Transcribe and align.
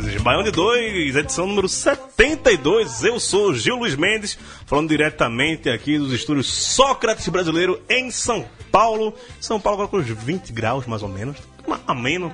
2, 0.00 0.22
Baião 0.22 0.42
de 0.42 0.50
2, 0.50 1.14
edição 1.14 1.46
número 1.46 1.68
72. 1.68 3.04
Eu 3.04 3.20
sou 3.20 3.54
Gil 3.54 3.76
Luiz 3.76 3.94
Mendes, 3.94 4.36
falando 4.66 4.88
diretamente 4.88 5.70
aqui 5.70 5.96
dos 5.98 6.12
estúdios 6.12 6.52
Sócrates 6.52 7.28
Brasileiro 7.28 7.80
em 7.88 8.10
São 8.10 8.44
Paulo. 8.72 9.14
São 9.40 9.60
Paulo 9.60 9.82
agora 9.82 9.88
com 9.88 9.98
uns 9.98 10.24
20 10.24 10.52
graus, 10.52 10.86
mais 10.86 11.02
ou 11.02 11.08
menos. 11.08 11.36
Uma, 11.64 11.80
ameno, 11.86 12.30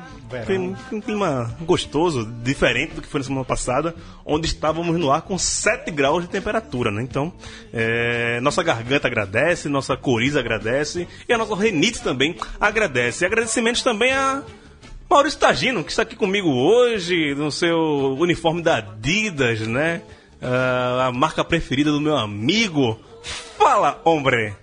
tem 0.47 0.75
um 0.91 1.01
clima 1.01 1.55
gostoso, 1.61 2.25
diferente 2.43 2.95
do 2.95 3.03
que 3.03 3.09
foi 3.09 3.21
na 3.21 3.27
semana 3.27 3.45
passada, 3.45 3.95
onde 4.25 4.47
estávamos 4.47 4.99
no 4.99 5.13
ar 5.13 5.23
com 5.23 5.39
7 5.39 5.91
graus 5.91 6.23
de 6.23 6.31
temperatura, 6.31 6.91
né? 6.91 7.03
Então, 7.03 7.33
é, 7.73 8.41
nossa 8.41 8.63
garganta 8.63 9.07
agradece, 9.07 9.69
nossa 9.69 9.97
coriza 9.97 10.41
agradece 10.41 11.07
e 11.29 11.33
a 11.33 11.39
nossa 11.39 11.55
renite 11.55 12.03
também 12.03 12.35
agradece. 12.59 13.23
E 13.23 13.27
agradecimentos 13.27 13.83
também 13.83 14.13
a 14.13 14.43
Maurício 15.11 15.39
Tagino, 15.41 15.83
que 15.83 15.91
está 15.91 16.03
aqui 16.03 16.15
comigo 16.15 16.49
hoje, 16.49 17.35
no 17.35 17.51
seu 17.51 18.17
uniforme 18.19 18.63
da 18.63 18.77
Adidas, 18.77 19.61
né? 19.61 20.03
Ah, 20.41 21.07
a 21.09 21.13
marca 21.13 21.45
preferida 21.45 21.91
do 21.91 22.01
meu 22.01 22.17
amigo. 22.17 22.97
Fala, 23.59 24.01
hombre! 24.05 24.55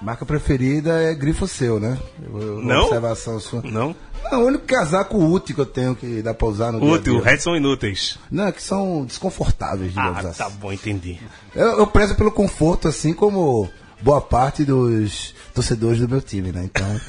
Marca 0.00 0.24
preferida 0.24 1.02
é 1.02 1.14
grifo 1.14 1.48
seu, 1.48 1.80
né? 1.80 1.98
Eu- 2.22 2.40
eu- 2.40 2.58
uma 2.58 2.74
Não? 2.74 2.82
Observação 2.84 3.40
sua. 3.40 3.62
Não? 3.62 3.96
Não, 4.30 4.42
o 4.42 4.46
único 4.46 4.64
casaco 4.64 5.16
útil 5.18 5.54
que 5.54 5.60
eu 5.60 5.66
tenho 5.66 5.94
que 5.96 6.22
dá 6.22 6.32
pra 6.34 6.46
usar 6.48 6.70
no 6.72 6.80
dia 6.80 6.88
Útil, 6.90 7.14
o 7.14 7.20
dia. 7.22 7.30
resto 7.30 7.44
são 7.44 7.56
inúteis. 7.56 8.18
Não, 8.30 8.50
que 8.52 8.62
são 8.62 9.04
desconfortáveis, 9.04 9.90
digamos 9.92 10.24
Ah, 10.24 10.28
assim. 10.28 10.38
tá 10.38 10.48
bom, 10.50 10.72
entendi. 10.72 11.18
Eu, 11.54 11.78
eu 11.78 11.86
prezo 11.86 12.14
pelo 12.14 12.30
conforto, 12.30 12.88
assim 12.88 13.12
como 13.14 13.68
boa 14.00 14.20
parte 14.20 14.64
dos 14.64 15.34
torcedores 15.54 15.98
do 16.00 16.08
meu 16.08 16.20
time, 16.20 16.52
né? 16.52 16.64
Então, 16.64 16.86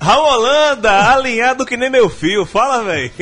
Raul 0.00 0.24
Holanda, 0.24 1.12
alinhado 1.12 1.66
que 1.66 1.76
nem 1.76 1.90
meu 1.90 2.08
fio. 2.08 2.46
Fala, 2.46 2.82
velho. 2.82 3.12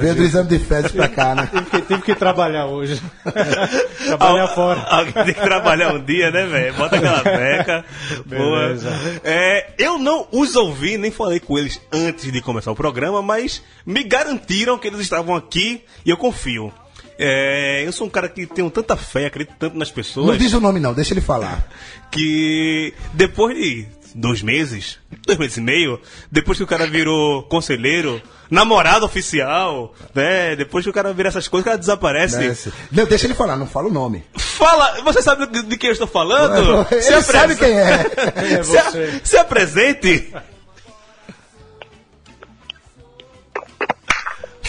veio 0.00 0.14
do 0.16 0.22
exame 0.22 0.48
de 0.48 0.58
fezes 0.58 0.90
pra 0.90 1.08
cá, 1.08 1.34
né? 1.34 1.48
Tive 1.52 1.64
que, 1.70 1.82
tive 1.82 2.02
que 2.02 2.14
trabalhar 2.14 2.66
hoje. 2.66 3.00
Trabalhar 4.04 4.48
fora. 4.48 4.80
Alguém 4.82 5.12
tem 5.12 5.34
que 5.34 5.40
trabalhar 5.40 5.94
um 5.94 6.04
dia, 6.04 6.30
né, 6.30 6.44
velho? 6.46 6.74
Bota 6.74 6.96
aquela 6.96 7.22
beca. 7.24 7.84
Boa. 8.26 8.76
É, 9.22 9.72
eu 9.78 9.98
não 9.98 10.26
os 10.32 10.56
ouvi, 10.56 10.98
nem 10.98 11.10
falei 11.10 11.40
com 11.40 11.56
eles 11.58 11.80
antes 11.92 12.30
de 12.30 12.40
começar 12.40 12.72
o 12.72 12.76
programa, 12.76 13.22
mas 13.22 13.62
me 13.86 14.02
garantiram 14.02 14.78
que 14.78 14.88
eles 14.88 15.00
estavam 15.00 15.34
aqui 15.34 15.84
e 16.04 16.10
eu 16.10 16.16
confio. 16.16 16.72
É, 17.18 17.82
eu 17.86 17.92
sou 17.92 18.06
um 18.06 18.10
cara 18.10 18.28
que 18.28 18.46
tenho 18.46 18.70
tanta 18.70 18.96
fé, 18.96 19.26
acredito 19.26 19.54
tanto 19.58 19.78
nas 19.78 19.90
pessoas 19.90 20.26
Não 20.26 20.36
diz 20.36 20.52
o 20.52 20.60
nome 20.60 20.80
não, 20.80 20.92
deixa 20.92 21.14
ele 21.14 21.20
falar. 21.20 21.64
que 22.10 22.92
depois 23.12 23.56
de 23.56 23.86
dois 24.14 24.42
meses, 24.42 24.98
dois 25.26 25.38
meses 25.38 25.56
e 25.56 25.60
meio, 25.60 26.00
depois 26.30 26.56
que 26.58 26.64
o 26.64 26.66
cara 26.66 26.86
virou 26.86 27.42
conselheiro, 27.44 28.22
namorado 28.50 29.04
oficial, 29.04 29.92
né? 30.14 30.54
Depois 30.54 30.84
que 30.84 30.90
o 30.90 30.92
cara 30.92 31.12
vira 31.12 31.28
essas 31.28 31.48
coisas, 31.48 31.64
o 31.64 31.68
cara 31.70 31.78
desaparece. 31.78 32.38
Desce. 32.38 32.72
Não, 32.92 33.04
deixa 33.06 33.26
ele 33.26 33.34
falar, 33.34 33.56
não 33.56 33.66
fala 33.66 33.88
o 33.88 33.92
nome. 33.92 34.24
Fala, 34.36 35.02
você 35.02 35.20
sabe 35.20 35.46
de, 35.46 35.76
quem 35.76 35.88
eu 35.88 35.92
estou 35.92 36.06
falando? 36.06 36.86
Ele 36.92 37.02
Se 37.02 37.22
sabe 37.22 37.56
quem 37.56 37.76
é. 37.78 38.06
É 38.36 38.62
Se, 38.62 38.78
a- 38.78 38.90
você. 38.90 39.20
se 39.24 39.36
apresente. 39.36 40.32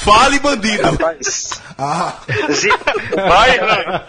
Fale, 0.05 0.39
bandido. 0.39 0.83
Rapaz, 0.83 1.61
Ah, 1.77 2.19
vai, 3.15 3.59
vai. 3.59 4.07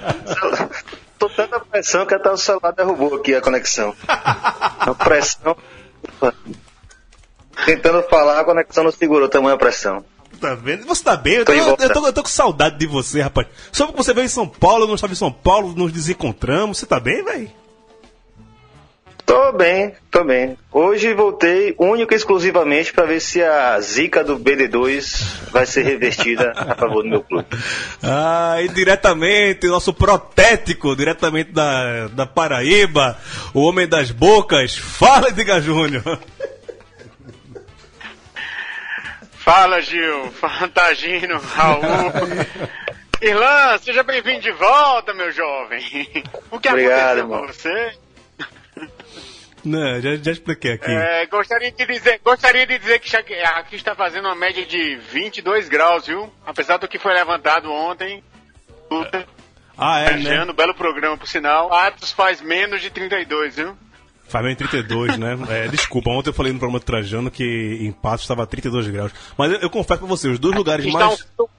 Tô 1.18 1.28
tanta 1.30 1.58
pressão 1.60 2.04
que 2.04 2.14
até 2.14 2.30
o 2.30 2.36
celular 2.36 2.72
derrubou 2.72 3.14
aqui 3.16 3.34
a 3.34 3.40
conexão. 3.40 3.94
A 4.06 4.94
pressão. 4.94 5.56
Tentando 7.64 8.02
falar, 8.04 8.40
a 8.40 8.44
conexão 8.44 8.84
não 8.84 8.92
segurou 8.92 9.28
tamanha 9.28 9.56
pressão. 9.56 10.04
Tá 10.40 10.54
vendo? 10.54 10.84
Você 10.86 11.02
tá 11.02 11.16
bem? 11.16 11.36
Eu 11.36 11.44
tô, 11.46 11.52
eu, 11.52 11.64
volta. 11.64 11.88
tô, 11.88 12.06
eu 12.06 12.12
tô 12.12 12.22
com 12.22 12.28
saudade 12.28 12.78
de 12.78 12.86
você, 12.86 13.22
rapaz. 13.22 13.46
Só 13.72 13.86
que 13.86 13.96
você 13.96 14.12
veio 14.12 14.26
em 14.26 14.28
São 14.28 14.46
Paulo, 14.46 14.84
eu 14.84 14.88
não 14.88 14.94
estava 14.96 15.14
em 15.14 15.16
São 15.16 15.32
Paulo, 15.32 15.72
nos 15.74 15.90
desencontramos. 15.90 16.78
Você 16.78 16.84
tá 16.84 17.00
bem, 17.00 17.24
velho? 17.24 17.50
Tô 19.26 19.50
bem, 19.50 19.92
tô 20.08 20.22
bem. 20.22 20.56
Hoje 20.70 21.12
voltei 21.12 21.74
único 21.76 22.14
e 22.14 22.16
exclusivamente 22.16 22.92
para 22.92 23.06
ver 23.06 23.20
se 23.20 23.42
a 23.42 23.78
zica 23.80 24.22
do 24.22 24.38
BD2 24.38 25.50
vai 25.50 25.66
ser 25.66 25.82
revertida 25.82 26.52
a 26.56 26.76
favor 26.76 27.02
do 27.02 27.08
meu 27.08 27.22
clube. 27.22 27.48
Ah, 28.02 28.62
e 28.62 28.68
diretamente, 28.68 29.66
nosso 29.66 29.92
protético, 29.92 30.94
diretamente 30.94 31.50
da, 31.50 32.06
da 32.08 32.24
Paraíba, 32.24 33.18
o 33.52 33.62
homem 33.62 33.88
das 33.88 34.12
bocas, 34.12 34.76
fala, 34.76 35.32
Diga 35.32 35.60
Júnior. 35.60 36.02
Fala, 39.38 39.80
Gil. 39.80 40.30
Fantagino, 40.32 41.38
Raul. 41.38 41.80
Irlan, 43.22 43.78
seja 43.78 44.02
bem-vindo 44.02 44.40
de 44.40 44.50
volta, 44.50 45.14
meu 45.14 45.30
jovem. 45.30 45.80
O 46.50 46.58
que 46.58 46.68
Obrigado, 46.68 47.20
aconteceu 47.20 47.28
com 47.28 47.46
você? 47.46 48.05
Não, 49.64 50.00
já, 50.00 50.16
já 50.16 50.32
expliquei 50.32 50.72
aqui. 50.72 50.90
É, 50.90 51.26
gostaria 51.26 51.72
de 51.72 51.86
dizer, 51.86 52.20
gostaria 52.24 52.66
de 52.66 52.78
dizer 52.78 53.00
que 53.00 53.16
aqui 53.16 53.74
está 53.74 53.96
fazendo 53.96 54.26
uma 54.26 54.34
média 54.36 54.64
de 54.64 54.96
22 54.96 55.68
graus, 55.68 56.06
viu? 56.06 56.32
Apesar 56.46 56.76
do 56.76 56.86
que 56.86 56.98
foi 56.98 57.12
levantado 57.12 57.70
ontem. 57.72 58.22
Luta, 58.88 59.26
Ah, 59.76 59.98
é, 60.00 60.16
né? 60.16 60.52
belo 60.52 60.72
programa, 60.74 61.16
por 61.18 61.26
sinal. 61.26 61.72
Atos 61.72 62.12
faz 62.12 62.40
menos 62.40 62.80
de 62.80 62.90
32, 62.90 63.56
viu? 63.56 63.76
Faz 64.28 64.44
bem 64.44 64.54
32, 64.54 65.18
né? 65.18 65.36
É, 65.50 65.68
desculpa, 65.68 66.10
ontem 66.10 66.30
eu 66.30 66.34
falei 66.34 66.52
no 66.52 66.58
programa 66.60 66.78
do 66.78 66.84
Trajano 66.84 67.30
que 67.30 67.78
em 67.80 67.90
Patos 67.90 68.22
estava 68.22 68.44
a 68.44 68.46
32 68.46 68.86
graus. 68.88 69.12
Mas 69.36 69.52
eu, 69.52 69.58
eu 69.58 69.70
confesso 69.70 69.98
pra 69.98 70.08
você, 70.08 70.28
os 70.28 70.38
dois 70.38 70.54
lugares 70.54 70.86
um, 70.86 70.92
mais... 70.92 71.26
aqui 71.38 71.55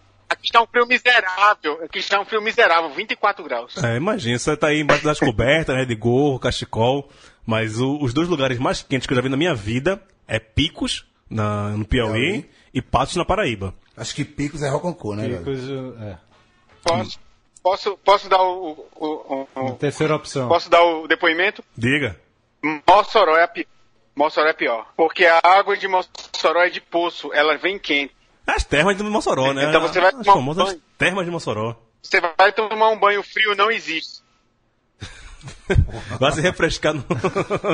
está 0.47 0.61
um 0.61 0.67
frio 0.67 0.85
miserável. 0.87 1.81
Aqui 1.83 1.99
está 1.99 2.19
um 2.19 2.25
frio 2.25 2.41
miserável, 2.41 2.89
24 2.91 3.43
graus. 3.43 3.77
É, 3.83 3.95
imagina, 3.97 4.37
você 4.39 4.55
tá 4.57 4.67
aí 4.67 4.79
embaixo 4.81 5.03
das 5.03 5.19
cobertas, 5.19 5.75
né? 5.75 5.85
De 5.85 5.95
gorro, 5.95 6.39
cachecol. 6.39 7.09
Mas 7.45 7.79
o- 7.79 7.97
os 8.01 8.13
dois 8.13 8.27
lugares 8.27 8.59
mais 8.59 8.81
quentes 8.81 9.07
que 9.07 9.13
eu 9.13 9.15
já 9.15 9.21
vi 9.21 9.29
na 9.29 9.37
minha 9.37 9.55
vida 9.55 10.01
é 10.27 10.37
Picos, 10.39 11.05
na, 11.29 11.69
no 11.69 11.85
Piauí, 11.85 12.11
Piauí. 12.41 12.49
e 12.73 12.81
Patos, 12.81 13.15
na 13.15 13.23
Paraíba. 13.25 13.73
acho 13.95 14.13
que 14.13 14.25
Picos 14.25 14.61
é 14.61 14.69
Roconcô, 14.69 15.15
né, 15.15 15.41
coisa- 15.43 15.95
é. 16.01 16.17
Posso, 16.83 17.19
posso, 17.63 17.97
posso 17.97 18.29
dar 18.29 18.41
o, 18.41 18.87
o- 18.95 19.47
o- 19.55 19.65
o- 19.67 19.71
Terceira 19.75 20.15
opção. 20.15 20.47
posso 20.49 20.69
dar 20.69 20.81
o 20.83 21.07
depoimento? 21.07 21.63
Diga. 21.77 22.19
Mossoró 22.87 23.37
é 23.37 23.43
a 23.43 23.47
pi- 23.47 23.67
Mossoró 24.15 24.47
é 24.49 24.53
pior. 24.53 24.87
Porque 24.97 25.25
a 25.25 25.39
água 25.43 25.77
de 25.77 25.87
Mossoró 25.87 26.61
é 26.61 26.69
de 26.69 26.81
poço, 26.81 27.31
ela 27.33 27.57
vem 27.57 27.77
quente. 27.79 28.13
As 28.47 28.63
termas 28.63 28.95
de 28.97 29.03
Mossoró, 29.03 29.53
né? 29.53 29.65
Então 29.69 29.81
você 29.81 29.99
vai 29.99 30.09
As 30.09 30.15
tomar 30.15 30.31
um 30.31 30.35
famosas 30.35 30.65
banho. 30.69 30.81
termas 30.97 31.25
de 31.25 31.31
Mossoró. 31.31 31.75
Você 32.01 32.21
vai 32.37 32.51
tomar 32.53 32.89
um 32.89 32.97
banho 32.99 33.21
frio, 33.21 33.53
não 33.55 33.69
existe. 33.69 34.21
Vai 36.19 36.31
se 36.31 36.41
refrescar 36.41 36.93
no, 36.93 37.03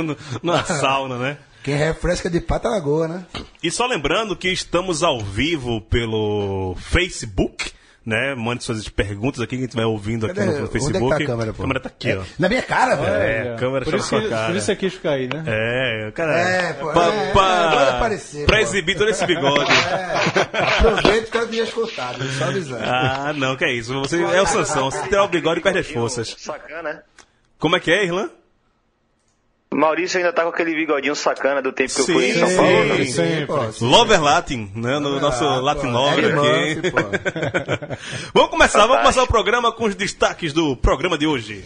no- 0.04 0.18
na 0.44 0.64
sauna, 0.64 1.18
né? 1.18 1.38
Quem 1.64 1.75
refresca 1.75 2.30
de 2.30 2.42
pata 2.42 2.68
lagoa, 2.70 3.08
né? 3.08 3.25
E 3.62 3.72
só 3.72 3.86
lembrando 3.86 4.36
que 4.36 4.50
estamos 4.50 5.02
ao 5.02 5.20
vivo 5.22 5.80
pelo 5.81 6.75
Facebook, 6.78 7.72
né? 8.05 8.35
Mande 8.35 8.63
suas 8.63 8.88
perguntas 8.89 9.39
aqui 9.41 9.55
que 9.55 9.63
a 9.63 9.65
gente 9.65 9.75
vai 9.75 9.85
ouvindo 9.85 10.25
aqui 10.25 10.35
Cadê? 10.35 10.45
no 10.47 10.51
Onde 10.53 10.63
é 10.63 10.67
que 10.67 10.73
Facebook. 10.73 11.09
tá 11.09 11.23
a 11.23 11.25
câmera, 11.25 11.53
pô? 11.53 11.67
tá 11.79 11.88
aqui, 11.89 12.13
ó. 12.13 12.23
Na 12.38 12.50
minha 12.50 12.61
cara, 12.61 12.95
velho. 12.95 13.13
É, 13.15 13.53
a 13.53 13.55
câmera 13.57 13.85
Por 13.85 13.91
tá 13.91 13.97
na 13.97 14.01
isso, 14.01 14.09
sua 14.09 14.21
que, 14.21 14.29
cara. 14.29 14.45
por 14.47 14.55
isso 14.55 14.65
você 14.65 14.75
quis 14.75 14.94
ficar 14.94 15.11
aí, 15.11 15.27
né? 15.27 15.44
É, 15.47 16.11
cara. 16.11 16.39
É, 16.39 16.73
pô, 16.73 16.91
pra, 16.91 17.05
é, 17.07 17.31
pra- 17.31 17.89
aparecer, 17.97 18.45
pra 18.45 18.57
pô. 18.57 18.61
exibir 18.63 18.97
todo 18.97 19.09
esse 19.09 19.25
bigode. 19.25 19.71
É, 19.71 20.77
aproveita 20.77 21.31
que 21.31 21.38
eu 21.38 21.50
tinha 21.50 21.63
escutado, 21.63 22.23
só 22.38 22.45
avisando. 22.45 22.83
Ah, 22.83 23.33
não, 23.35 23.55
que 23.55 23.65
é 23.65 23.71
isso. 23.73 23.94
Você 24.01 24.21
é 24.21 24.41
o 24.41 24.45
Sansão. 24.45 24.91
Se 24.91 25.01
tiver 25.03 25.21
o 25.21 25.27
bigode, 25.27 25.61
perde 25.61 25.79
as 25.79 25.88
forças. 25.88 26.35
Sacana, 26.38 26.81
né? 26.83 27.01
Como 27.57 27.75
é 27.75 27.79
que 27.79 27.91
é, 27.91 28.05
Irlan? 28.05 28.29
Maurício 29.75 30.18
ainda 30.18 30.31
tá 30.34 30.44
com 30.44 30.50
aquele 30.50 30.74
bigodinho 30.75 31.16
sacana 31.16 31.62
do 31.62 31.72
tempo 31.72 31.94
que 31.94 32.02
eu 32.02 32.06
fui 32.06 32.30
em 32.30 32.34
Sim, 32.34 32.40
São 32.40 32.48
sim, 32.50 32.56
Paulo. 32.58 33.06
sim. 33.06 33.46
Pô, 33.48 33.72
sim. 33.72 33.86
Lover 33.90 34.22
Latin, 34.24 34.72
né? 34.75 35.00
No 35.00 35.20
nosso 35.20 35.44
Ah, 35.44 35.60
Latin 35.60 35.81
pô, 35.81 35.88
Lover 35.90 36.25
aqui. 36.38 36.92
Pô. 36.92 36.98
vamos 38.34 38.50
começar, 38.50 38.80
vamos 38.80 38.96
Fantástico. 38.98 39.02
começar 39.02 39.24
o 39.24 39.28
programa 39.28 39.72
com 39.72 39.86
os 39.86 39.96
destaques 39.96 40.54
do 40.54 40.75
programa 40.78 41.18
de 41.18 41.25
hoje. 41.28 41.64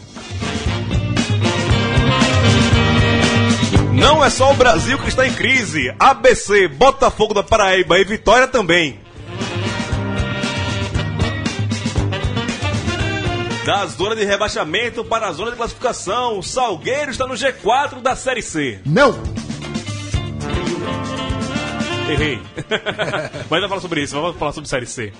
Não 3.93 4.23
é 4.23 4.29
só 4.29 4.51
o 4.51 4.55
Brasil 4.55 4.97
que 4.99 5.09
está 5.09 5.25
em 5.27 5.33
crise. 5.33 5.93
ABC, 5.99 6.67
Botafogo 6.67 7.33
da 7.33 7.43
Paraíba 7.43 7.97
e 7.99 8.03
Vitória 8.03 8.47
também. 8.47 8.99
Da 13.67 13.85
zona 13.85 14.15
de 14.15 14.23
rebaixamento 14.23 15.03
para 15.03 15.27
a 15.27 15.31
zona 15.33 15.51
de 15.51 15.57
classificação, 15.57 16.39
o 16.39 16.41
Salgueiro 16.41 17.11
está 17.11 17.27
no 17.27 17.33
G4 17.33 17.99
da 18.01 18.15
Série 18.15 18.41
C. 18.41 18.79
Não! 18.85 19.21
Errei. 22.09 22.39
Mas 23.49 23.59
vamos 23.59 23.67
falar 23.67 23.81
sobre 23.81 24.03
isso, 24.03 24.15
vamos 24.15 24.37
falar 24.37 24.53
sobre 24.53 24.69
Série 24.69 24.85
C. 24.85 25.11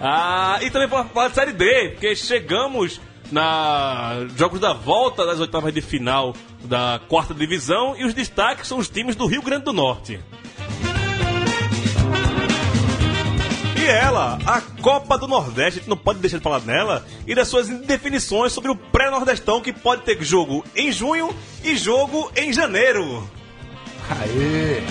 Ah, 0.00 0.58
e 0.60 0.70
também 0.70 0.88
vamos 0.88 1.12
falar 1.12 1.28
de 1.28 1.36
Série 1.36 1.52
D, 1.52 1.90
porque 1.90 2.16
chegamos 2.16 3.00
na 3.30 4.26
jogos 4.36 4.58
da 4.58 4.72
volta 4.72 5.24
das 5.24 5.38
oitavas 5.38 5.72
de 5.72 5.80
final 5.80 6.34
da 6.64 7.00
quarta 7.08 7.32
divisão 7.32 7.94
e 7.96 8.04
os 8.04 8.12
destaques 8.12 8.66
são 8.66 8.78
os 8.78 8.88
times 8.88 9.14
do 9.14 9.24
Rio 9.24 9.40
Grande 9.40 9.66
do 9.66 9.72
Norte. 9.72 10.18
E 13.84 13.86
ela, 13.86 14.38
a 14.46 14.62
Copa 14.80 15.18
do 15.18 15.28
Nordeste, 15.28 15.78
a 15.78 15.82
gente 15.82 15.90
não 15.90 15.96
pode 15.96 16.18
deixar 16.18 16.38
de 16.38 16.42
falar 16.42 16.62
nela 16.62 17.04
e 17.26 17.34
das 17.34 17.48
suas 17.48 17.68
indefinições 17.68 18.50
sobre 18.50 18.70
o 18.70 18.74
pré-nordestão 18.74 19.60
que 19.60 19.74
pode 19.74 20.04
ter 20.04 20.22
jogo 20.22 20.64
em 20.74 20.90
junho 20.90 21.36
e 21.62 21.76
jogo 21.76 22.32
em 22.34 22.50
janeiro. 22.50 23.28
Aê! 24.08 24.82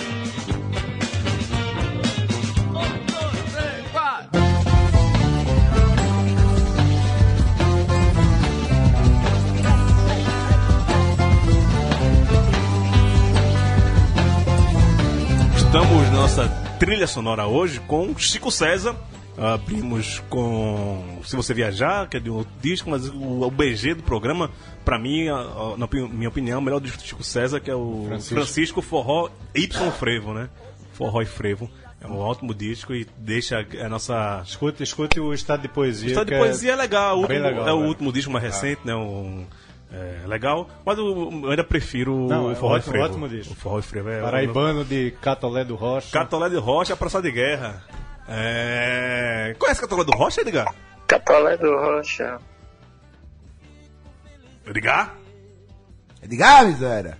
Estamos 15.56 16.04
na 16.04 16.12
nossa 16.12 16.63
trilha 16.86 17.06
sonora 17.06 17.46
hoje 17.46 17.80
com 17.80 18.16
Chico 18.18 18.50
César. 18.50 18.96
Abrimos 19.36 20.22
com 20.30 21.18
Se 21.24 21.34
Você 21.34 21.52
Viajar, 21.52 22.08
que 22.08 22.16
é 22.18 22.20
de 22.20 22.30
um 22.30 22.34
outro 22.36 22.52
disco, 22.62 22.88
mas 22.88 23.08
o, 23.08 23.42
o 23.42 23.50
BG 23.50 23.94
do 23.94 24.02
programa, 24.04 24.48
pra 24.84 24.96
mim, 24.96 25.26
a- 25.28 25.34
a- 25.34 25.74
na 25.76 25.88
minha 26.08 26.28
opinião, 26.28 26.56
é 26.56 26.58
o 26.58 26.62
melhor 26.62 26.80
disco 26.80 26.98
do 26.98 27.04
Chico 27.04 27.24
César, 27.24 27.58
que 27.58 27.68
é 27.68 27.74
o 27.74 28.04
Francisco, 28.06 28.34
Francisco. 28.34 28.82
Forró 28.82 29.28
Y 29.52 29.90
Frevo, 29.90 30.32
né? 30.32 30.48
Forró 30.92 31.20
e 31.20 31.26
Frevo. 31.26 31.68
É 32.00 32.06
um 32.06 32.18
ótimo 32.18 32.54
disco 32.54 32.94
e 32.94 33.06
deixa 33.18 33.66
a 33.82 33.88
nossa. 33.88 34.42
Escute, 34.46 34.82
escute 34.84 35.18
o 35.18 35.32
estado 35.34 35.62
de 35.62 35.68
poesia. 35.68 36.06
O 36.06 36.10
estado 36.10 36.26
de 36.26 36.32
que 36.34 36.38
poesia 36.38 36.72
é 36.72 36.76
legal, 36.76 37.18
o 37.20 37.26
bem 37.26 37.38
último- 37.38 37.48
legal, 37.56 37.68
é 37.68 37.72
o 37.72 37.80
né? 37.80 37.86
último 37.88 38.12
disco 38.12 38.30
mais 38.30 38.44
recente, 38.44 38.82
né? 38.84 38.94
Um, 38.94 39.46
é, 39.94 40.26
legal, 40.26 40.68
mas 40.84 40.98
eu, 40.98 41.30
ainda 41.48 41.62
prefiro 41.62 42.26
Não, 42.28 42.46
o 42.46 42.52
é 42.52 42.54
Forró 42.56 42.74
ótimo, 42.74 42.88
e 42.88 42.98
Frevo. 42.98 43.04
ótimo 43.04 43.28
disco. 43.28 43.52
O 43.52 43.56
Forró 43.56 43.78
e 43.78 43.82
Frevo 43.82 44.08
é. 44.10 44.20
Paraibano 44.20 44.84
de 44.84 45.12
Catolé 45.22 45.64
do 45.64 45.76
Rocha. 45.76 46.10
Catolé 46.12 46.48
de 46.50 46.56
Rocha, 46.56 46.96
Praça 46.96 47.22
de 47.22 47.30
Guerra. 47.30 47.82
É... 48.28 49.54
Conhece 49.58 49.80
Catolé 49.80 50.04
do 50.04 50.12
Rocha, 50.16 50.40
Edgar? 50.40 50.74
Catolé 51.06 51.56
do 51.56 51.76
Rocha. 51.76 52.38
Edgar? 54.66 55.14
Edgar, 56.22 56.64
miséria! 56.66 57.18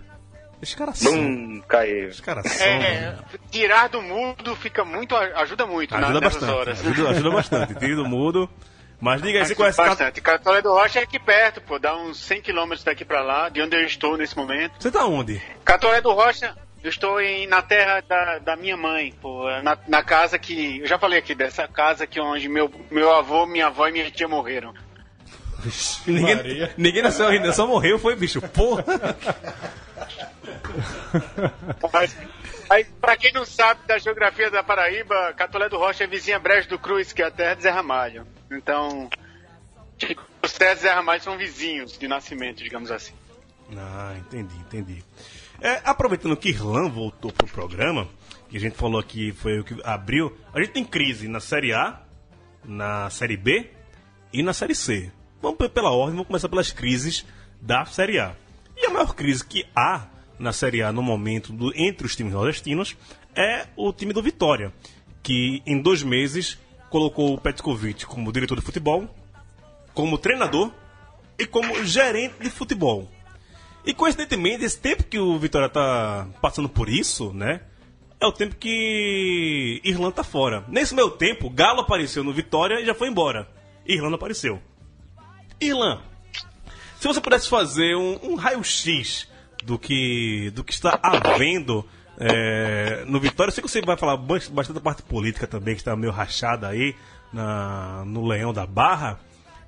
Esses 0.63 0.75
caras 0.75 0.99
são. 0.99 1.13
Bum, 1.13 1.61
caiu. 1.69 2.09
Os 2.09 2.21
caras 2.21 2.51
são. 2.51 2.67
É, 2.67 3.19
tirar 3.51 3.89
do 3.91 4.01
mudo 4.01 4.57
fica 4.57 4.83
muito, 4.83 5.15
ajuda 5.15 5.67
muito 5.67 5.91
na- 5.93 6.07
Ajuda 6.09 6.21
nessas 6.21 6.41
bastante. 6.41 6.59
horas. 6.59 6.87
Ajuda, 6.87 7.11
ajuda 7.11 7.31
bastante. 7.31 7.75
Tira 7.75 7.97
do 7.97 8.07
mudo. 8.07 8.49
Mas 9.05 9.21
diga 9.21 9.41
aí, 9.41 9.45
você 9.45 9.55
conhece 9.55 9.77
Cat... 9.77 9.89
Bastante. 9.91 10.21
Catolé 10.23 10.63
do 10.63 10.73
Rocha 10.73 10.99
é 10.99 11.03
aqui 11.03 11.19
perto, 11.19 11.61
pô. 11.61 11.79
Dá 11.79 11.95
uns 11.95 12.17
100 12.21 12.41
km 12.41 12.73
daqui 12.83 13.05
pra 13.05 13.23
lá, 13.23 13.51
de 13.51 13.61
onde 13.61 13.77
eu 13.77 13.85
estou 13.85 14.17
nesse 14.17 14.35
momento. 14.35 14.73
Você 14.79 14.91
tá 14.91 15.05
onde? 15.05 15.43
Catolé 15.63 16.01
do 16.01 16.11
Rocha, 16.11 16.57
eu 16.83 16.89
estou 16.89 17.21
em, 17.21 17.47
na 17.47 17.61
terra 17.61 18.01
da, 18.01 18.39
da 18.39 18.57
minha 18.57 18.79
mãe, 18.79 19.13
pô. 19.21 19.45
Na, 19.63 19.77
na 19.87 20.03
casa 20.03 20.39
que. 20.39 20.79
Eu 20.81 20.87
já 20.87 20.99
falei 20.99 21.19
aqui 21.19 21.35
dessa 21.35 21.69
casa 21.69 22.07
que 22.07 22.19
onde 22.19 22.49
meu, 22.49 22.73
meu 22.91 23.15
avô, 23.15 23.45
minha 23.45 23.67
avó 23.67 23.87
e 23.87 23.93
minha 23.93 24.11
tia 24.11 24.27
morreram. 24.27 24.73
Ninguém, 26.07 26.37
Maria. 26.37 26.75
ninguém 26.77 27.03
nasceu 27.03 27.27
ainda, 27.27 27.53
só 27.53 27.67
morreu, 27.67 27.99
foi, 27.99 28.17
bicho. 28.17 28.41
Porra. 28.41 28.85
Mas, 31.93 32.17
aí, 32.69 32.85
pra 33.01 33.17
quem 33.17 33.33
não 33.33 33.45
sabe 33.45 33.81
da 33.87 33.99
geografia 33.99 34.51
da 34.51 34.63
Paraíba, 34.63 35.33
Catolé 35.35 35.69
do 35.69 35.79
Rocha 35.79 36.05
é 36.05 36.07
vizinha 36.07 36.39
Brejo 36.39 36.69
do 36.69 36.79
Cruz, 36.79 37.13
que 37.13 37.23
é 37.23 37.27
a 37.27 37.31
terra 37.31 37.55
de 37.55 37.63
Zé 37.63 37.71
Ramalho. 37.71 38.27
Então, 38.51 39.09
Chico 39.99 40.25
César 40.47 40.73
e 40.73 40.77
Zé 40.77 40.93
Ramalho 40.93 41.23
são 41.23 41.39
vizinhos 41.39 41.97
de 41.99 42.09
nascimento, 42.09 42.63
digamos 42.63 42.91
assim. 42.91 43.15
Ah, 43.77 44.15
entendi, 44.19 44.55
entendi. 44.57 45.05
É, 45.61 45.81
aproveitando 45.85 46.37
que 46.37 46.51
Irlan 46.51 46.89
voltou 46.89 47.33
pro 47.33 47.47
programa, 47.47 48.09
que 48.49 48.57
a 48.57 48.61
gente 48.61 48.77
falou 48.77 49.01
aqui 49.01 49.33
foi 49.33 49.61
o 49.61 49.65
que 49.65 49.81
abriu, 49.85 50.37
a 50.53 50.61
gente 50.61 50.73
tem 50.73 50.85
crise 50.85 51.29
na 51.29 51.41
Série 51.41 51.73
A, 51.73 52.01
na 52.65 53.09
Série 53.11 53.37
B 53.37 53.71
e 54.33 54.43
na 54.43 54.53
Série 54.53 54.75
C. 54.75 55.11
Vamos 55.45 55.59
pe- 55.59 55.69
pela 55.69 55.91
ordem, 55.91 56.13
vamos 56.15 56.27
começar 56.27 56.49
pelas 56.49 56.73
crises 56.73 57.23
da 57.61 57.85
Série 57.85 58.19
A. 58.19 58.35
E 58.75 58.87
a 58.87 58.91
maior 58.91 59.15
crise 59.15 59.45
que 59.45 59.67
há 59.77 60.07
na 60.39 60.55
Série 60.55 60.83
A 60.83 60.91
no 60.91 61.03
momento 61.03 61.53
do- 61.53 61.71
entre 61.77 62.07
os 62.07 62.17
times 62.17 62.33
nordestinos 62.33 62.97
é 63.37 63.67
o 63.77 63.93
time 63.93 64.15
do 64.15 64.23
Vitória, 64.23 64.73
que 65.23 65.63
em 65.67 65.83
dois 65.83 66.03
meses 66.03 66.59
colocou 66.89 67.35
o 67.35 67.39
Petkovic 67.39 68.07
como 68.07 68.33
diretor 68.33 68.59
de 68.59 68.65
futebol, 68.65 69.07
como 69.93 70.17
treinador 70.17 70.73
e 71.39 71.45
como 71.45 71.85
gerente 71.85 72.37
de 72.41 72.49
futebol. 72.49 73.07
E 73.85 73.93
coincidentemente, 73.93 74.65
esse 74.65 74.79
tempo 74.81 75.05
que 75.05 75.19
o 75.19 75.39
Vitória 75.39 75.69
tá 75.69 76.27
passando 76.41 76.71
por 76.71 76.89
isso, 76.89 77.35
né? 77.35 77.61
É 78.19 78.25
o 78.27 78.33
tempo 78.33 78.57
que 78.57 79.79
Irlanda 79.85 80.13
tá 80.13 80.25
fora. 80.25 80.65
Nesse 80.69 80.95
meio 80.95 81.11
tempo, 81.11 81.51
Galo 81.51 81.81
apareceu 81.81 82.25
no 82.25 82.33
Vitória 82.33 82.81
e 82.81 82.87
já 82.87 82.95
foi 82.95 83.09
embora. 83.09 83.47
Irlanda 83.85 84.17
apareceu. 84.17 84.59
Irlan, 85.61 86.01
se 87.01 87.07
você 87.07 87.21
pudesse 87.21 87.49
fazer 87.49 87.97
um, 87.97 88.19
um 88.23 88.35
raio-x 88.35 89.29
do 89.65 89.79
que, 89.79 90.51
do 90.55 90.63
que 90.65 90.73
está 90.73 90.99
havendo 91.03 91.87
é, 92.19 93.05
no 93.07 93.19
Vitória, 93.21 93.51
eu 93.51 93.55
sei 93.55 93.63
que 93.63 93.69
você 93.71 93.81
vai 93.81 93.97
falar 93.97 94.17
bast- 94.17 94.51
bastante 94.51 94.77
da 94.77 94.81
parte 94.81 95.03
política 95.03 95.47
também, 95.47 95.75
que 95.75 95.81
está 95.81 95.95
meio 95.97 96.13
rachada 96.13 96.69
aí 96.69 96.95
na, 97.33 98.05
no 98.07 98.27
Leão 98.27 98.53
da 98.53 98.67
Barra, 98.67 99.19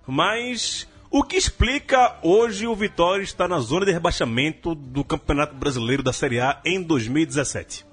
mas 0.07 0.87
o 1.11 1.23
que 1.23 1.37
explica 1.37 2.17
hoje 2.23 2.67
o 2.67 2.75
Vitória 2.75 3.23
estar 3.23 3.49
na 3.49 3.59
zona 3.59 3.87
de 3.87 3.93
rebaixamento 3.93 4.75
do 4.75 5.03
Campeonato 5.03 5.55
Brasileiro 5.55 6.03
da 6.03 6.13
Série 6.13 6.41
A 6.41 6.61
em 6.65 6.83
2017? 6.83 7.85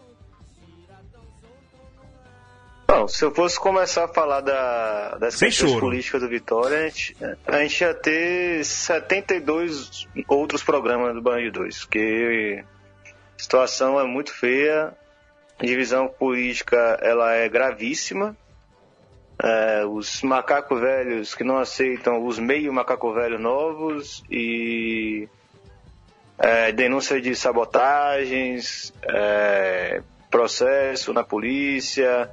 Se 3.08 3.26
eu 3.26 3.34
fosse 3.34 3.60
começar 3.60 4.06
a 4.06 4.08
falar 4.08 4.42
da, 4.42 5.18
das 5.18 5.36
Sem 5.36 5.50
questões 5.50 5.72
choro. 5.72 5.82
políticas 5.82 6.22
do 6.22 6.30
Vitória, 6.30 6.78
a 6.78 6.88
gente, 6.88 7.18
a 7.46 7.60
gente 7.60 7.82
ia 7.82 7.94
ter 7.94 8.64
72 8.64 10.08
outros 10.28 10.64
programas 10.64 11.14
do 11.16 11.22
Band 11.22 11.50
2, 11.52 11.86
porque 11.86 12.64
a 13.06 13.42
situação 13.42 14.00
é 14.00 14.04
muito 14.04 14.34
feia, 14.34 14.94
a 15.60 15.66
divisão 15.66 16.08
política 16.08 17.00
ela 17.02 17.34
é 17.34 17.50
gravíssima, 17.50 18.38
é, 19.42 19.84
os 19.86 20.22
macacos 20.22 20.80
velhos 20.80 21.34
que 21.34 21.44
não 21.44 21.58
aceitam 21.58 22.26
os 22.26 22.38
meio 22.38 22.72
macaco 22.72 23.12
velho 23.14 23.40
novos 23.40 24.24
e 24.30 25.28
é, 26.38 26.72
denúncia 26.72 27.20
de 27.20 27.36
sabotagens, 27.36 28.94
é, 29.04 30.02
processo 30.30 31.14
na 31.14 31.24
polícia, 31.24 32.30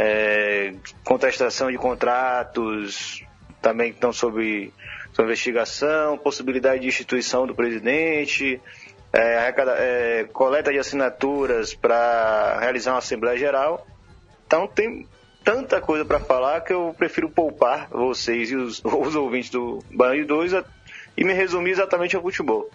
é, 0.00 0.74
contestação 1.02 1.72
de 1.72 1.76
contratos 1.76 3.24
também 3.60 3.90
estão 3.90 4.12
sob, 4.12 4.72
sob 5.12 5.26
investigação, 5.26 6.16
possibilidade 6.16 6.82
de 6.82 6.86
instituição 6.86 7.48
do 7.48 7.54
presidente, 7.54 8.60
é, 9.12 9.52
é, 9.76 10.24
coleta 10.32 10.72
de 10.72 10.78
assinaturas 10.78 11.74
para 11.74 12.60
realizar 12.60 12.92
uma 12.92 12.98
Assembleia 12.98 13.36
Geral. 13.36 13.84
Então 14.46 14.68
tem, 14.68 15.04
tanta 15.42 15.80
coisa 15.80 16.04
para 16.04 16.20
falar 16.20 16.60
que 16.60 16.72
eu 16.72 16.94
prefiro 16.96 17.28
poupar 17.28 17.88
vocês 17.88 18.52
e 18.52 18.54
os, 18.54 18.80
os 18.86 19.16
ouvintes 19.16 19.50
do 19.50 19.82
Banho 19.90 20.24
2 20.24 20.54
a, 20.54 20.64
e 21.16 21.24
me 21.24 21.32
resumir 21.32 21.72
exatamente 21.72 22.14
ao 22.14 22.22
futebol. 22.22 22.70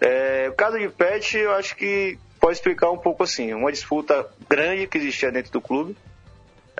É, 0.00 0.48
o 0.50 0.54
caso 0.54 0.76
de 0.80 0.88
Pet, 0.88 1.38
eu 1.38 1.52
acho 1.52 1.76
que 1.76 2.18
pode 2.40 2.54
explicar 2.54 2.90
um 2.90 2.98
pouco 2.98 3.22
assim, 3.22 3.54
uma 3.54 3.70
disputa 3.70 4.26
grande 4.48 4.88
que 4.88 4.98
existia 4.98 5.30
dentro 5.30 5.52
do 5.52 5.60
clube, 5.60 5.96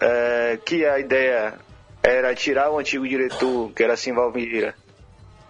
é, 0.01 0.59
que 0.65 0.85
a 0.85 0.99
ideia 0.99 1.55
era 2.03 2.35
tirar 2.35 2.71
o 2.71 2.79
antigo 2.79 3.07
diretor, 3.07 3.71
que 3.73 3.85
era 3.85 3.97
Simval 3.97 4.33
Vieira, 4.33 4.75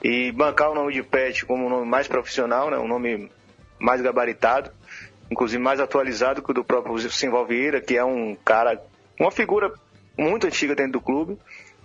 e 0.02 0.32
bancar 0.32 0.70
o 0.70 0.74
nome 0.74 0.92
de 0.92 1.02
Pet 1.02 1.46
como 1.46 1.66
um 1.66 1.68
nome 1.68 1.86
mais 1.86 2.08
profissional, 2.08 2.70
né, 2.70 2.78
um 2.78 2.88
nome 2.88 3.30
mais 3.78 4.00
gabaritado, 4.00 4.70
inclusive 5.30 5.62
mais 5.62 5.78
atualizado 5.78 6.42
que 6.42 6.50
o 6.50 6.54
do 6.54 6.64
próprio 6.64 6.98
Simval 7.10 7.46
Vieira, 7.46 7.80
que 7.80 7.96
é 7.96 8.04
um 8.04 8.34
cara, 8.44 8.82
uma 9.18 9.30
figura 9.30 9.72
muito 10.18 10.46
antiga 10.46 10.74
dentro 10.74 10.92
do 10.92 11.00
clube, 11.00 11.38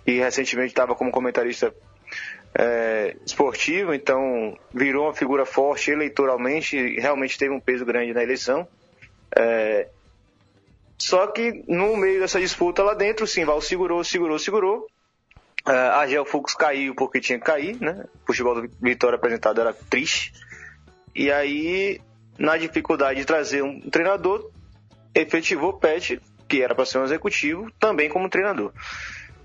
e 0.06 0.18
recentemente 0.18 0.68
estava 0.68 0.94
como 0.94 1.10
comentarista 1.10 1.72
é, 2.58 3.16
esportivo, 3.24 3.92
então 3.92 4.56
virou 4.72 5.04
uma 5.04 5.14
figura 5.14 5.44
forte 5.44 5.90
eleitoralmente, 5.90 6.98
realmente 6.98 7.38
teve 7.38 7.52
um 7.52 7.60
peso 7.60 7.84
grande 7.84 8.14
na 8.14 8.22
eleição. 8.22 8.66
É, 9.36 9.88
só 10.98 11.26
que 11.26 11.64
no 11.68 11.96
meio 11.96 12.20
dessa 12.20 12.40
disputa 12.40 12.82
lá 12.82 12.94
dentro, 12.94 13.24
o 13.24 13.28
Simval 13.28 13.60
segurou, 13.60 14.02
segurou, 14.02 14.38
segurou. 14.38 14.86
Uh, 15.66 15.92
a 15.94 16.06
Gel 16.06 16.24
Fux 16.24 16.54
caiu 16.54 16.94
porque 16.94 17.20
tinha 17.20 17.38
que 17.38 17.44
cair, 17.44 17.76
né? 17.80 18.04
O 18.22 18.26
futebol 18.26 18.62
do 18.62 18.70
Vitória 18.80 19.16
apresentado 19.16 19.60
era 19.60 19.72
triste. 19.72 20.32
E 21.14 21.30
aí, 21.30 22.00
na 22.38 22.56
dificuldade 22.56 23.20
de 23.20 23.26
trazer 23.26 23.62
um 23.62 23.80
treinador, 23.80 24.50
efetivou 25.14 25.70
o 25.70 25.78
Pet, 25.78 26.20
que 26.48 26.62
era 26.62 26.74
para 26.74 26.86
ser 26.86 26.98
um 26.98 27.04
executivo, 27.04 27.70
também 27.80 28.08
como 28.08 28.28
treinador. 28.28 28.72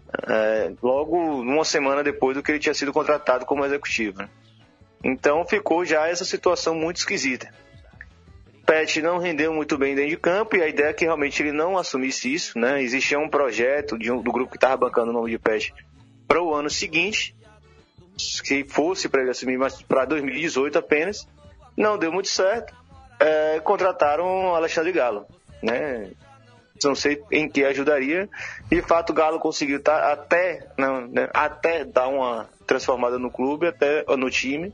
Uh, 0.09 0.77
logo 0.81 1.17
uma 1.17 1.65
semana 1.65 2.03
depois 2.03 2.35
do 2.35 2.43
que 2.43 2.51
ele 2.51 2.59
tinha 2.59 2.73
sido 2.73 2.93
contratado 2.93 3.45
como 3.45 3.65
executivo. 3.65 4.19
Né? 4.19 4.29
Então 5.03 5.45
ficou 5.45 5.83
já 5.85 6.07
essa 6.07 6.25
situação 6.25 6.75
muito 6.75 6.97
esquisita. 6.97 7.51
Pet 8.65 9.01
não 9.01 9.17
rendeu 9.17 9.53
muito 9.53 9.77
bem 9.77 9.95
dentro 9.95 10.11
de 10.11 10.17
campo 10.17 10.55
e 10.55 10.61
a 10.61 10.67
ideia 10.67 10.89
é 10.89 10.93
que 10.93 11.05
realmente 11.05 11.41
ele 11.41 11.51
não 11.51 11.77
assumisse 11.77 12.33
isso, 12.33 12.57
né? 12.57 12.81
Existia 12.81 13.19
um 13.19 13.29
projeto 13.29 13.95
um, 13.95 14.21
do 14.21 14.31
grupo 14.31 14.51
que 14.51 14.57
estava 14.57 14.77
bancando 14.77 15.11
o 15.11 15.13
nome 15.13 15.31
de 15.31 15.39
Pet 15.39 15.73
para 16.27 16.41
o 16.41 16.53
ano 16.53 16.69
seguinte, 16.69 17.35
que 18.43 18.63
fosse 18.63 19.09
para 19.09 19.21
ele 19.21 19.31
assumir, 19.31 19.57
mas 19.57 19.81
para 19.81 20.05
2018 20.05 20.77
apenas. 20.77 21.27
Não 21.75 21.97
deu 21.97 22.11
muito 22.11 22.29
certo. 22.29 22.73
É, 23.19 23.59
contrataram 23.59 24.55
Alexandre 24.55 24.91
Galo, 24.91 25.25
né? 25.61 26.11
Não 26.83 26.95
sei 26.95 27.21
em 27.31 27.47
que 27.49 27.63
ajudaria. 27.63 28.29
De 28.69 28.81
fato, 28.81 29.11
o 29.11 29.13
Galo 29.13 29.39
conseguiu 29.39 29.81
tá, 29.81 30.11
até, 30.11 30.67
não, 30.77 31.07
né, 31.07 31.29
até 31.33 31.85
dar 31.85 32.07
uma 32.07 32.49
transformada 32.65 33.19
no 33.19 33.29
clube, 33.29 33.67
até 33.67 34.03
no 34.17 34.29
time, 34.29 34.71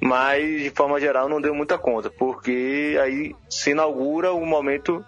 mas 0.00 0.62
de 0.62 0.70
forma 0.70 1.00
geral 1.00 1.28
não 1.28 1.40
deu 1.40 1.54
muita 1.54 1.78
conta, 1.78 2.10
porque 2.10 2.98
aí 3.02 3.34
se 3.48 3.70
inaugura 3.70 4.32
o 4.32 4.44
momento 4.44 5.04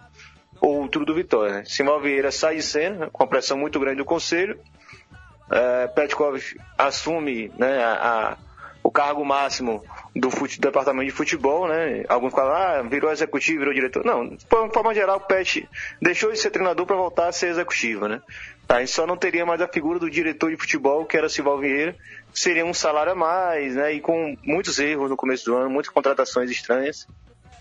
outro 0.61 1.05
do 1.05 1.15
Vitória. 1.15 1.57
Né? 1.57 1.65
Simão 1.67 2.01
Vieira 2.01 2.31
sai 2.31 2.57
de 2.57 2.63
cena, 2.63 3.11
com 3.11 3.23
a 3.23 3.27
pressão 3.27 3.59
muito 3.59 3.79
grande 3.79 3.99
do 3.99 4.05
Conselho, 4.05 4.59
é, 5.51 5.87
Petkov 5.89 6.41
assume 6.77 7.53
né, 7.59 7.85
a, 7.85 7.93
a, 7.93 8.37
o 8.83 8.91
cargo 8.91 9.25
máximo 9.25 9.85
do, 10.17 10.31
fute, 10.31 10.59
do, 10.59 10.63
departamento 10.63 11.07
de 11.07 11.13
futebol, 11.13 11.69
né? 11.69 12.05
Alguns 12.09 12.33
falam, 12.33 12.55
ah, 12.55 12.83
virou 12.83 13.11
executivo, 13.13 13.61
virou 13.61 13.75
diretor. 13.75 14.05
Não, 14.05 14.29
de 14.29 14.47
forma 14.47 14.95
geral, 14.95 15.19
o 15.19 15.21
Pet 15.21 15.69
deixou 16.01 16.33
de 16.33 16.39
ser 16.39 16.51
treinador 16.51 16.87
para 16.87 16.97
voltar 16.97 17.29
a 17.29 17.33
ser 17.33 17.49
executivo, 17.49 18.09
né? 18.09 18.23
A 18.69 18.81
gente 18.81 18.91
só 18.91 19.07
não 19.07 19.17
teria 19.17 19.45
mais 19.45 19.61
a 19.61 19.69
figura 19.69 19.99
do 19.99 20.11
diretor 20.11 20.51
de 20.51 20.57
futebol, 20.57 21.05
que 21.05 21.17
era 21.17 21.29
Silval 21.29 21.59
Vieira, 21.59 21.95
seria 22.33 22.65
um 22.65 22.75
salário 22.75 23.13
a 23.13 23.15
mais, 23.15 23.77
né? 23.77 23.93
E 23.93 24.01
com 24.01 24.37
muitos 24.43 24.79
erros 24.79 25.11
no 25.11 25.17
começo 25.17 25.45
do 25.45 25.57
ano, 25.57 25.71
muitas 25.71 25.93
contratações 25.93 26.51
estranhas, 26.51 27.07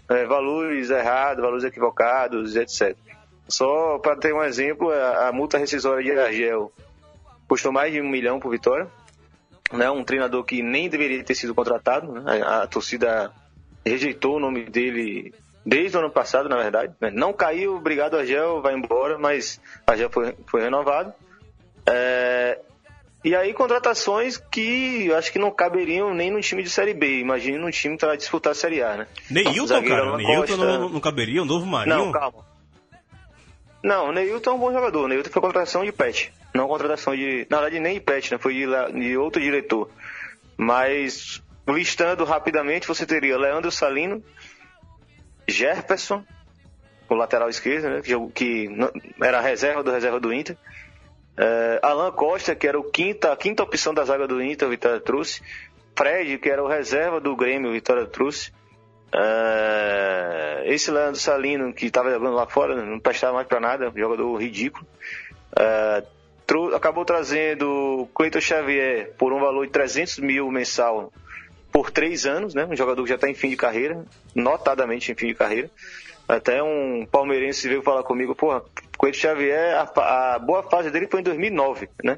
é, 0.10 0.26
valores 0.26 0.90
errados, 0.90 1.44
valores 1.44 1.64
equivocados, 1.64 2.56
etc. 2.56 2.96
Só 3.48 4.00
para 4.00 4.16
ter 4.16 4.34
um 4.34 4.44
exemplo, 4.44 4.90
a, 4.92 5.28
a 5.28 5.32
multa 5.32 5.58
rescisória 5.58 6.04
de 6.04 6.18
Argel 6.18 6.72
custou 7.48 7.72
mais 7.72 7.94
de 7.94 8.02
um 8.02 8.10
milhão 8.10 8.40
por 8.40 8.50
Vitória. 8.50 8.88
Né, 9.72 9.90
um 9.90 10.04
treinador 10.04 10.44
que 10.44 10.62
nem 10.62 10.88
deveria 10.88 11.24
ter 11.24 11.36
sido 11.36 11.56
contratado. 11.56 12.12
Né, 12.12 12.42
a, 12.44 12.64
a, 12.64 12.68
torcida 12.68 13.32
rejeitou 13.86 14.38
o 14.38 14.40
nome 14.40 14.66
dele 14.66 15.34
desde 15.66 15.98
o 15.98 16.00
ano 16.00 16.10
passado, 16.10 16.48
na 16.48 16.58
verdade. 16.58 16.94
Né, 17.02 17.10
não 17.12 17.34
caiu, 17.34 17.76
obrigado 17.76 18.18
Argel, 18.18 18.62
vai 18.62 18.76
embora, 18.76 19.18
mas 19.18 19.60
Argel 19.88 20.10
foi, 20.10 20.36
foi 20.46 20.62
renovado. 20.62 21.14
É, 21.88 22.60
e 23.26 23.36
aí 23.36 23.56
contratações 23.56 24.38
que 24.38 25.08
eu 25.08 25.18
acho 25.18 25.32
que 25.32 25.40
não 25.40 25.50
caberiam 25.50 26.14
nem 26.14 26.30
no 26.30 26.40
time 26.42 26.62
de 26.62 26.70
Série 26.70 26.94
B. 26.94 27.22
Imagine 27.22 27.58
num 27.58 27.72
time 27.72 27.98
vai 28.00 28.16
disputar 28.16 28.52
a 28.52 28.56
Série 28.56 28.84
A, 28.84 28.98
né? 28.98 29.08
Neilton, 29.32 29.84
cara. 29.84 30.18
Neilton 30.18 30.58
não, 30.58 30.90
não, 30.90 31.00
caberia, 31.00 31.42
um 31.42 31.46
novo 31.46 31.66
Marinho? 31.66 31.98
Não, 31.98 32.12
calma. 32.12 32.46
Não, 33.86 34.10
o 34.10 34.12
Neilton 34.12 34.50
é 34.50 34.54
um 34.56 34.58
bom 34.58 34.74
jogador. 34.74 35.06
O 35.06 35.08
Neilton 35.08 35.30
foi 35.30 35.42
contratação 35.44 35.86
de 35.86 35.92
pet. 35.92 36.34
Não 36.56 36.68
contratação 36.68 37.16
de. 37.16 37.46
Na 37.52 37.58
verdade, 37.58 37.80
nem 37.80 38.02
Pet, 38.02 38.32
né? 38.32 38.40
Foi 38.40 38.52
de, 38.56 38.66
de 39.00 39.16
outro 39.16 39.40
diretor. 39.40 39.92
Mas, 40.58 41.40
listando 41.68 42.24
rapidamente, 42.24 42.88
você 42.88 43.06
teria 43.06 43.38
Leandro 43.38 43.70
Salino, 43.70 44.24
Jefferson, 45.48 46.24
o 47.08 47.14
lateral 47.14 47.48
esquerdo, 47.48 47.90
né? 47.90 48.02
Que, 48.34 48.68
era 49.22 49.38
a 49.38 49.42
reserva 49.42 49.84
do 49.84 49.92
reserva 49.92 50.20
do 50.20 50.34
Inter. 50.34 50.58
Uh, 51.38 51.86
Alan 51.86 52.12
Costa, 52.12 52.56
que 52.56 52.68
era 52.68 52.80
o 52.80 52.90
quinta, 52.90 53.32
a 53.32 53.38
quinta 53.38 53.62
opção 53.62 53.94
da 53.94 54.04
zaga 54.04 54.28
do 54.28 54.42
Inter, 54.42 54.68
Vitória 54.68 55.00
trouxe. 55.00 55.44
Fred, 55.96 56.40
que 56.40 56.50
era 56.50 56.64
o 56.64 56.68
reserva 56.68 57.22
do 57.22 57.36
Grêmio, 57.36 57.72
Vitória 57.72 58.08
trouxe. 58.08 58.52
Uh, 59.14 60.64
esse 60.66 60.92
Leandro 60.92 61.20
Salino, 61.20 61.74
que 61.74 61.86
estava 61.86 62.12
jogando 62.12 62.36
lá 62.36 62.48
fora, 62.48 62.76
não 62.84 63.00
prestava 63.00 63.34
mais 63.34 63.48
para 63.48 63.60
nada, 63.60 63.92
jogador 63.96 64.36
ridículo. 64.36 64.86
Uh, 65.54 66.76
acabou 66.76 67.06
trazendo 67.06 68.08
Cleiton 68.14 68.42
Xavier 68.42 69.14
por 69.18 69.34
um 69.34 69.40
valor 69.40 69.66
de 69.66 69.72
300 69.72 70.20
mil 70.20 70.52
mensal 70.52 71.12
por 71.72 71.92
três 71.92 72.26
anos, 72.26 72.54
né? 72.54 72.66
Um 72.66 72.76
jogador 72.76 73.04
que 73.04 73.10
já 73.10 73.16
está 73.16 73.30
em 73.30 73.34
fim 73.34 73.50
de 73.50 73.58
carreira, 73.58 74.06
notadamente 74.34 75.12
em 75.12 75.16
fim 75.16 75.28
de 75.28 75.36
carreira. 75.36 75.70
Até 76.28 76.62
um 76.64 77.06
palmeirense 77.06 77.68
veio 77.68 77.84
falar 77.84 78.04
comigo, 78.04 78.34
porra, 78.34 78.64
Xavier, 79.14 79.76
a, 79.76 80.36
a, 80.36 80.40
boa 80.40 80.64
fase 80.64 80.90
dele 80.90 81.08
foi 81.08 81.20
em 81.20 81.24
2009, 81.24 81.90
né? 82.04 82.18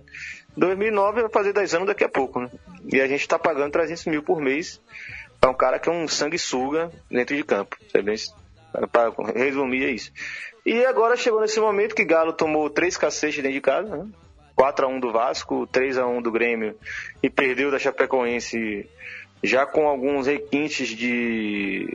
2009 0.55 1.21
vai 1.23 1.29
fazer 1.29 1.53
10 1.53 1.73
anos 1.75 1.87
daqui 1.87 2.03
a 2.03 2.09
pouco, 2.09 2.39
né? 2.39 2.49
E 2.91 3.01
a 3.01 3.07
gente 3.07 3.21
está 3.21 3.37
pagando 3.37 3.71
300 3.71 4.05
mil 4.05 4.23
por 4.23 4.39
mês 4.39 4.81
para 5.39 5.49
um 5.49 5.53
cara 5.53 5.79
que 5.79 5.89
é 5.89 5.91
um 5.91 6.07
sanguessuga 6.07 6.91
dentro 7.09 7.35
de 7.35 7.43
campo. 7.43 7.77
Para 8.91 9.11
resumir, 9.33 9.85
é 9.85 9.91
isso. 9.91 10.11
E 10.65 10.85
agora 10.85 11.15
chegou 11.15 11.41
nesse 11.41 11.59
momento 11.59 11.95
que 11.95 12.03
Galo 12.03 12.33
tomou 12.33 12.69
três 12.69 12.97
cacetes 12.97 13.37
dentro 13.37 13.53
de 13.53 13.61
casa, 13.61 13.95
né? 13.95 14.07
4x1 14.57 14.99
do 14.99 15.11
Vasco, 15.11 15.67
3x1 15.67 16.21
do 16.21 16.31
Grêmio 16.31 16.75
e 17.21 17.29
perdeu 17.29 17.69
da 17.69 17.77
Chapecoense 17.77 18.89
já 19.43 19.67
com 19.67 19.87
alguns 19.87 20.25
requintes 20.25 20.89
de, 20.89 21.93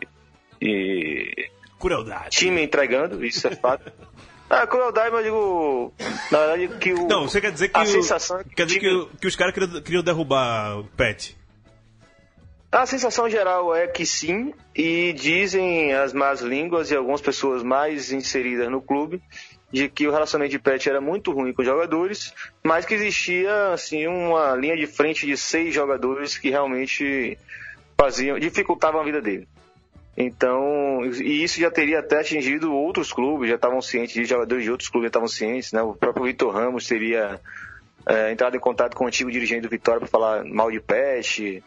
de 0.60 1.50
crueldade. 1.78 2.30
Time 2.30 2.62
entregando, 2.62 3.24
isso 3.24 3.46
é 3.46 3.56
fato. 3.56 3.92
Ah, 4.54 4.66
crueldade, 4.66 5.10
mas 5.10 5.24
digo. 5.24 5.94
Na 6.30 6.38
verdade, 6.40 6.78
que 6.78 6.92
o. 6.92 7.08
Não, 7.08 7.26
você 7.26 7.40
quer 7.40 7.52
dizer 7.52 7.68
que. 7.68 7.78
A 7.78 7.84
o, 7.84 7.86
sensação 7.86 8.38
é 8.38 8.44
que 8.44 8.54
quer 8.54 8.66
dizer 8.66 8.80
que, 8.80 9.08
que, 9.18 9.26
os 9.26 9.34
caras 9.34 9.54
queriam, 9.54 9.80
queriam 9.80 10.02
derrubar 10.02 10.78
o 10.78 10.84
Pet. 10.88 11.34
A 12.72 12.86
sensação 12.86 13.28
geral 13.28 13.76
é 13.76 13.86
que 13.86 14.06
sim, 14.06 14.54
e 14.74 15.12
dizem 15.12 15.92
as 15.92 16.14
más 16.14 16.40
línguas 16.40 16.90
e 16.90 16.96
algumas 16.96 17.20
pessoas 17.20 17.62
mais 17.62 18.10
inseridas 18.10 18.70
no 18.70 18.80
clube 18.80 19.20
de 19.70 19.90
que 19.90 20.08
o 20.08 20.10
relacionamento 20.10 20.52
de 20.52 20.58
Pet 20.58 20.88
era 20.88 20.98
muito 20.98 21.32
ruim 21.32 21.52
com 21.52 21.60
os 21.60 21.68
jogadores, 21.68 22.32
mas 22.64 22.86
que 22.86 22.94
existia 22.94 23.74
assim 23.74 24.06
uma 24.06 24.54
linha 24.54 24.74
de 24.74 24.86
frente 24.86 25.26
de 25.26 25.36
seis 25.36 25.74
jogadores 25.74 26.38
que 26.38 26.48
realmente 26.48 27.36
faziam 27.94 28.38
dificultavam 28.38 29.02
a 29.02 29.04
vida 29.04 29.20
dele. 29.20 29.46
Então, 30.16 31.04
e 31.04 31.42
isso 31.42 31.60
já 31.60 31.70
teria 31.70 31.98
até 31.98 32.20
atingido 32.20 32.72
outros 32.72 33.12
clubes, 33.12 33.50
já 33.50 33.56
estavam 33.56 33.82
cientes, 33.82 34.14
de 34.14 34.24
jogadores 34.24 34.64
de 34.64 34.70
outros 34.70 34.88
clubes 34.88 35.06
já 35.06 35.08
estavam 35.08 35.28
cientes, 35.28 35.72
né? 35.72 35.82
O 35.82 35.94
próprio 35.94 36.24
Vitor 36.24 36.54
Ramos 36.54 36.86
teria 36.86 37.38
é, 38.06 38.32
entrado 38.32 38.56
em 38.56 38.60
contato 38.60 38.96
com 38.96 39.04
o 39.04 39.06
antigo 39.06 39.30
dirigente 39.30 39.62
do 39.62 39.68
Vitória 39.68 40.00
para 40.00 40.08
falar 40.08 40.44
mal 40.44 40.70
de 40.70 40.80
Pet. 40.80 41.62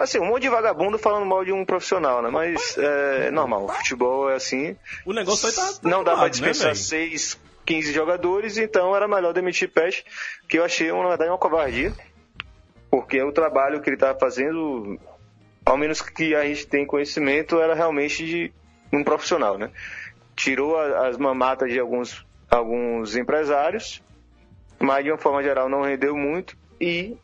Assim, 0.00 0.18
um 0.18 0.26
monte 0.26 0.42
de 0.42 0.48
vagabundo 0.48 0.98
falando 0.98 1.26
mal 1.26 1.44
de 1.44 1.52
um 1.52 1.64
profissional, 1.64 2.22
né? 2.22 2.30
Mas 2.30 2.76
é 2.78 3.30
normal, 3.30 3.68
futebol 3.68 4.30
é 4.30 4.34
assim. 4.34 4.76
O 5.04 5.12
negócio 5.12 5.48
aí 5.48 5.54
tá. 5.54 5.88
Não 5.88 6.04
dá 6.04 6.16
pra 6.16 6.28
dispensar 6.28 6.68
né, 6.68 6.74
6, 6.74 7.38
15 7.64 7.92
jogadores, 7.92 8.58
então 8.58 8.94
era 8.94 9.08
melhor 9.08 9.32
demitir 9.32 9.70
Pet, 9.70 10.04
que 10.48 10.58
eu 10.58 10.64
achei, 10.64 10.92
na 10.92 11.08
verdade, 11.08 11.30
uma 11.30 11.38
covardia. 11.38 11.92
Porque 12.90 13.22
o 13.22 13.32
trabalho 13.32 13.80
que 13.80 13.88
ele 13.88 13.96
estava 13.96 14.18
fazendo, 14.18 14.98
ao 15.64 15.76
menos 15.76 16.00
que 16.00 16.34
a 16.34 16.44
gente 16.44 16.66
tem 16.66 16.84
conhecimento, 16.84 17.60
era 17.60 17.74
realmente 17.74 18.26
de 18.26 18.52
um 18.92 19.04
profissional, 19.04 19.56
né? 19.56 19.70
Tirou 20.34 20.76
as 20.78 21.16
mamatas 21.16 21.70
de 21.70 21.78
alguns 21.78 22.26
alguns 22.50 23.16
empresários, 23.16 24.02
mas 24.78 25.04
de 25.04 25.12
uma 25.12 25.18
forma 25.18 25.42
geral 25.42 25.68
não 25.68 25.82
rendeu 25.82 26.16
muito 26.16 26.56
e 26.80 27.16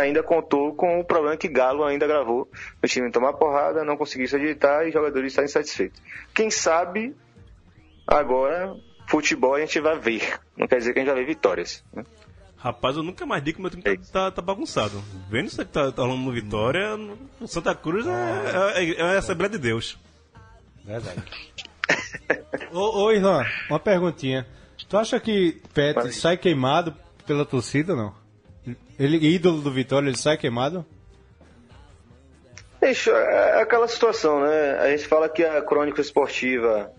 ainda 0.00 0.22
contou 0.22 0.74
com 0.74 1.00
o 1.00 1.04
problema 1.04 1.36
que 1.36 1.48
Galo 1.48 1.84
ainda 1.84 2.06
gravou. 2.06 2.48
O 2.82 2.86
time 2.86 3.10
tomar 3.10 3.32
porrada, 3.34 3.84
não 3.84 3.96
conseguiu 3.96 4.26
se 4.28 4.36
ajeitar 4.36 4.84
e 4.84 4.88
os 4.88 4.92
jogadores 4.94 5.28
estarem 5.32 5.48
insatisfeitos. 5.48 6.00
Quem 6.34 6.50
sabe 6.50 7.14
agora 8.06 8.74
futebol 9.08 9.54
a 9.54 9.60
gente 9.60 9.80
vai 9.80 9.98
ver. 9.98 10.38
Não 10.56 10.66
quer 10.66 10.78
dizer 10.78 10.92
que 10.92 10.98
a 11.00 11.02
gente 11.02 11.12
vai 11.12 11.20
ver 11.22 11.26
vitórias. 11.26 11.84
né? 11.92 12.04
Rapaz, 12.56 12.96
eu 12.96 13.02
nunca 13.02 13.26
mais 13.26 13.42
digo 13.42 13.56
que 13.56 13.62
meu 13.62 13.70
time 13.70 13.82
tá, 13.82 13.96
tá, 14.12 14.30
tá 14.30 14.42
bagunçado. 14.42 15.02
Vendo 15.28 15.46
isso 15.48 15.58
que 15.58 15.64
tá, 15.72 15.90
tá 15.90 16.02
rolando 16.02 16.22
no 16.22 16.32
Vitória, 16.32 16.96
no- 16.96 17.18
o 17.40 17.48
Santa 17.48 17.74
Cruz 17.74 18.06
é, 18.06 18.82
é, 18.84 18.90
é 19.00 19.02
a 19.02 19.18
Assembleia 19.18 19.50
de 19.50 19.58
Deus. 19.58 19.98
Verdade. 20.84 21.22
ô, 22.72 23.02
ô, 23.04 23.10
Irlan, 23.12 23.44
uma 23.68 23.80
perguntinha. 23.80 24.46
Tu 24.88 24.96
acha 24.96 25.18
que 25.18 25.60
Pet 25.74 26.12
sai 26.12 26.36
queimado 26.36 26.94
pela 27.26 27.44
torcida 27.44 27.94
ou 27.94 27.98
não? 27.98 28.21
Ele, 28.98 29.16
ídolo 29.26 29.60
do 29.60 29.70
Vitória, 29.70 30.08
ele 30.08 30.16
sai 30.16 30.36
queimado? 30.36 30.86
Bicho, 32.80 33.10
é 33.10 33.62
aquela 33.62 33.86
situação, 33.86 34.40
né? 34.40 34.78
A 34.78 34.90
gente 34.90 35.06
fala 35.06 35.28
que 35.28 35.44
a 35.44 35.62
crônica 35.62 36.00
esportiva. 36.00 36.92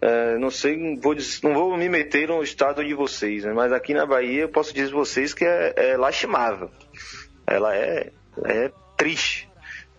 é, 0.00 0.38
não 0.38 0.50
sei, 0.50 0.76
não 0.76 1.00
vou, 1.00 1.14
não 1.42 1.54
vou 1.54 1.76
me 1.76 1.88
meter 1.88 2.28
no 2.28 2.42
estado 2.42 2.84
de 2.84 2.94
vocês, 2.94 3.44
né? 3.44 3.52
mas 3.52 3.72
aqui 3.72 3.92
na 3.92 4.06
Bahia 4.06 4.42
eu 4.42 4.48
posso 4.48 4.72
dizer 4.72 4.92
a 4.92 4.96
vocês 4.96 5.34
que 5.34 5.44
é, 5.44 5.74
é 5.76 5.96
lastimável. 5.96 6.70
Ela 7.46 7.76
é, 7.76 8.10
é 8.44 8.70
triste. 8.96 9.48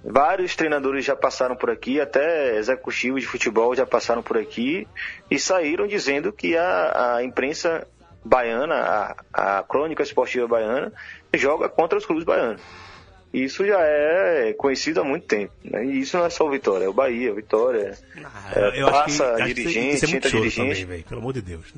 Vários 0.03 0.55
treinadores 0.55 1.03
já 1.03 1.15
passaram 1.15 1.55
por 1.55 1.69
aqui, 1.69 1.99
até 1.99 2.57
executivos 2.57 3.21
de 3.21 3.27
futebol 3.27 3.75
já 3.75 3.85
passaram 3.85 4.23
por 4.23 4.37
aqui 4.37 4.87
e 5.29 5.37
saíram 5.37 5.85
dizendo 5.85 6.31
que 6.31 6.55
a, 6.55 7.15
a 7.15 7.23
imprensa 7.23 7.85
baiana, 8.23 8.75
a, 9.33 9.59
a 9.59 9.63
crônica 9.63 10.03
esportiva 10.03 10.47
baiana, 10.47 10.91
joga 11.33 11.69
contra 11.69 11.97
os 11.97 12.05
clubes 12.05 12.23
baianos. 12.25 12.61
Isso 13.31 13.63
já 13.63 13.77
é 13.79 14.53
conhecido 14.57 15.01
há 15.01 15.03
muito 15.03 15.27
tempo. 15.27 15.53
Né? 15.63 15.85
E 15.85 15.99
isso 15.99 16.17
não 16.17 16.25
é 16.25 16.29
só 16.31 16.47
o 16.47 16.49
Vitória, 16.49 16.85
é 16.85 16.89
o 16.89 16.93
Bahia, 16.93 17.31
o 17.31 17.35
Vitória. 17.35 17.95
É, 18.55 18.81
passa 18.89 19.33
acho 19.35 19.45
que 19.45 19.53
dirigente, 19.53 19.95
isso 19.95 20.05
é 20.05 20.19
dirigente. 20.19 20.55
também, 20.55 20.85
velho. 20.85 21.03
Pelo 21.03 21.21
amor 21.21 21.33
de 21.33 21.41
Deus. 21.43 21.71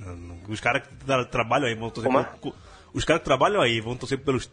Os 0.47 0.61
caras 0.61 0.83
que 0.87 0.95
tra- 1.05 1.25
trabalham 1.25 1.67
aí 1.67 1.75
vão 1.75 1.89
torcer 1.89 2.09
é? 2.09 2.23
pelo- 2.39 2.55
Os 2.93 3.03
caras 3.03 3.21
que 3.21 3.25
trabalham 3.25 3.61
aí 3.61 3.81
vão 3.81 3.97
torcer 3.97 4.17
pelos. 4.19 4.49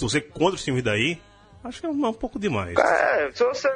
torcer 0.00 0.28
contra 0.30 0.56
os 0.56 0.64
times 0.64 0.82
daí. 0.82 1.16
Acho 1.62 1.78
que 1.80 1.86
é 1.86 1.88
um, 1.88 2.04
é 2.06 2.08
um 2.08 2.12
pouco 2.12 2.40
demais. 2.40 2.76
É, 2.76 3.30
se 3.32 3.44
você. 3.44 3.68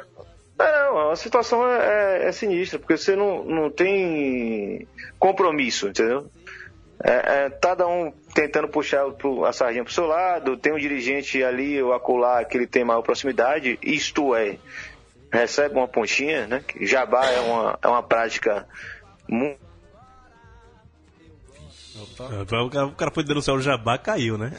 É, 0.59 0.89
não, 0.89 1.11
a 1.11 1.15
situação 1.15 1.65
é, 1.65 2.23
é- 2.25 2.27
é 2.27 2.31
sinistra, 2.33 2.77
porque 2.79 2.97
você 2.97 3.15
não, 3.15 3.45
não 3.45 3.69
tem 3.71 4.85
compromisso, 5.17 5.87
entendeu? 5.87 6.29
É, 7.03 7.45
é, 7.45 7.49
cada 7.49 7.87
um 7.87 8.11
tentando 8.33 8.67
puxar 8.67 9.05
o- 9.05 9.13
pro- 9.13 9.45
a 9.45 9.53
sardinha 9.53 9.83
pro 9.83 9.93
seu 9.93 10.07
lado, 10.07 10.57
tem 10.57 10.73
um 10.73 10.79
dirigente 10.79 11.43
ali 11.43 11.81
ou 11.81 11.93
acolá 11.93 12.43
que 12.43 12.57
ele 12.57 12.65
tem 12.65 12.83
maior 12.83 13.03
proximidade, 13.03 13.77
isto 13.83 14.33
é, 14.35 14.57
recebe 15.31 15.75
uma 15.75 15.87
pontinha, 15.87 16.47
né? 16.47 16.63
Jabá 16.81 17.25
é 17.29 17.39
uma, 17.41 17.79
é 17.83 17.87
uma 17.87 18.01
prática 18.01 18.67
muito 19.27 19.59
É, 22.19 22.41
O 22.61 22.69
cara, 22.69 22.85
o 22.87 22.91
cara 22.91 23.11
foi 23.11 23.23
denunciar 23.23 23.55
o 23.55 23.61
Jabá, 23.61 23.97
caiu, 23.97 24.37
né? 24.37 24.51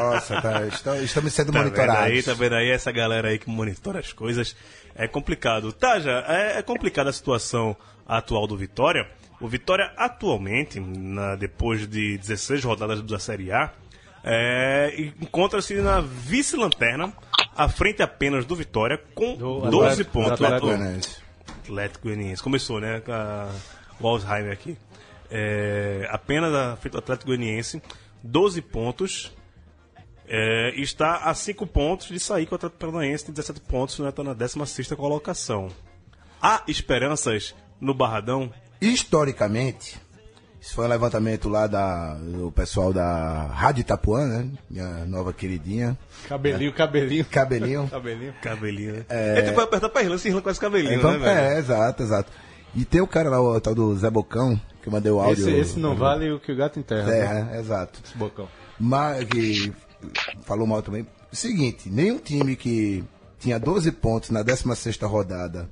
Nossa, 0.00 0.40
tá, 0.42 0.66
estamos, 0.66 1.02
estamos 1.02 1.32
sendo 1.32 1.52
Tá 1.52 1.58
vendo 1.58 1.70
monitorados. 1.70 2.04
aí, 2.04 2.22
tá 2.22 2.32
vendo 2.34 2.54
aí 2.54 2.70
essa 2.70 2.90
galera 2.92 3.28
aí 3.28 3.38
que 3.38 3.48
monitora 3.50 3.98
as 4.00 4.12
coisas. 4.12 4.56
É 4.94 5.06
complicado. 5.08 5.72
Taja, 5.72 6.24
é, 6.28 6.58
é 6.58 6.62
complicada 6.62 7.10
a 7.10 7.12
situação 7.12 7.76
atual 8.06 8.46
do 8.46 8.56
Vitória. 8.56 9.06
O 9.44 9.48
Vitória 9.48 9.92
atualmente, 9.96 10.80
na- 10.80 11.36
depois 11.36 11.86
de 11.86 12.16
16 12.16 12.64
rodadas 12.64 13.02
da 13.02 13.18
Série 13.18 13.52
A, 13.52 13.72
é, 14.24 15.12
encontra-se 15.20 15.74
na 15.74 16.00
vice-lanterna, 16.00 17.12
à 17.54 17.68
frente 17.68 18.02
apenas 18.02 18.46
do 18.46 18.56
Vitória, 18.56 18.98
com 19.14 19.36
Do 19.36 19.60
12 19.70 20.00
Atlético- 20.02 20.10
pontos. 20.12 20.38
do 20.38 20.44
Atlético 20.46 20.66
Goianiense. 20.68 21.16
Atlético 21.62 22.04
Goianiense. 22.08 22.42
Começou, 22.42 22.80
né? 22.80 23.00
Com 23.00 23.12
a, 23.12 23.50
o 24.00 24.08
Alzheimer 24.08 24.50
aqui. 24.52 24.78
É, 25.30 26.06
apenas 26.10 26.54
a 26.54 26.76
frente 26.76 26.92
do 26.92 26.98
Atlético 26.98 27.26
Goianiense, 27.26 27.82
12 28.22 28.62
pontos. 28.62 29.30
É, 30.26 30.72
está 30.80 31.16
a 31.16 31.34
5 31.34 31.66
pontos 31.66 32.08
de 32.08 32.18
sair 32.18 32.46
com 32.46 32.54
o 32.54 32.56
Atlético 32.56 32.78
Paranaense, 32.80 33.26
tem 33.26 33.34
17 33.34 33.60
pontos, 33.60 33.98
né? 33.98 34.08
Está 34.08 34.24
na 34.24 34.32
16 34.32 34.88
colocação. 34.96 35.68
Há 36.40 36.62
esperanças 36.66 37.54
no 37.78 37.92
Barradão? 37.92 38.50
Historicamente, 38.92 39.98
isso 40.60 40.74
foi 40.74 40.84
um 40.84 40.88
levantamento 40.88 41.48
lá 41.48 41.66
da, 41.66 42.14
do 42.14 42.52
pessoal 42.52 42.92
da 42.92 43.46
Rádio 43.46 43.80
Itapuã, 43.80 44.26
né? 44.26 44.50
Minha 44.68 45.04
nova 45.06 45.32
queridinha. 45.32 45.96
Cabelinho, 46.28 46.72
cabelinho. 46.72 47.24
Cabelinho. 47.24 47.88
Cabelinho. 47.92 48.34
Cabelinho, 48.42 48.92
né? 48.94 49.04
É... 49.08 49.38
Ele 49.38 49.52
vai 49.52 49.64
apertar 49.64 49.88
pra 49.88 50.02
Irlanda, 50.02 50.18
se 50.18 50.28
Irlanda 50.28 50.44
com 50.44 50.50
esse 50.50 50.60
cabelinho, 50.60 50.98
Então, 50.98 51.12
né, 51.12 51.18
velho? 51.18 51.38
é, 51.38 51.58
exato, 51.58 52.02
exato. 52.02 52.32
E 52.74 52.84
tem 52.84 53.00
o 53.00 53.06
cara 53.06 53.30
lá, 53.30 53.40
o 53.40 53.60
tal 53.60 53.74
do 53.74 53.94
Zé 53.96 54.10
Bocão, 54.10 54.60
que 54.82 54.88
eu 54.88 54.92
mandei 54.92 55.12
o 55.12 55.20
áudio. 55.20 55.48
Esse, 55.48 55.58
esse 55.58 55.78
não 55.78 55.94
vale 55.94 56.30
o 56.32 56.40
que 56.40 56.52
o 56.52 56.56
gato 56.56 56.78
enterra. 56.78 57.10
É, 57.10 57.34
né? 57.34 57.50
é, 57.54 57.60
exato. 57.60 58.00
Esse 58.04 58.16
bocão. 58.18 58.48
Mas 58.78 59.24
que 59.24 59.72
falou 60.42 60.66
mal 60.66 60.82
também. 60.82 61.06
Seguinte, 61.32 61.88
nenhum 61.88 62.18
time 62.18 62.56
que 62.56 63.04
tinha 63.38 63.58
12 63.58 63.92
pontos 63.92 64.30
na 64.30 64.42
16 64.42 64.98
rodada, 65.02 65.70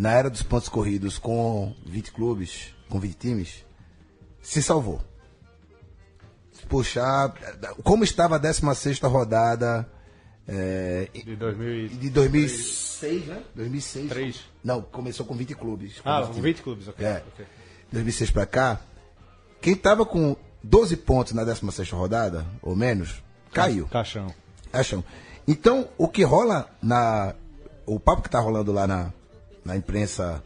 na 0.00 0.12
era 0.12 0.30
dos 0.30 0.42
pontos 0.42 0.66
corridos 0.66 1.18
com 1.18 1.74
20 1.84 2.12
clubes, 2.12 2.74
com 2.88 2.98
20 2.98 3.14
times, 3.16 3.66
se 4.40 4.62
salvou. 4.62 4.98
Se 6.52 6.64
puxar, 6.64 7.34
como 7.84 8.02
estava 8.02 8.36
a 8.36 8.38
16 8.38 8.98
rodada 9.00 9.86
é, 10.48 11.06
De 11.12 11.36
2000 11.36 11.74
e... 11.74 11.88
de 11.90 12.08
2006, 12.08 13.26
né? 13.26 13.42
2006. 13.54 14.08
Três. 14.08 14.40
Não, 14.64 14.80
começou 14.80 15.26
com 15.26 15.34
20 15.34 15.54
clubes. 15.54 16.00
com 16.00 16.08
Ah, 16.08 16.22
20 16.22 16.28
times. 16.28 16.44
20 16.44 16.62
clubes, 16.62 16.88
ok. 16.88 17.06
É. 17.06 17.22
ok. 17.34 17.46
2006 17.92 18.30
pra 18.30 18.46
cá, 18.46 18.80
quem 19.60 19.76
tava 19.76 20.06
com 20.06 20.34
12 20.64 20.96
pontos 20.96 21.34
na 21.34 21.44
16 21.44 21.90
rodada, 21.90 22.46
ou 22.62 22.74
menos, 22.74 23.22
caiu. 23.52 23.86
Caixão. 23.88 24.34
Acham. 24.72 25.04
Então, 25.46 25.90
o 25.98 26.08
que 26.08 26.22
rola 26.22 26.70
na. 26.82 27.34
O 27.84 28.00
papo 28.00 28.22
que 28.22 28.30
tá 28.30 28.40
rolando 28.40 28.72
lá 28.72 28.86
na, 28.86 29.12
na 29.70 29.76
imprensa 29.76 30.42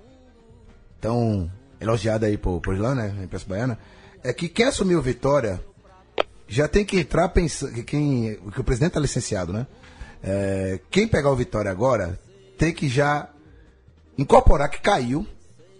tão 1.00 1.50
elogiada 1.80 2.26
aí 2.26 2.37
por, 2.37 2.60
por 2.60 2.76
né? 2.76 3.14
Na 3.16 3.24
imprensa 3.24 3.46
baiana, 3.48 3.78
é 4.22 4.32
que 4.32 4.48
quem 4.48 4.66
assumiu 4.66 5.00
Vitória 5.00 5.64
já 6.46 6.68
tem 6.68 6.84
que 6.84 7.00
entrar 7.00 7.28
pensando. 7.30 7.72
que 7.72 7.82
Quem, 7.82 8.37
que 8.52 8.60
o 8.60 8.64
presidente 8.64 8.92
tá 8.92 9.00
licenciado, 9.00 9.52
né? 9.52 9.66
É, 10.22 10.80
quem 10.90 11.08
pegar 11.08 11.30
o 11.30 11.37
Vitória 11.37 11.70
agora 11.70 12.18
tem 12.58 12.72
que 12.72 12.88
já 12.88 13.30
incorporar 14.16 14.68
que 14.68 14.80
caiu 14.80 15.26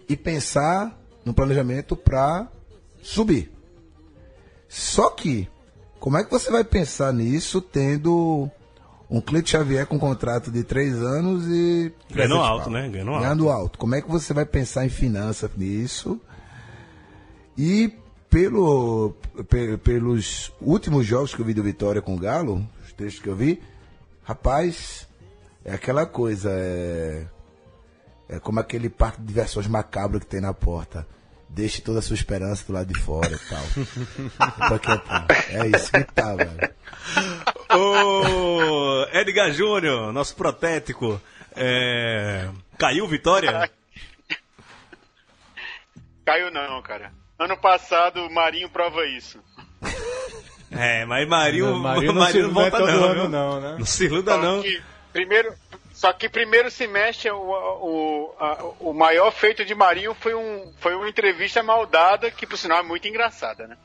e 0.09 0.15
pensar 0.15 0.99
no 1.23 1.33
planejamento 1.33 1.95
para 1.95 2.47
subir. 3.01 3.51
Só 4.67 5.09
que, 5.09 5.47
como 5.99 6.17
é 6.17 6.23
que 6.23 6.31
você 6.31 6.51
vai 6.51 6.63
pensar 6.63 7.13
nisso 7.13 7.61
tendo 7.61 8.49
um 9.09 9.21
Cleiton 9.21 9.47
Xavier 9.49 9.85
com 9.85 9.95
um 9.95 9.99
contrato 9.99 10.49
de 10.51 10.63
três 10.63 10.95
anos 10.95 11.45
e. 11.47 11.93
Ganhando 12.11 12.35
300 12.35 12.37
alto, 12.37 12.69
né? 12.69 12.89
Ganhando 12.89 13.11
alto. 13.11 13.21
Ganhando 13.23 13.49
alto. 13.49 13.77
Como 13.79 13.95
é 13.95 14.01
que 14.01 14.09
você 14.09 14.33
vai 14.33 14.45
pensar 14.45 14.85
em 14.85 14.89
finanças 14.89 15.49
nisso? 15.55 16.19
E 17.57 17.93
pelo, 18.29 19.15
pe- 19.49 19.77
pelos 19.77 20.51
últimos 20.59 21.05
jogos 21.05 21.33
que 21.33 21.41
eu 21.41 21.45
vi 21.45 21.53
do 21.53 21.63
Vitória 21.63 22.01
com 22.01 22.15
o 22.15 22.19
Galo, 22.19 22.67
os 22.85 22.91
textos 22.93 23.21
que 23.23 23.29
eu 23.29 23.35
vi, 23.35 23.61
rapaz, 24.23 25.07
é 25.63 25.73
aquela 25.73 26.05
coisa, 26.05 26.49
é, 26.51 27.25
é 28.27 28.39
como 28.39 28.59
aquele 28.59 28.89
parque 28.89 29.21
de 29.21 29.27
diversões 29.27 29.67
macabro 29.67 30.19
que 30.19 30.25
tem 30.25 30.41
na 30.41 30.53
porta. 30.53 31.07
Deixe 31.47 31.81
toda 31.81 31.99
a 31.99 32.01
sua 32.01 32.15
esperança 32.15 32.65
do 32.67 32.73
lado 32.73 32.91
de 32.93 32.99
fora 32.99 33.31
e 33.31 33.39
tal. 33.49 33.63
É 35.49 35.67
isso 35.67 35.89
que 35.91 36.03
tá, 36.13 36.35
velho. 36.35 36.69
Ô, 37.73 38.44
Edgar 39.19 39.51
Júnior, 39.51 40.11
nosso 40.11 40.35
protético. 40.35 41.21
É... 41.55 42.49
Caiu 42.77 43.07
Vitória? 43.07 43.69
Caiu 46.25 46.51
não, 46.51 46.81
cara. 46.81 47.11
Ano 47.37 47.57
passado 47.57 48.25
o 48.25 48.33
Marinho 48.33 48.69
prova 48.69 49.05
isso. 49.05 49.39
É, 50.71 51.05
mas 51.05 51.27
Marinho, 51.27 51.67
Não, 51.67 51.79
Marinho 51.79 52.07
não 52.13 52.21
Marinho 52.21 52.47
não 52.47 52.53
volta 52.53 52.77
iluda 52.77 52.91
todo 52.91 52.99
não, 52.99 53.05
ano 53.09 53.21
viu? 53.21 53.29
não, 53.29 53.61
né? 53.61 53.75
Não 53.79 53.85
se 53.85 54.05
iluda 54.05 54.31
Só 54.33 54.41
não. 54.41 54.61
que 54.61 54.81
primeiro, 55.13 55.53
só 55.93 56.11
que 56.13 56.27
primeiro 56.27 56.71
semestre 56.71 57.29
o, 57.31 57.37
o, 57.37 58.35
a- 58.39 58.63
o 58.79 58.93
maior 58.93 59.31
feito 59.31 59.63
de 59.63 59.75
Marinho 59.75 60.13
foi, 60.15 60.33
um, 60.33 60.73
foi 60.79 60.95
uma 60.95 61.07
entrevista 61.07 61.61
maldada 61.63 62.29
que 62.31 62.45
por 62.47 62.57
sinal 62.57 62.79
é 62.79 62.83
muito 62.83 63.07
engraçada, 63.07 63.67
né? 63.67 63.77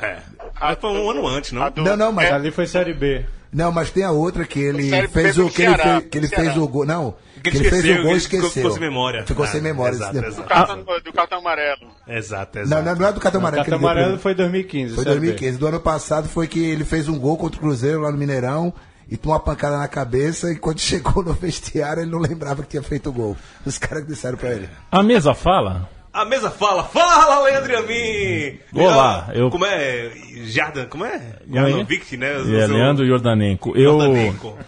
É. 0.00 0.20
Mas 0.58 0.78
foi 0.80 0.90
um 0.90 1.10
ano 1.10 1.26
antes, 1.26 1.52
não? 1.52 1.70
Do- 1.70 1.82
Não, 1.82 1.96
não, 1.96 2.12
mas 2.12 2.30
é, 2.30 2.32
Ali 2.32 2.50
foi 2.50 2.66
Série 2.66 2.94
B. 2.94 3.26
Não, 3.52 3.72
mas 3.72 3.90
tem 3.90 4.04
a 4.04 4.10
outra 4.12 4.44
que 4.44 4.60
ele 4.60 4.88
Série 4.88 5.08
fez 5.08 5.36
o 5.38 5.48
que 5.50 5.62
ele 5.62 5.76
fez, 5.76 6.04
que 6.10 6.18
ele 6.18 6.28
fez 6.28 6.56
o 6.56 6.68
gol. 6.68 6.86
Não, 6.86 7.14
Que 7.42 7.50
que 7.50 7.56
ele 7.56 7.70
fez 7.70 7.98
o 7.98 8.02
gol 8.02 8.14
e 8.14 8.16
esqueceu. 8.18 8.50
ficou 8.50 8.70
sem 8.70 8.80
memória. 8.80 9.26
Ficou 9.26 9.44
Ah, 9.44 9.48
sem 9.48 9.60
memória. 9.60 9.94
exato, 9.96 10.16
exato. 10.18 10.36
Do 10.42 10.42
cartão, 10.48 10.84
do 11.04 11.12
cartão 11.12 11.38
amarelo. 11.38 11.86
Exato, 12.06 12.58
exato. 12.60 12.82
Não, 12.84 12.92
não, 12.94 13.00
não 13.00 13.08
é 13.08 13.12
do 13.12 13.20
cartão 13.20 13.40
amarelo. 13.40 13.64
que 13.64 13.70
Cartão 13.70 13.88
amarelo 13.90 14.18
foi 14.18 14.34
2015. 14.34 14.84
ele. 14.86 14.94
Foi 14.94 15.04
Série 15.04 15.14
B. 15.20 15.26
2015. 15.26 15.58
Do 15.58 15.66
ano 15.66 15.80
passado 15.80 16.28
foi 16.28 16.46
que 16.46 16.60
ele 16.62 16.84
fez 16.84 17.08
um 17.08 17.18
gol 17.18 17.36
contra 17.36 17.58
o 17.58 17.60
Cruzeiro 17.60 18.00
lá 18.02 18.12
no 18.12 18.16
Mineirão 18.18 18.72
e 19.10 19.16
tomou 19.16 19.34
uma 19.36 19.42
pancada 19.42 19.78
na 19.78 19.88
cabeça 19.88 20.52
e 20.52 20.56
quando 20.56 20.78
chegou 20.80 21.24
no 21.24 21.32
vestiário 21.32 22.02
ele 22.04 22.10
não 22.10 22.20
lembrava 22.20 22.62
que 22.62 22.68
tinha 22.68 22.82
feito 22.84 23.08
o 23.10 23.12
gol. 23.12 23.36
Os 23.66 23.78
caras 23.78 24.06
disseram 24.06 24.38
pra 24.38 24.50
ele. 24.50 24.68
A 24.92 25.02
mesa 25.02 25.34
fala? 25.34 25.88
A 26.12 26.24
mesa 26.24 26.50
fala, 26.50 26.82
fala, 26.82 27.44
Leandro 27.44 27.78
Amin! 27.78 28.58
Olá, 28.74 29.30
eu- 29.32 29.48
Como 29.48 29.64
é? 29.64 30.10
Jardan, 30.46 30.86
como 30.86 31.04
é? 31.04 31.14
Aí? 31.14 31.52
Jardanovic, 31.54 32.16
né? 32.16 32.32
É, 32.34 32.66
seu- 32.66 32.74
Leandro 32.76 33.06
Jordanenko. 33.06 33.76
Eu 33.76 33.92
Jordanenko. 33.92 34.58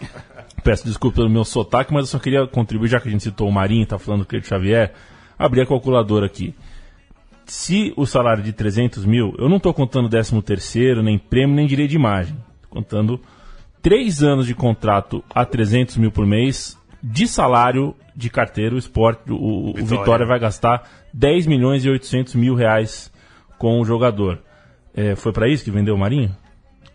peço 0.62 0.85
desculpa 0.85 1.16
pelo 1.16 1.28
meu 1.31 1.44
sotaque, 1.44 1.92
mas 1.92 2.02
eu 2.05 2.07
só 2.07 2.18
queria 2.20 2.46
contribuir, 2.46 2.88
já 2.88 3.00
que 3.00 3.09
a 3.09 3.11
gente 3.11 3.24
citou 3.24 3.48
o 3.48 3.52
Marinho, 3.52 3.85
tá 3.85 3.98
falando 3.98 4.20
do 4.20 4.26
Cleito 4.26 4.46
Xavier, 4.46 4.92
abrir 5.37 5.62
a 5.62 5.66
calculadora 5.66 6.26
aqui. 6.26 6.55
Se 7.44 7.92
o 7.96 8.07
salário 8.07 8.42
de 8.44 8.52
300 8.52 9.05
mil, 9.05 9.35
eu 9.37 9.48
não 9.48 9.57
estou 9.57 9.74
contando 9.74 10.09
13 10.09 10.40
terceiro, 10.42 11.02
nem 11.02 11.18
prêmio, 11.18 11.57
nem 11.57 11.66
direito 11.66 11.90
de 11.90 11.96
imagem. 11.96 12.37
Tô 12.62 12.68
contando 12.68 13.20
três 13.83 14.22
anos 14.22 14.46
de 14.46 14.55
contrato 14.55 15.24
a 15.35 15.44
300 15.44 15.96
mil 15.96 16.12
por 16.12 16.24
mês 16.24 16.78
de 17.03 17.27
salário 17.27 17.97
de 18.15 18.31
carteiro, 18.31 18.77
o 18.77 18.79
esporte, 18.79 19.31
o, 19.31 19.35
o 19.35 19.67
Vitória. 19.75 19.87
Vitória 19.99 20.27
vai 20.27 20.38
gastar 20.38 20.88
10 21.12 21.47
milhões 21.47 21.85
e 21.85 21.91
800 21.91 22.35
mil 22.35 22.55
reais 22.55 23.11
com 23.59 23.81
o 23.81 23.85
jogador. 23.85 24.38
É, 24.95 25.17
foi 25.17 25.33
para 25.33 25.49
isso 25.49 25.65
que 25.65 25.71
vendeu 25.71 25.95
o 25.95 25.99
Marinho? 25.99 26.37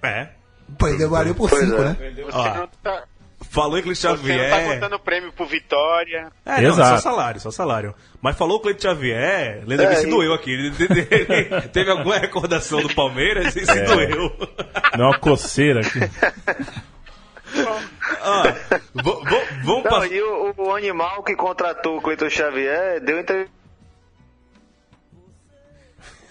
É. 0.03 0.29
Pô, 0.77 0.87
ele 0.87 0.97
deu 0.97 1.09
Marinho 1.09 1.33
por 1.35 1.49
Pois 1.49 1.63
5, 1.67 1.75
é. 1.81 1.83
né? 1.85 1.97
Ó, 2.31 2.67
tá, 2.83 3.03
Falou 3.49 3.77
em 3.77 3.83
Cleiton 3.83 3.99
você 4.01 4.07
não 4.07 4.15
tá 4.17 4.21
Xavier. 4.27 4.73
contando 4.73 4.99
prêmio 4.99 5.31
pro 5.31 5.45
Vitória. 5.45 6.27
É, 6.45 6.59
não, 6.61 6.69
Exato. 6.71 7.01
só 7.01 7.09
salário, 7.09 7.39
só 7.39 7.51
salário. 7.51 7.95
Mas 8.21 8.35
falou 8.35 8.57
o 8.57 8.59
Cleiton 8.59 8.81
Xavier, 8.81 9.63
Leandro 9.65 9.85
É, 9.87 9.95
se 9.95 10.07
e- 10.07 10.09
doeu 10.09 10.33
aqui. 10.33 10.51
Ele, 10.51 10.67
ele- 10.79 11.07
ele 11.11 11.61
teve 11.69 11.89
alguma 11.91 12.17
recordação 12.17 12.81
do 12.81 12.93
Palmeiras 12.93 13.55
e 13.55 13.59
É. 13.61 13.65
se 13.65 13.81
doeu. 13.83 14.31
Deu 14.95 15.05
uma 15.05 15.19
coceira 15.19 15.81
aqui. 15.81 15.99
Ah, 18.27 18.79
vamos 18.93 19.65
Não, 19.65 19.83
passar. 19.83 20.11
e 20.11 20.21
o, 20.21 20.53
o 20.57 20.75
animal 20.75 21.23
que 21.23 21.35
contratou 21.35 21.97
o 21.97 22.01
Cleiton 22.01 22.29
Xavier 22.29 22.99
deu 23.01 23.19
entrevista. 23.19 23.55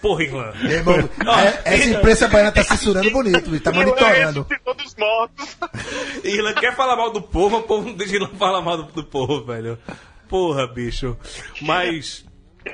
Porra, 0.01 0.23
Irlan. 0.23 0.53
Irmão, 0.63 0.95
é- 0.95 1.73
essa 1.73 1.89
imprensa 1.89 2.27
baiana 2.27 2.51
tá 2.51 2.63
censurando 2.63 3.09
bonito, 3.09 3.49
bicho, 3.49 3.63
tá 3.63 3.71
monitorando. 3.71 4.43
ressuscitou 4.43 4.73
dos 4.75 4.95
mortos. 4.95 5.57
Irlan 6.23 6.53
quer 6.53 6.75
falar 6.75 6.95
mal 6.95 7.11
do 7.11 7.21
povo, 7.21 7.57
o 7.57 7.63
povo 7.63 7.87
não 7.89 7.95
deixa 7.95 8.15
Irlan 8.15 8.29
falar 8.37 8.61
mal 8.61 8.77
do, 8.77 8.83
do 8.91 9.03
povo, 9.03 9.43
velho. 9.45 9.77
Porra, 10.29 10.67
bicho. 10.67 11.17
Mas. 11.61 12.23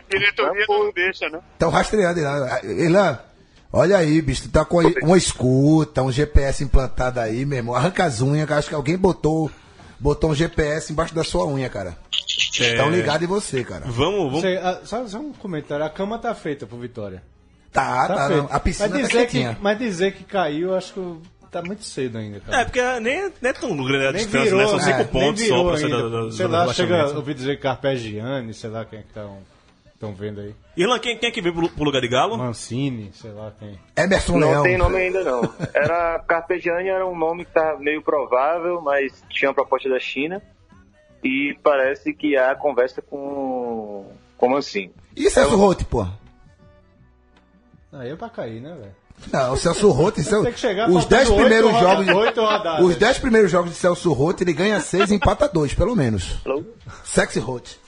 Diretoria 0.09 0.65
não 0.67 0.91
deixa, 0.91 1.29
né? 1.29 1.39
Estão 1.53 1.69
rastreando, 1.69 2.19
Ilan. 2.19 2.47
Ilan, 2.63 3.19
olha 3.73 3.97
aí, 3.97 4.21
bicho, 4.21 4.43
tu 4.43 4.49
tá 4.49 4.63
com 4.63 4.79
uma 5.01 5.17
escuta, 5.17 6.01
um 6.03 6.11
GPS 6.11 6.63
implantado 6.63 7.19
aí, 7.19 7.45
meu 7.45 7.57
irmão. 7.57 7.75
Arranca 7.75 8.05
as 8.05 8.21
unhas, 8.21 8.47
que 8.47 8.53
acho 8.53 8.69
que 8.69 8.75
alguém 8.75 8.97
botou, 8.97 9.51
botou 9.99 10.29
um 10.29 10.35
GPS 10.35 10.93
embaixo 10.93 11.13
da 11.13 11.23
sua 11.23 11.45
unha, 11.47 11.67
cara. 11.69 11.97
é, 12.59 12.71
Estão 12.71 12.89
ligados 12.89 13.23
em 13.23 13.27
você, 13.27 13.63
cara. 13.63 13.85
Vamos, 13.87 14.25
vamos. 14.25 14.41
Você, 14.41 14.59
ah, 14.63 14.79
só, 14.85 15.05
só 15.07 15.17
um 15.17 15.33
comentário. 15.33 15.83
A 15.83 15.89
cama 15.89 16.19
tá 16.19 16.33
feita 16.35 16.65
pro 16.67 16.77
Vitória. 16.77 17.23
Tá, 17.71 18.07
tá, 18.07 18.29
não. 18.29 18.47
a 18.51 18.59
piscina 18.59 18.87
mas 18.89 19.01
tá 19.01 19.07
dizer, 19.07 19.25
que, 19.25 19.31
quietinha. 19.31 19.57
mas 19.59 19.79
dizer 19.79 20.13
que 20.13 20.23
caiu, 20.23 20.75
acho 20.75 20.93
que 20.93 21.17
tá 21.49 21.59
muito 21.63 21.83
cedo 21.83 22.19
ainda, 22.19 22.39
cara. 22.39 22.61
É, 22.61 22.65
porque 22.65 22.81
nem, 22.99 23.31
nem 23.41 23.49
é 23.49 23.53
tão 23.53 23.75
grande 23.77 24.05
a 24.05 24.11
Nem 24.11 24.21
distância, 24.23 24.43
virou, 24.43 24.59
né? 24.59 24.67
São 24.67 24.77
né? 24.77 24.83
cinco 24.83 24.97
Nem 24.97 25.07
pontos 25.07 25.47
só 25.47 25.63
pra 25.63 25.77
ser 25.77 25.85
ainda. 25.85 26.09
da, 26.09 26.25
da, 26.25 26.31
Sei 26.31 26.47
lá, 26.47 26.73
chega, 26.73 27.15
ouvi 27.15 27.33
dizer 27.33 27.59
Carpegiani, 27.59 28.53
sei 28.53 28.69
lá 28.69 28.85
quem 28.85 28.99
é 28.99 29.01
que 29.01 29.13
estão 30.03 30.13
vendo 30.13 30.41
aí. 30.41 30.53
Irlan, 30.75 30.99
quem, 30.99 31.17
quem 31.17 31.29
é 31.29 31.31
que 31.31 31.41
veio 31.41 31.53
pro, 31.55 31.69
pro 31.69 31.83
lugar 31.83 32.01
de 32.01 32.07
Galo? 32.07 32.37
Mancini, 32.37 33.11
sei 33.13 33.31
lá 33.31 33.51
quem. 33.57 33.79
Emerson 33.95 34.37
Não 34.37 34.49
Leão. 34.49 34.63
tem 34.63 34.77
nome 34.77 34.97
ainda 34.97 35.23
não. 35.23 35.41
Era 35.73 36.19
Carpegiani 36.19 36.89
era 36.89 37.05
um 37.07 37.17
nome 37.17 37.45
que 37.45 37.51
tá 37.53 37.77
meio 37.79 38.01
provável, 38.01 38.81
mas 38.81 39.23
tinha 39.29 39.49
uma 39.49 39.55
proposta 39.55 39.89
da 39.89 39.99
China 39.99 40.41
e 41.23 41.57
parece 41.63 42.13
que 42.13 42.35
há 42.35 42.53
conversa 42.55 43.01
com 43.01 44.05
como 44.37 44.57
assim? 44.57 44.91
E 45.15 45.29
Celso 45.29 45.55
Rotti, 45.55 45.85
pô? 45.85 46.05
Aí 47.93 48.09
é 48.11 48.15
pra 48.15 48.29
cair, 48.29 48.59
né, 48.59 48.75
velho? 48.75 48.95
Não, 49.31 49.53
o 49.53 49.57
Celso 49.57 49.89
Rotti, 49.91 50.21
são 50.23 50.43
Tem 50.43 50.51
que 50.51 50.59
chegar 50.59 50.89
os 50.89 51.05
faltando 51.05 51.09
10 51.15 51.29
oito 51.29 51.39
primeiros 51.39 51.71
jogos. 51.79 52.07
rodadas. 52.35 52.85
Os 52.85 52.95
10 52.97 53.19
primeiros 53.19 53.51
jogos 53.51 53.69
de 53.69 53.77
Celso 53.77 54.11
Rotti, 54.11 54.43
ele 54.43 54.51
ganha 54.53 54.79
6 54.81 55.11
e 55.11 55.15
empata 55.15 55.47
2, 55.47 55.75
pelo 55.75 55.95
menos. 55.95 56.39
Sexy 57.05 57.39
Rotti. 57.39 57.79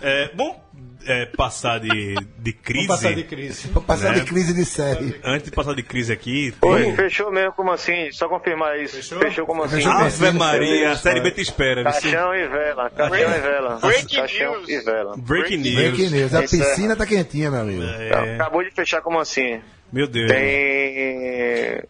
É, 0.00 0.30
vamos 0.34 0.56
é, 1.06 1.26
passar 1.26 1.80
de, 1.80 2.14
de 2.38 2.52
crise. 2.52 2.86
Vamos 2.86 3.00
passar 3.02 3.14
de 3.14 3.24
crise. 3.24 3.68
Passar 3.68 4.12
Né? 4.12 4.20
de 4.20 4.26
crise 4.26 4.54
de 4.54 4.64
série. 4.64 5.14
Antes 5.24 5.44
de 5.44 5.50
passar 5.50 5.74
de 5.74 5.82
crise 5.82 6.12
aqui. 6.12 6.54
tem- 6.60 6.70
Oi, 6.70 6.92
fechou 6.94 7.30
mesmo 7.32 7.52
como 7.52 7.70
assim? 7.72 8.10
Só 8.12 8.28
confirmar 8.28 8.78
isso. 8.78 8.96
Fechou, 9.18 9.46
como 9.46 9.62
assim? 9.64 9.76
Fechou. 9.76 9.92
Ave 9.92 10.30
Maria, 10.32 10.92
a 10.92 10.96
série 10.96 11.20
B 11.20 11.30
te 11.30 11.40
espera. 11.40 11.82
Caixão 11.84 12.34
e 12.34 12.46
vela, 12.48 12.90
caixão 12.90 13.16
e 13.36 13.40
vela. 13.40 13.78
Breaking 13.80 14.16
caixão 14.16 14.56
news. 14.56 14.68
e 14.68 14.80
vela. 14.80 15.14
Breaking 15.16 15.56
news. 15.58 15.74
Breaking 15.74 16.08
news. 16.10 16.34
A 16.34 16.38
é. 16.38 16.42
piscina 16.42 16.96
tá 16.96 17.06
quentinha, 17.06 17.50
meu 17.50 17.60
amigo. 17.60 17.82
É, 17.82 18.34
Acabou 18.34 18.62
de 18.62 18.70
fechar 18.70 19.00
como 19.02 19.18
assim? 19.18 19.60
meu 19.92 20.06
Deus. 20.06 20.30
Tem 20.30 21.82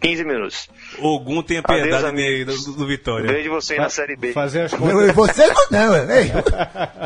15 0.00 0.24
minutos. 0.24 0.68
Ogum 0.98 1.42
tem 1.42 1.58
a 1.58 1.60
Adeus, 1.60 1.80
piedade 1.82 2.02
de- 2.02 2.08
amigos. 2.08 2.64
do, 2.66 2.72
do 2.72 2.86
Vitória. 2.86 3.32
Vejo 3.32 3.50
você 3.50 3.76
na 3.76 3.88
Série 3.88 4.16
B. 4.16 4.32
Fazer 4.32 4.62
as 4.62 4.72
contas. 4.74 5.14
você 5.14 5.46
não, 5.46 5.54
não, 5.70 6.10
ei, 6.10 6.30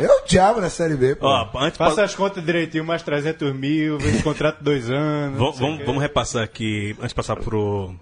eu, 0.00 0.02
eu 0.08 0.24
diabo 0.26 0.60
na 0.60 0.70
série 0.70 0.96
B, 0.96 1.14
pô. 1.14 1.26
Ó, 1.26 1.48
antes 1.58 1.76
Faça 1.78 1.96
pa- 1.96 2.02
as 2.04 2.14
contas 2.14 2.44
direitinho, 2.44 2.84
mais 2.84 3.02
300 3.02 3.54
mil, 3.54 3.98
vezes 3.98 4.22
contrato 4.22 4.62
dois 4.62 4.90
anos. 4.90 5.38
não 5.38 5.52
vamos, 5.52 5.84
vamos 5.84 6.02
repassar 6.02 6.42
aqui, 6.42 6.94
antes 6.98 7.08
de 7.10 7.14
passar 7.14 7.36
pro, 7.36 7.94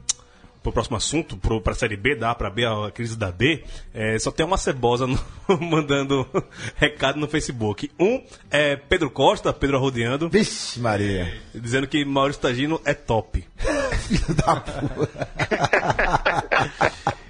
pro 0.67 0.73
próximo 0.73 0.97
assunto, 0.97 1.37
pro, 1.37 1.61
pra 1.61 1.75
série 1.75 1.97
B, 1.97 2.15
da 2.17 2.31
A 2.33 2.35
pra 2.35 2.51
B, 2.51 2.65
a 2.65 2.91
crise 2.91 3.17
da 3.17 3.31
B, 3.31 3.63
é, 3.95 4.19
só 4.19 4.31
tem 4.33 4.45
uma 4.45 4.57
cebosa 4.59 5.07
no- 5.07 5.19
mandando 5.61 6.27
recado 6.77 7.19
no 7.21 7.29
Facebook. 7.29 7.91
Um 7.99 8.23
é 8.51 8.75
Pedro 8.77 9.09
Costa, 9.11 9.53
Pedro 9.53 9.77
Arrodeando, 9.77 10.29
Vixe, 10.29 10.81
Maria. 10.81 11.33
dizendo 11.55 11.87
que 11.87 12.05
Maurício 12.05 12.43
Tagino 12.43 12.81
é 12.85 12.95
top. 12.95 13.45
Filho 14.07 14.35
da 14.35 14.57
puta. 14.57 15.29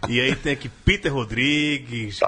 E 0.08 0.20
aí 0.20 0.34
tem 0.36 0.52
aqui 0.52 0.68
Peter 0.68 1.12
Rodrigues, 1.12 2.20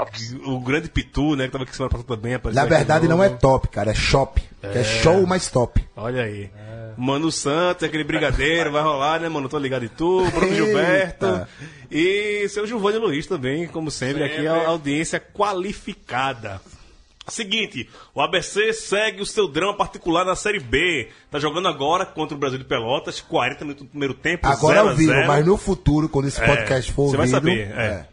o 0.45 0.59
grande 0.61 0.89
Pitu, 0.89 1.37
né, 1.37 1.47
que 1.47 1.53
tava 1.53 1.65
aqui 1.65 1.75
semana 1.77 1.91
passada 1.91 2.17
também. 2.17 2.39
Na 2.55 2.65
verdade 2.65 3.07
não 3.09 3.23
é 3.23 3.29
top, 3.29 3.69
cara, 3.69 3.91
é 3.93 3.95
shop. 3.95 4.43
Que 4.73 4.79
é 4.79 4.85
show, 4.85 5.27
mas 5.27 5.49
top. 5.51 5.85
Olha 5.97 6.23
aí. 6.23 6.51
Mano 6.97 7.31
Santos, 7.31 7.85
aquele 7.85 8.03
brigadeiro, 8.03 8.73
vai 8.73 8.83
rolar, 8.83 9.21
né, 9.21 9.29
mano? 9.29 9.49
Tô 9.49 9.57
ligado 9.57 9.85
em 9.85 9.89
tu, 9.89 10.29
Bruno. 10.33 10.53
Gilberto. 10.55 11.47
E 11.91 12.49
seu 12.49 12.67
Giovanni 12.67 12.99
Luiz 12.99 13.27
também, 13.27 13.69
como 13.69 13.91
sempre, 13.91 14.25
aqui 14.25 14.47
a 14.47 14.67
audiência 14.67 15.21
qualificada. 15.21 16.61
Seguinte, 17.29 17.89
o 18.15 18.21
ABC 18.23 18.73
segue 18.73 19.21
o 19.21 19.27
seu 19.27 19.47
drama 19.47 19.75
particular 19.77 20.25
na 20.25 20.35
Série 20.35 20.59
B. 20.59 21.09
Tá 21.31 21.39
jogando 21.39 21.69
agora 21.69 22.07
contra 22.07 22.35
o 22.35 22.39
Brasil 22.41 22.59
de 22.59 22.65
Pelotas, 22.65 23.21
40 23.21 23.65
minutos 23.65 23.87
do 23.87 23.91
primeiro 23.91 24.15
tempo, 24.15 24.47
Agora 24.47 24.77
0 24.77 24.81
ao 24.81 24.93
a 24.93 24.97
vivo, 24.97 25.13
0. 25.13 25.27
mas 25.27 25.47
no 25.47 25.57
futuro, 25.59 26.09
quando 26.09 26.27
esse 26.27 26.41
podcast 26.41 26.91
for 26.93 27.11
você 27.11 27.17
vai 27.19 27.29
saber, 27.29 27.71
é. 27.77 28.07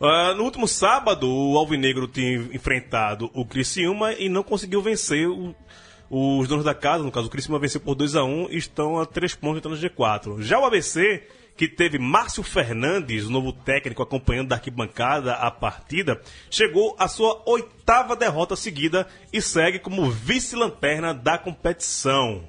Ah, 0.00 0.34
no 0.36 0.44
último 0.44 0.68
sábado, 0.68 1.26
o 1.28 1.56
Alvinegro 1.56 2.06
tinha 2.06 2.36
enfrentado 2.52 3.30
o 3.32 3.44
Criciúma 3.46 4.12
e 4.12 4.28
não 4.28 4.42
conseguiu 4.42 4.82
vencer 4.82 5.26
o- 5.28 5.54
os 6.10 6.46
donos 6.48 6.64
da 6.64 6.74
casa. 6.74 7.02
No 7.02 7.10
caso, 7.10 7.28
o 7.28 7.30
Criciúma 7.30 7.58
venceu 7.58 7.80
por 7.80 7.94
2 7.94 8.14
a 8.14 8.22
1 8.22 8.48
e 8.50 8.56
estão 8.58 8.98
a 8.98 9.06
3 9.06 9.34
pontos 9.34 9.58
entrando 9.58 9.74
no 9.74 9.80
G4. 9.80 10.42
Já 10.42 10.58
o 10.58 10.64
ABC, 10.66 11.26
que 11.56 11.66
teve 11.66 11.98
Márcio 11.98 12.42
Fernandes, 12.42 13.24
o 13.24 13.30
novo 13.30 13.52
técnico, 13.52 14.02
acompanhando 14.02 14.48
da 14.48 14.56
arquibancada 14.56 15.32
a 15.32 15.50
partida, 15.50 16.20
chegou 16.50 16.94
à 16.98 17.08
sua 17.08 17.42
oitava 17.46 18.14
derrota 18.14 18.54
seguida 18.54 19.06
e 19.32 19.40
segue 19.40 19.78
como 19.78 20.10
vice-lanterna 20.10 21.14
da 21.14 21.38
competição. 21.38 22.44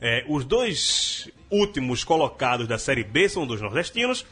É, 0.00 0.24
os 0.28 0.44
dois 0.44 1.30
últimos 1.50 2.02
colocados 2.04 2.66
da 2.66 2.76
Série 2.78 3.04
B 3.04 3.28
são 3.28 3.46
dos 3.46 3.60
nordestinos. 3.60 4.26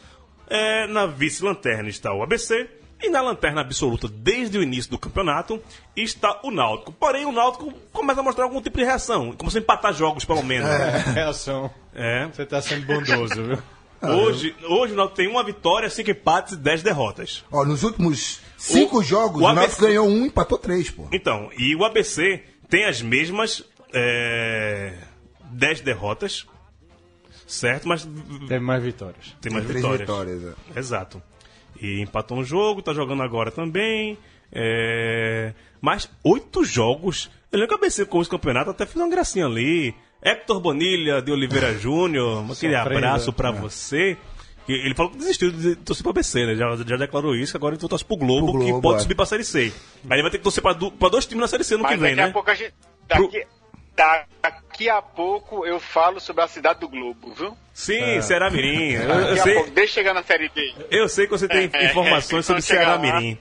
É, 0.49 0.87
na 0.87 1.07
vice-lanterna 1.07 1.89
está 1.89 2.13
o 2.15 2.23
ABC. 2.23 2.69
E 3.03 3.11
na 3.11 3.21
lanterna 3.21 3.61
absoluta, 3.61 4.09
desde 4.09 4.57
o 4.57 4.63
início 4.63 4.91
do 4.91 4.99
campeonato, 4.99 5.63
está 5.95 6.41
o 6.43 6.51
Náutico. 6.51 6.93
Porém, 6.93 7.27
o 7.27 7.33
Náutico 7.33 7.71
começa 7.93 8.21
a 8.21 8.23
mostrar 8.23 8.45
algum 8.45 8.63
tipo 8.63 8.79
de 8.79 8.85
reação. 8.85 9.33
Começa 9.33 9.59
a 9.59 9.61
empatar 9.61 9.93
jogos, 9.93 10.25
pelo 10.25 10.43
menos. 10.43 10.67
Reação. 11.13 11.71
É. 11.95 12.27
Você 12.27 12.47
tá 12.47 12.63
sendo 12.63 12.87
bondoso, 12.87 13.35
viu? 13.35 13.59
Hoje, 14.03 14.57
hoje 14.67 14.95
o 14.95 14.97
Náutico 14.97 15.17
tem 15.17 15.29
uma 15.29 15.45
vitória, 15.45 15.91
cinco 15.91 16.11
empates 16.11 16.55
e 16.55 16.57
dez 16.57 16.83
derrotas. 16.83 17.45
Ó, 17.53 17.67
nos 17.67 17.83
últimos 17.83 18.41
cinco 18.57 19.01
O- 19.01 19.03
jogos, 19.03 19.43
o 19.43 19.45
o, 19.45 19.47
ABC 19.47 19.61
Náutico 19.67 19.83
ganhou 19.87 20.07
um 20.09 20.25
e 20.25 20.29
empatou 20.29 20.57
três, 20.57 20.89
pô. 20.91 21.07
Então, 21.13 21.51
e 21.59 21.77
o 21.77 21.85
ABC 21.85 22.43
tem 22.71 22.87
as 22.87 23.03
mesmas 23.03 23.63
é, 23.93 24.95
10 25.51 25.81
derrotas. 25.83 26.47
Certo? 27.47 27.87
Mas 27.89 28.07
Teve 28.49 28.61
mais 28.61 28.83
vitórias. 28.83 29.37
tem 29.41 29.53
mais 29.53 29.65
Três 29.67 29.83
vitórias. 29.83 30.01
vitórias. 30.09 30.57
é. 30.75 30.79
Exato. 30.79 31.23
E 31.81 32.01
empatou 32.03 32.39
um 32.39 32.45
jogo, 32.45 32.83
tá 32.83 32.93
jogando 32.93 33.23
agora 33.23 33.51
também. 33.51 34.19
É... 34.53 35.53
Mas 35.81 36.11
oito 36.25 36.65
jogos. 36.65 37.31
Eu 37.53 37.59
lembro 37.61 37.69
que 37.69 37.75
o 37.75 37.85
ABC 37.85 38.05
com 38.07 38.21
esse 38.21 38.31
campeonato 38.31 38.71
até 38.71 38.85
fez 38.87 38.97
uma 38.97 39.09
gracinha 39.11 39.47
ali. 39.47 39.95
Hector 40.23 40.59
Bonilha 40.61 41.21
de 41.23 41.31
Oliveira 41.31 41.77
Júnior, 41.79 42.45
aquele 42.51 42.75
abraço 42.75 43.33
pra 43.33 43.51
é. 43.51 43.53
você. 43.53 44.17
Ele 44.69 44.95
falou 44.97 45.13
que 45.13 45.19
desistiu 45.19 45.53
de 45.53 45.77
torcer 45.77 46.03
pro 46.03 46.11
ABC, 46.11 46.45
né? 46.45 46.57
Já, 46.57 46.75
já 46.85 46.97
declarou 46.97 47.37
isso, 47.37 47.57
agora 47.57 47.77
ele 47.77 47.89
torce 47.89 48.05
pro 48.05 48.17
Globo, 48.17 48.51
Pro 48.51 48.61
que 48.61 48.67
Globo, 48.67 48.81
pode 48.83 48.97
é. 48.99 49.01
subir 49.03 49.15
pra 49.15 49.25
Série 49.27 49.45
C. 49.45 49.73
Aí 50.11 50.17
ele 50.17 50.23
vai 50.23 50.31
ter 50.33 50.39
que 50.39 50.43
torcer 50.45 50.61
pra, 50.61 50.73
du- 50.73 50.91
pra 50.91 51.09
dois 51.09 51.25
times 51.27 51.43
na 51.43 51.47
Série 51.47 51.63
C 51.63 51.77
no 51.77 51.85
Mas 51.85 51.93
que 51.93 51.99
vem, 51.99 52.17
daqui 52.17 52.23
né? 52.25 52.31
a 52.31 52.33
pouco 52.33 52.51
a 52.51 52.55
gente. 52.55 52.75
Pro- 53.07 53.31
Daqui, 53.97 54.89
a 54.91 55.01
pouco 55.01 55.65
eu 55.67 55.81
falo 55.81 56.21
sobre 56.21 56.43
a 56.45 56.49
cidade 56.49 56.81
do 56.81 56.89
Globo, 56.89 57.33
viu? 57.35 57.57
Sim, 57.73 58.21
Ceará 58.23 58.51
Mirim. 58.51 58.93
Eu, 58.93 59.01
eu 59.03 59.09
Daqui 59.27 59.39
a 59.39 59.43
sei, 59.43 59.55
pouco, 59.55 59.71
deixa 59.71 59.91
eu 59.91 59.95
chegar 59.95 60.15
na 60.15 60.23
série 60.23 60.49
D. 60.51 60.75
Eu 60.91 61.09
sei 61.09 61.25
que 61.27 61.31
você 61.33 61.49
tem 61.49 61.69
É, 61.73 61.85
é, 61.85 61.91
informações 61.91 62.45
sobre 62.45 62.61
quando 62.63 62.67
chegar 62.67 63.01
Ceará. 63.01 63.21
Mirim, 63.21 63.39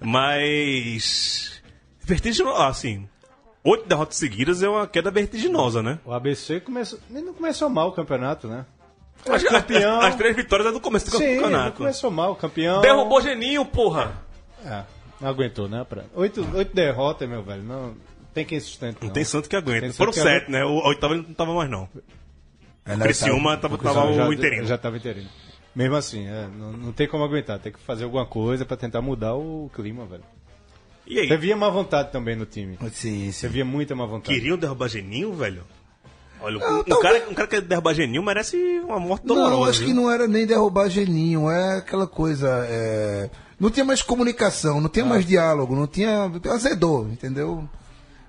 mas 0.00 1.62
vertiginoso, 2.02 2.62
assim, 2.62 3.08
oito 3.64 3.86
derrotas 3.86 4.16
seguidas 4.16 4.62
é 4.62 4.68
uma 4.68 4.86
queda 4.86 5.10
vertiginosa, 5.10 5.82
né? 5.82 5.98
O 6.04 6.12
ABC 6.12 6.60
começou. 6.60 6.98
Não 7.10 7.32
começou 7.34 7.68
mal 7.68 7.88
o 7.88 7.92
campeonato, 7.92 8.46
né? 8.46 8.64
As, 9.28 9.42
campeão. 9.42 10.00
as- 10.00 10.06
as 10.08 10.14
três 10.16 10.36
vitórias 10.36 10.68
é 10.68 10.72
do 10.72 10.80
começo 10.80 11.10
do 11.10 11.16
Sim, 11.16 11.36
não 11.36 11.42
campeonato. 11.44 11.76
começou 11.78 12.10
mal, 12.10 12.36
campeão. 12.36 12.80
Derrubou 12.82 13.22
Geninho, 13.22 13.64
porra. 13.64 14.12
É, 14.66 14.82
não 15.20 15.28
aguentou, 15.30 15.66
né? 15.68 15.84
Pra... 15.88 16.04
Oito, 16.14 16.46
oito 16.54 16.74
derrotas, 16.74 17.26
meu 17.28 17.42
velho. 17.42 17.62
Não 17.62 17.94
tem 18.34 18.44
quem 18.44 18.60
sustente. 18.60 18.98
Não 19.02 19.10
tem 19.10 19.24
santo 19.24 19.48
que 19.48 19.56
aguenta. 19.56 19.86
Santo 19.86 19.96
Foram 19.96 20.12
que 20.12 20.20
sete, 20.20 20.50
né? 20.50 20.64
O 20.64 20.86
oitavo 20.88 21.14
ele 21.14 21.24
não 21.26 21.34
tava 21.34 21.54
mais, 21.54 21.70
não. 21.70 21.88
É, 22.84 22.96
na 22.96 23.04
Criciúma 23.04 23.52
oitava- 23.52 23.78
tava, 23.78 23.94
tava 23.94 24.12
já, 24.12 24.28
o 24.28 24.32
interino. 24.32 24.66
Já 24.66 24.76
tava 24.76 24.96
interino. 24.96 25.28
Mesmo 25.74 25.96
assim, 25.96 26.26
é, 26.26 26.46
não, 26.56 26.72
não 26.72 26.92
tem 26.92 27.08
como 27.08 27.24
aguentar. 27.24 27.58
Tem 27.58 27.72
que 27.72 27.78
fazer 27.80 28.04
alguma 28.04 28.26
coisa 28.26 28.64
pra 28.66 28.76
tentar 28.76 29.00
mudar 29.00 29.34
o 29.34 29.70
clima, 29.74 30.04
velho. 30.06 30.22
E 31.06 31.18
aí? 31.18 31.28
Você 31.28 31.36
via 31.36 31.56
má 31.56 31.68
vontade 31.68 32.10
também 32.12 32.34
no 32.36 32.46
time. 32.46 32.78
Sim, 32.92 33.30
Você 33.32 33.46
sim. 33.46 33.52
via 33.52 33.64
muita 33.64 33.94
má 33.94 34.06
vontade. 34.06 34.36
Queriam 34.38 34.56
derrubar 34.56 34.88
Geninho, 34.88 35.32
velho? 35.34 35.62
Olha, 36.40 36.58
Não, 36.58 36.76
um, 36.76 36.80
um 36.80 36.84
talvez- 36.84 37.18
cara, 37.18 37.30
um 37.30 37.34
cara 37.34 37.48
que 37.48 37.56
quer 37.56 37.62
derrubar 37.62 37.94
Geninho 37.94 38.22
merece 38.22 38.56
uma 38.84 38.98
morte 39.00 39.26
Não, 39.26 39.34
dolorosa. 39.34 39.70
acho 39.70 39.80
que 39.80 39.86
viu? 39.86 39.94
não 39.94 40.10
era 40.10 40.26
nem 40.28 40.46
derrubar 40.46 40.88
Geninho, 40.88 41.50
é 41.50 41.78
aquela 41.78 42.06
coisa. 42.06 42.48
é, 42.68 43.30
Não 43.58 43.70
tinha 43.70 43.84
mais 43.84 44.02
comunicação, 44.02 44.80
não 44.80 44.86
Ah. 44.88 44.90
tinha 44.92 45.04
mais 45.06 45.24
diálogo, 45.24 45.74
não 45.76 45.86
tinha. 45.86 46.30
Azedou, 46.50 47.08
entendeu? 47.08 47.66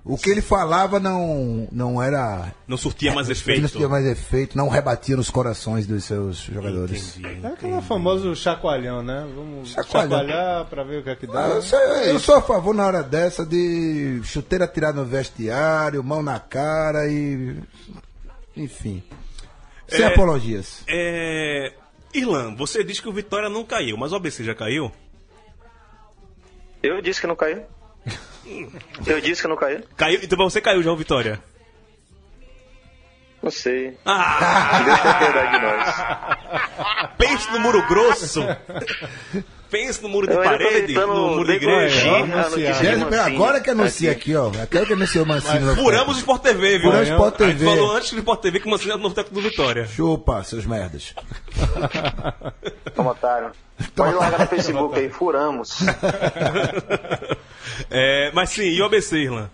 O 0.08 0.20
que 0.20 0.30
ele 0.30 0.42
falava 0.42 1.00
não, 1.00 1.68
não 1.72 2.00
era. 2.00 2.54
Não 2.68 2.78
surtia 2.78 3.12
mais 3.12 3.28
Não 3.28 3.32
efeito. 3.34 3.68
tinha 3.70 3.90
mais 3.90 4.06
efeito, 4.06 4.56
não 4.56 4.70
rebatia 4.70 5.16
nos 5.18 5.32
corações 5.32 5.88
dos 5.88 6.04
seus 6.06 6.38
jogadores. 6.38 7.18
Entendi. 7.18 7.44
É 7.44 7.48
aquele 7.48 7.82
famoso 7.82 8.36
chacoalhão, 8.36 9.02
né? 9.02 9.28
Vamos 9.36 9.70
Chacoalhão. 9.72 10.12
chacoalhar 10.20 10.66
pra 10.66 10.84
ver 10.84 11.00
o 11.00 11.04
que 11.04 11.10
é 11.10 11.16
que 11.16 11.26
dá. 11.26 11.46
Ah, 11.46 11.50
Eu 11.56 11.62
sou, 11.64 11.80
eu 11.80 12.20
sou 12.20 12.36
a 12.36 12.42
favor 12.44 12.76
na 12.76 12.86
hora 12.86 13.02
dessa 13.02 13.44
de 13.44 14.22
chuteira 14.24 14.68
tirada 14.68 15.00
no 15.02 15.08
vestiário, 15.08 16.04
mão 16.04 16.22
na 16.22 16.40
cara 16.40 17.08
e. 17.10 17.56
Enfim. 18.56 19.02
Sem 19.88 20.04
É. 20.04 20.08
apologias. 20.08 20.84
É... 20.88 21.74
Irlan, 22.14 22.56
você 22.56 22.84
disse 22.84 23.02
que 23.02 23.10
o 23.10 23.14
Vitória 23.14 23.50
não 23.50 23.66
caiu, 23.66 23.98
mas 23.98 24.12
o 24.12 24.16
ABC 24.18 24.44
já 24.44 24.54
caiu? 24.54 24.92
Eu 26.84 27.02
disse 27.02 27.20
que 27.20 27.26
não 27.28 27.36
caiu. 27.36 27.64
Eu 29.06 29.20
disse 29.22 29.42
que 29.42 29.48
não 29.48 29.56
caiu. 29.56 29.82
Caiu, 29.98 30.20
então 30.24 30.38
você 30.38 30.62
caiu 30.62 30.82
já 30.84 30.92
o 30.92 30.98
Vitória. 30.98 31.40
Não 33.42 33.52
sei. 33.52 33.96
Ah, 34.06 34.82
Deus 34.86 35.00
tenha 35.02 35.14
piedade 35.16 35.52
de 35.52 35.62
nós. 35.66 37.10
pense 37.18 37.52
no 37.52 37.60
muro 37.60 37.86
grosso. 37.88 38.42
pense 39.70 40.02
no 40.02 40.10
muro 40.10 40.26
de 40.26 40.34
Eu 40.34 40.42
parede, 40.42 40.94
no 40.94 41.30
muro 41.36 41.46
de 41.46 41.52
igreja. 41.54 42.26
Mancini. 42.26 43.16
Agora 43.20 43.60
que 43.62 43.70
anuncia 43.70 44.12
aqui, 44.12 44.36
ó. 44.36 44.50
Aquela 44.64 44.86
que 44.88 44.94
anunciou 44.94 45.26
o 45.26 45.28
Mancini. 45.28 45.60
no- 45.60 45.76
Furamos 45.76 46.16
o 46.16 46.20
Sport 46.20 46.42
TV, 46.42 46.80
viu? 46.80 46.90
Furamos 46.92 47.08
o 47.10 47.12
Sport 47.12 47.42
A 47.42 47.46
gente 47.46 47.58
TV. 47.60 47.66
falou 47.70 47.96
antes 47.96 48.12
do 48.14 48.18
Sport 48.18 48.42
TV 48.42 48.60
que 48.60 48.68
o 48.68 48.72
Mancini 48.72 48.90
era 48.92 49.00
o 49.00 49.04
novo 49.04 49.14
técnico 49.14 49.36
do 49.42 49.48
Vitória. 49.48 49.86
Chupa, 49.86 50.44
seus 50.44 50.66
merdas. 50.66 51.14
Toma, 52.96 53.12
otário. 53.12 53.52
Pode 53.96 54.16
largar 54.16 54.40
no 54.40 54.48
Facebook 54.48 54.98
aí, 54.98 55.10
furamos. 55.10 55.80
É, 57.90 58.32
mas 58.34 58.50
sim, 58.50 58.64
e 58.64 58.82
o 58.82 58.86
ABC, 58.86 59.18
Irlan? 59.18 59.50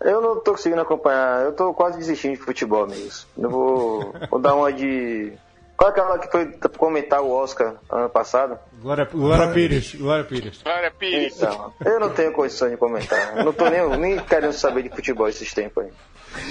Eu 0.00 0.20
não 0.20 0.40
tô 0.40 0.52
conseguindo 0.52 0.80
acompanhar, 0.80 1.44
eu 1.44 1.52
tô 1.52 1.74
quase 1.74 1.98
desistindo 1.98 2.36
de 2.36 2.40
futebol 2.40 2.86
mesmo. 2.86 3.28
Eu 3.36 3.50
vou, 3.50 4.14
vou 4.30 4.40
dar 4.40 4.54
uma 4.54 4.72
de. 4.72 5.32
Qual 5.76 5.90
é 5.90 5.92
aquela 5.92 6.18
que 6.18 6.30
foi 6.30 6.46
pra 6.46 6.68
comentar 6.70 7.20
o 7.20 7.30
Oscar 7.30 7.74
ano 7.90 8.08
passado? 8.08 8.58
Glória, 8.80 9.04
Glória 9.04 9.52
Pires. 9.52 9.94
Glória 9.94 10.24
Pires. 10.24 10.62
Glória 10.62 10.90
Pires. 10.90 11.36
Então, 11.36 11.72
eu 11.84 12.00
não 12.00 12.10
tenho 12.10 12.32
condições 12.32 12.72
de 12.72 12.76
comentar. 12.76 13.38
Eu 13.38 13.44
não 13.44 13.52
tô 13.52 13.68
nem, 13.68 13.98
nem 13.98 14.18
querendo 14.18 14.52
saber 14.52 14.82
de 14.82 14.88
futebol 14.88 15.28
esses 15.28 15.52
tempos 15.52 15.84
aí. 15.84 15.92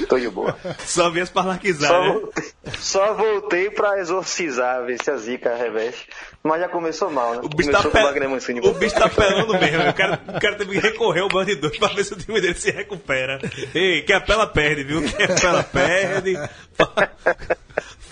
Tô 0.10 0.18
de 0.20 0.30
boa. 0.30 0.58
Só 0.80 1.10
vem 1.10 1.22
as 1.24 1.30
parlarquizar, 1.30 1.90
Só 1.90 2.02
né? 2.02 2.10
voltei, 2.14 2.52
só 2.80 3.14
voltei 3.14 3.70
pra 3.70 4.00
exorcizar, 4.00 4.86
ver 4.86 5.02
se 5.02 5.10
a 5.12 5.18
zica 5.18 5.56
reveste. 5.56 6.08
Mas 6.44 6.62
já 6.62 6.70
começou 6.70 7.10
mal, 7.10 7.34
né? 7.36 7.42
O 7.44 7.50
bicho, 7.50 7.72
tá 7.72 7.82
começou 7.84 8.14
pe... 8.14 8.28
Mancini. 8.28 8.60
o 8.62 8.74
bicho 8.74 8.96
tá 8.96 9.10
pelando 9.10 9.54
mesmo. 9.54 9.90
O 9.90 9.94
cara, 9.94 10.22
o 10.28 10.40
cara 10.40 10.56
teve 10.56 10.72
que 10.72 10.80
recorrer 10.80 11.22
ao 11.22 11.30
bando 11.30 11.46
de 11.48 11.56
dois 11.56 11.78
pra 11.78 11.90
ver 11.90 12.04
se 12.04 12.14
o 12.14 12.18
time 12.18 12.40
dele 12.42 12.54
se 12.56 12.72
recupera. 12.72 13.40
Ei, 13.74 14.02
quem 14.04 14.16
apela 14.16 14.48
perde, 14.48 14.84
viu? 14.84 15.02
Quem 15.04 15.26
apela 15.26 15.64
perde. 15.64 16.34
Fa- 16.74 17.12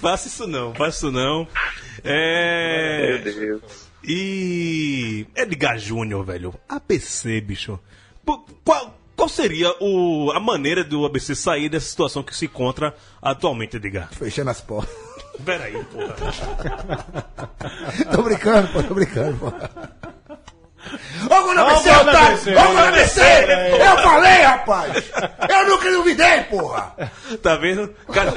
Faça 0.01 0.27
isso 0.27 0.45
não, 0.45 0.73
faça 0.75 0.97
isso 0.97 1.11
não. 1.11 1.47
É... 2.03 3.07
Meu 3.23 3.33
Deus. 3.33 3.61
E. 4.03 5.25
Edgar 5.35 5.77
Júnior, 5.79 6.23
velho. 6.25 6.53
ABC, 6.69 7.41
bicho. 7.41 7.79
Qual, 8.63 8.95
qual 9.15 9.29
seria 9.29 9.73
o, 9.79 10.31
a 10.31 10.39
maneira 10.39 10.83
do 10.83 11.05
ABC 11.05 11.35
sair 11.35 11.69
dessa 11.69 11.87
situação 11.87 12.21
que 12.23 12.35
se 12.35 12.45
encontra 12.45 12.95
atualmente, 13.21 13.77
Edgar? 13.77 14.09
Fechando 14.11 14.49
as 14.49 14.61
portas. 14.61 14.95
Peraí, 15.43 15.83
porra. 15.85 16.15
tô 18.11 18.21
brincando, 18.21 18.67
pô, 18.69 18.83
tô 18.83 18.93
brincando, 18.93 19.37
pô. 19.37 19.47
Ô, 21.25 21.43
gol 21.43 21.59
ABC! 21.59 21.89
ABC, 21.89 22.51
Ô, 22.51 22.63
gol 22.63 22.73
do? 22.73 22.79
ABC! 22.79 23.21
Eu 23.21 23.97
falei, 24.03 24.41
rapaz! 24.43 25.11
Eu 25.49 25.69
nunca 25.69 25.91
duvidei, 25.91 26.43
porra! 26.43 26.95
Tá 27.41 27.55
vendo? 27.55 27.93
Cara, 28.13 28.31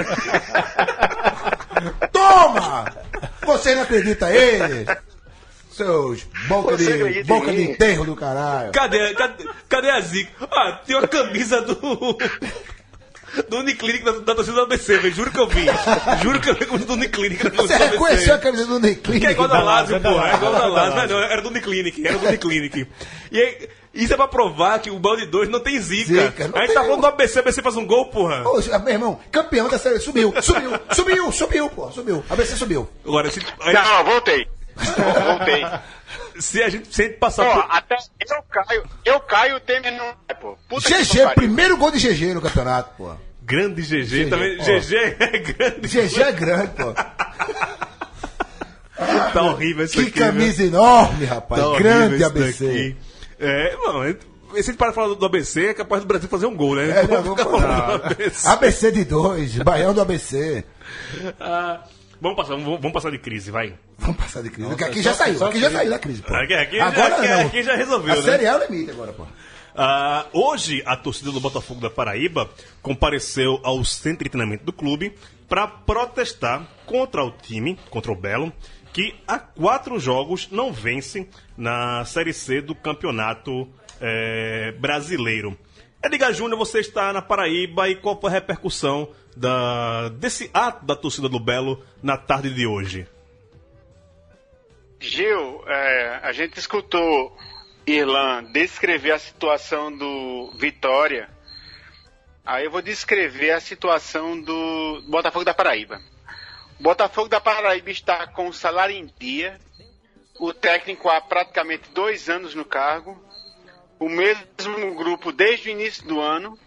Toma! 2.12 2.84
Você 3.44 3.74
não 3.74 3.82
acredita 3.82 4.26
aí? 4.26 4.86
Seus 5.78 6.26
boca 6.48 6.76
Você 6.76 7.12
de, 7.12 7.22
boca 7.24 7.52
de 7.52 7.62
enterro 7.62 8.04
do 8.04 8.14
caralho. 8.16 8.72
cadê, 8.72 9.14
cadê, 9.14 9.48
cadê 9.68 9.90
a 9.90 10.00
Zica? 10.00 10.30
Ah, 10.50 10.80
tem 10.86 10.96
uma 10.96 11.06
camisa 11.08 11.62
do. 11.62 12.18
Do 13.48 13.58
Uniclinic 13.58 14.02
da, 14.04 14.12
da 14.12 14.34
torcida 14.34 14.56
do 14.56 14.62
ABC, 14.62 14.98
velho. 14.98 15.14
Juro 15.14 15.30
que 15.30 15.38
eu 15.38 15.46
vi. 15.46 15.66
Juro 16.22 16.40
que 16.40 16.48
eu 16.50 16.54
vi 16.54 16.64
como 16.66 16.82
do 16.84 16.94
Uniclinic 16.94 17.44
da 17.44 17.50
Você 17.50 17.56
torcida 17.56 17.78
do 17.78 17.84
ABC. 17.84 17.92
reconheceu 17.98 18.34
a 18.34 18.38
camisa 18.38 18.64
do 18.64 18.80
Que 18.80 18.86
é 18.86 18.90
Uniclinic? 18.90 19.26
igual 19.32 19.48
da 19.48 19.62
Lazio, 19.62 20.00
da 20.00 20.10
pô. 20.10 20.16
É 20.26 20.34
igual 20.34 20.52
da 20.52 20.66
Lazio, 20.66 20.74
da 20.94 21.02
Lazio. 21.02 21.16
Não, 21.16 21.22
era 21.24 21.42
do 21.42 21.48
Uniclinic. 21.48 22.06
Era 22.06 22.18
do 22.18 22.26
Uniclinic. 22.26 22.86
E 23.30 23.38
aí, 23.40 23.68
isso 23.94 24.12
é 24.14 24.16
pra 24.16 24.26
provar 24.26 24.78
que 24.80 24.90
o 24.90 24.98
balde 24.98 25.26
2 25.26 25.48
não 25.50 25.60
tem 25.60 25.78
zica. 25.78 26.22
Zica, 26.22 26.48
não 26.48 26.56
a 26.56 26.60
gente 26.60 26.68
tem 26.68 26.74
tá 26.74 26.82
falando 26.84 27.00
do 27.02 27.06
ABC, 27.06 27.38
ABC 27.38 27.62
faz 27.62 27.76
um 27.76 27.86
gol, 27.86 28.06
porra. 28.06 28.42
Ô, 28.48 28.60
meu 28.78 28.92
irmão, 28.92 29.20
campeão 29.30 29.68
da 29.68 29.78
série, 29.78 30.00
subiu, 30.00 30.32
subiu, 30.40 30.70
subiu, 30.92 31.30
subiu, 31.32 31.70
pô, 31.70 31.92
subiu. 31.92 32.24
ABC 32.30 32.56
subiu. 32.56 32.88
Agora, 33.06 33.30
se, 33.30 33.40
Não, 33.40 34.04
voltei. 34.04 34.48
Voltei. 34.78 35.64
se 36.40 36.62
a 36.62 36.68
gente, 36.68 36.94
se 36.94 37.02
a 37.02 37.04
gente 37.06 37.18
passar 37.18 37.46
Ó, 37.46 37.62
por... 37.62 37.66
até 37.70 37.96
eu 38.30 38.42
caio, 38.50 38.84
eu 39.04 39.20
caio, 39.20 39.56
o 39.56 39.60
Temer 39.60 39.92
não 39.92 40.06
vai, 40.06 40.36
pô. 40.40 40.56
Puta 40.68 40.86
que 40.88 40.94
GG, 41.04 41.34
primeiro 41.34 41.76
gol 41.76 41.90
de 41.90 41.98
GG 41.98 42.34
no 42.34 42.40
campeonato, 42.40 42.90
pô. 42.96 43.10
Grande 43.42 43.82
GG, 43.82 44.04
GG, 44.24 44.30
também. 44.30 44.58
ó. 44.60 44.62
GG 44.64 44.94
é 45.20 45.38
grande. 45.38 45.88
GG 45.88 46.22
é 46.22 46.32
grande, 46.32 46.70
pô. 46.74 46.94
Tá 49.32 49.42
horrível 49.42 49.84
isso 49.84 49.94
Que 49.94 50.08
aqui. 50.08 50.10
camisa 50.12 50.58
viu? 50.58 50.66
enorme, 50.68 51.24
rapaz. 51.24 51.62
Tá 51.62 51.78
grande 51.78 52.24
ABC. 52.24 52.66
daqui. 52.66 52.96
É, 53.38 53.76
mano, 53.76 54.16
se 54.52 54.58
a 54.58 54.62
gente 54.62 54.76
para 54.76 54.88
de 54.88 54.94
falar 54.94 55.14
do 55.14 55.24
ABC, 55.26 55.66
é 55.68 55.74
capaz 55.74 56.02
do 56.02 56.08
Brasil 56.08 56.28
fazer 56.28 56.46
um 56.46 56.56
gol, 56.56 56.74
né? 56.74 56.90
É, 56.90 57.06
não, 57.06 57.94
ABC. 57.94 58.48
ABC 58.48 58.90
de 58.92 59.04
dois, 59.04 59.56
Baião 59.58 59.94
do 59.94 60.00
ABC. 60.00 60.64
Ah, 61.38 61.80
vamos, 62.20 62.36
passar, 62.36 62.54
vamos, 62.56 62.80
vamos 62.80 62.92
passar 62.92 63.10
de 63.10 63.18
crise, 63.18 63.50
vai. 63.50 63.74
Vamos 63.98 64.16
passar 64.16 64.42
de 64.42 64.50
crise. 64.50 64.68
Porque 64.68 64.84
aqui 64.84 65.02
já 65.02 65.14
saiu, 65.14 65.44
aqui 65.44 65.60
já 65.60 65.70
saiu 65.70 65.90
da 65.90 65.98
crise, 65.98 66.22
pô. 66.22 66.34
Aqui, 66.34 66.54
aqui 66.54 66.80
Agora 66.80 67.08
já, 67.08 67.16
aqui, 67.16 67.28
não. 67.28 67.40
aqui 67.46 67.62
já 67.62 67.76
resolveu, 67.76 68.12
A 68.12 68.16
né? 68.16 68.22
Série 68.22 68.44
é 68.44 68.56
o 68.56 68.64
limite 68.66 68.90
agora, 68.90 69.12
pô. 69.12 69.26
Ah, 69.74 70.26
hoje, 70.32 70.82
a 70.84 70.96
torcida 70.96 71.30
do 71.30 71.40
Botafogo 71.40 71.80
da 71.80 71.88
Paraíba 71.88 72.50
compareceu 72.82 73.60
ao 73.62 73.84
centro 73.84 74.24
de 74.24 74.30
treinamento 74.30 74.64
do 74.64 74.72
clube 74.72 75.14
para 75.48 75.68
protestar 75.68 76.66
contra 76.84 77.22
o 77.24 77.30
time, 77.30 77.78
contra 77.88 78.10
o 78.10 78.16
Belo, 78.16 78.52
que 78.92 79.14
há 79.26 79.38
quatro 79.38 80.00
jogos 80.00 80.48
não 80.50 80.72
vence 80.72 81.28
na 81.56 82.04
Série 82.04 82.32
C 82.32 82.60
do 82.60 82.74
Campeonato 82.74 83.68
eh, 84.00 84.74
Brasileiro. 84.80 85.56
Edgar 86.02 86.32
Júnior, 86.32 86.58
você 86.58 86.80
está 86.80 87.12
na 87.12 87.22
Paraíba 87.22 87.88
e 87.88 87.94
qual 87.96 88.20
foi 88.20 88.30
a 88.30 88.32
repercussão 88.34 89.08
da, 89.38 90.08
desse 90.08 90.50
ato 90.52 90.84
da 90.84 90.96
torcida 90.96 91.28
do 91.28 91.38
Belo 91.38 91.84
na 92.02 92.16
tarde 92.16 92.52
de 92.52 92.66
hoje? 92.66 93.06
Gil, 95.00 95.62
é, 95.66 96.20
a 96.22 96.32
gente 96.32 96.58
escutou 96.58 97.36
Irlan 97.86 98.44
descrever 98.52 99.12
a 99.12 99.18
situação 99.18 99.96
do 99.96 100.52
Vitória. 100.56 101.30
Aí 102.44 102.64
eu 102.64 102.70
vou 102.70 102.82
descrever 102.82 103.52
a 103.52 103.60
situação 103.60 104.40
do 104.40 105.02
Botafogo 105.08 105.44
da 105.44 105.54
Paraíba. 105.54 106.00
O 106.80 106.82
Botafogo 106.82 107.28
da 107.28 107.40
Paraíba 107.40 107.90
está 107.90 108.26
com 108.26 108.48
o 108.48 108.52
salário 108.52 108.96
em 108.96 109.08
dia, 109.18 109.58
o 110.38 110.52
técnico 110.52 111.08
há 111.08 111.20
praticamente 111.20 111.90
dois 111.92 112.28
anos 112.28 112.54
no 112.54 112.64
cargo, 112.64 113.22
o 113.98 114.08
mesmo 114.08 114.94
grupo 114.94 115.32
desde 115.32 115.68
o 115.68 115.72
início 115.72 116.06
do 116.06 116.20
ano, 116.20 116.58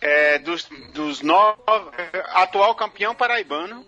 é, 0.00 0.38
dos, 0.38 0.68
dos 0.94 1.22
nove, 1.22 1.60
atual 2.32 2.74
campeão 2.74 3.14
paraibano, 3.14 3.86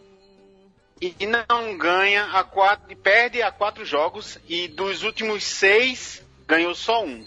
e 1.00 1.26
não 1.26 1.76
ganha 1.76 2.24
a 2.26 2.44
quatro, 2.44 2.96
perde 2.96 3.42
a 3.42 3.50
quatro 3.50 3.84
jogos 3.84 4.38
e 4.48 4.68
dos 4.68 5.02
últimos 5.02 5.42
seis 5.42 6.24
ganhou 6.46 6.74
só 6.74 7.04
um. 7.04 7.26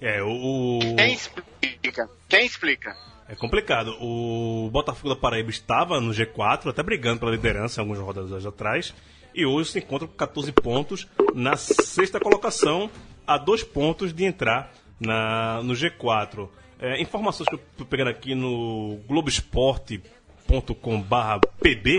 É, 0.00 0.22
o. 0.22 0.78
Quem 0.96 1.12
explica? 1.12 2.10
Quem 2.28 2.46
explica? 2.46 2.96
É 3.28 3.34
complicado. 3.34 3.96
O 4.00 4.70
Botafogo 4.70 5.08
da 5.08 5.20
Paraíba 5.20 5.50
estava 5.50 6.00
no 6.00 6.12
G4, 6.12 6.68
até 6.68 6.82
brigando 6.82 7.20
pela 7.20 7.32
liderança 7.32 7.80
em 7.80 7.82
algumas 7.82 8.00
rodadas 8.00 8.46
atrás, 8.46 8.94
e 9.34 9.44
hoje 9.44 9.70
se 9.72 9.78
encontra 9.80 10.06
com 10.06 10.14
14 10.14 10.52
pontos 10.52 11.08
na 11.34 11.56
sexta 11.56 12.20
colocação, 12.20 12.88
a 13.26 13.36
dois 13.36 13.64
pontos 13.64 14.12
de 14.12 14.24
entrar 14.24 14.72
na, 15.00 15.60
no 15.62 15.72
G4. 15.72 16.48
É, 16.78 17.00
informações 17.00 17.48
que 17.48 17.54
eu 17.54 17.60
estou 17.72 17.86
pegando 17.86 18.10
aqui 18.10 18.34
no 18.34 18.98
globoesporte.com/pb, 19.08 21.98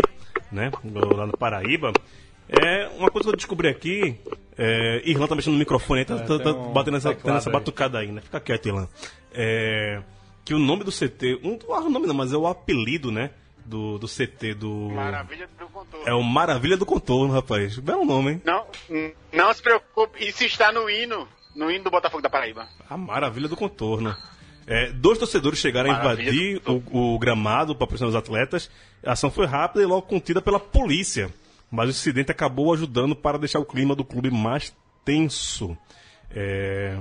né, 0.52 0.72
lá 1.16 1.26
no 1.28 1.38
Paraíba. 1.38 1.92
É 2.50 2.88
uma 2.98 3.10
coisa 3.12 3.28
que 3.28 3.34
eu 3.34 3.38
descobri 3.38 3.68
aqui. 3.68 4.18
É, 4.58 5.02
Irlan 5.06 5.28
tá 5.28 5.36
mexendo 5.36 5.54
no 5.54 5.60
microfone 5.60 6.00
aí, 6.02 6.06
tá, 6.06 6.16
É, 6.16 6.20
tá- 6.20 6.40
tá 6.40 6.52
um 6.54 6.72
batendo 6.72 6.96
essa, 6.98 7.14
nessa 7.26 7.50
batucada 7.50 8.00
aí, 8.00 8.10
né? 8.12 8.22
Fica 8.22 8.40
quieto, 8.40 8.68
Irlan. 8.68 8.88
É, 9.34 10.02
que 10.46 10.54
o 10.54 10.60
nome 10.60 10.84
do 10.86 10.92
CT, 10.92 11.42
um, 11.44 11.60
ah, 11.74 11.82
o 11.82 11.90
nome 11.90 12.08
não, 12.08 12.16
mas 12.16 12.32
é 12.32 12.38
o 12.38 12.48
apelido, 12.48 13.12
né? 13.12 13.32
Do, 13.66 13.98
do 14.00 14.08
CT 14.08 14.54
do. 14.54 14.90
Maravilha 14.92 15.50
do 15.60 15.68
contorno. 15.68 16.08
É 16.08 16.14
o 16.14 16.24
Maravilha 16.24 16.78
do 16.78 16.86
Contorno, 16.86 17.34
rapaz. 17.34 17.78
Belo 17.78 18.06
nome, 18.06 18.32
hein? 18.32 18.42
Não, 18.46 18.66
não 19.34 19.54
se 19.54 19.62
preocupe, 19.62 20.26
isso 20.26 20.46
está 20.46 20.72
no 20.72 20.90
hino, 20.90 21.28
no 21.54 21.70
hino 21.70 21.84
do 21.84 21.92
Botafogo 21.92 22.24
da 22.24 22.30
Paraíba. 22.30 22.66
A 22.90 22.96
Maravilha 22.96 23.50
do 23.50 23.58
Contorno. 23.58 24.16
É, 24.68 24.92
dois 24.92 25.18
torcedores 25.18 25.58
chegaram 25.60 25.90
a 25.90 25.94
Maravilha 25.98 26.30
invadir 26.30 26.60
do 26.60 26.84
o, 26.92 27.16
o 27.16 27.20
gramado 27.20 27.74
para 27.74 27.88
pressionar 27.88 28.10
os 28.10 28.16
atletas. 28.16 28.70
A 29.04 29.14
ação 29.14 29.32
foi 29.32 29.46
rápida 29.46 29.82
e 29.82 29.86
logo 29.88 30.02
contida 30.02 30.42
pela 30.42 30.60
polícia. 30.60 31.34
Mas 31.72 31.88
o 31.88 31.92
incidente 31.92 32.32
acabou 32.32 32.74
ajudando 32.74 33.16
para 33.16 33.38
deixar 33.38 33.60
o 33.60 33.66
clima 33.66 33.96
do 33.96 34.04
clube 34.04 34.30
mais 34.30 34.76
tenso. 35.06 35.78
É, 36.30 36.98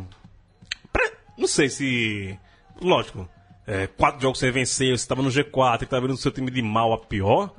pra- 0.93 1.11
Não 1.37 1.49
sei 1.49 1.69
se. 1.69 2.39
Lógico, 2.81 3.29
é, 3.67 3.87
quatro 3.89 4.21
jogos 4.23 4.39
sem 4.39 4.51
vencer, 4.53 4.89
você 4.91 4.95
estava 5.03 5.23
no 5.23 5.29
G4 5.31 5.81
e 5.81 5.85
estava 5.85 6.03
vendo 6.07 6.15
o 6.15 6.19
seu 6.21 6.31
time 6.31 6.51
de 6.51 6.63
mal 6.63 6.93
a 6.93 6.99
pior. 6.99 7.53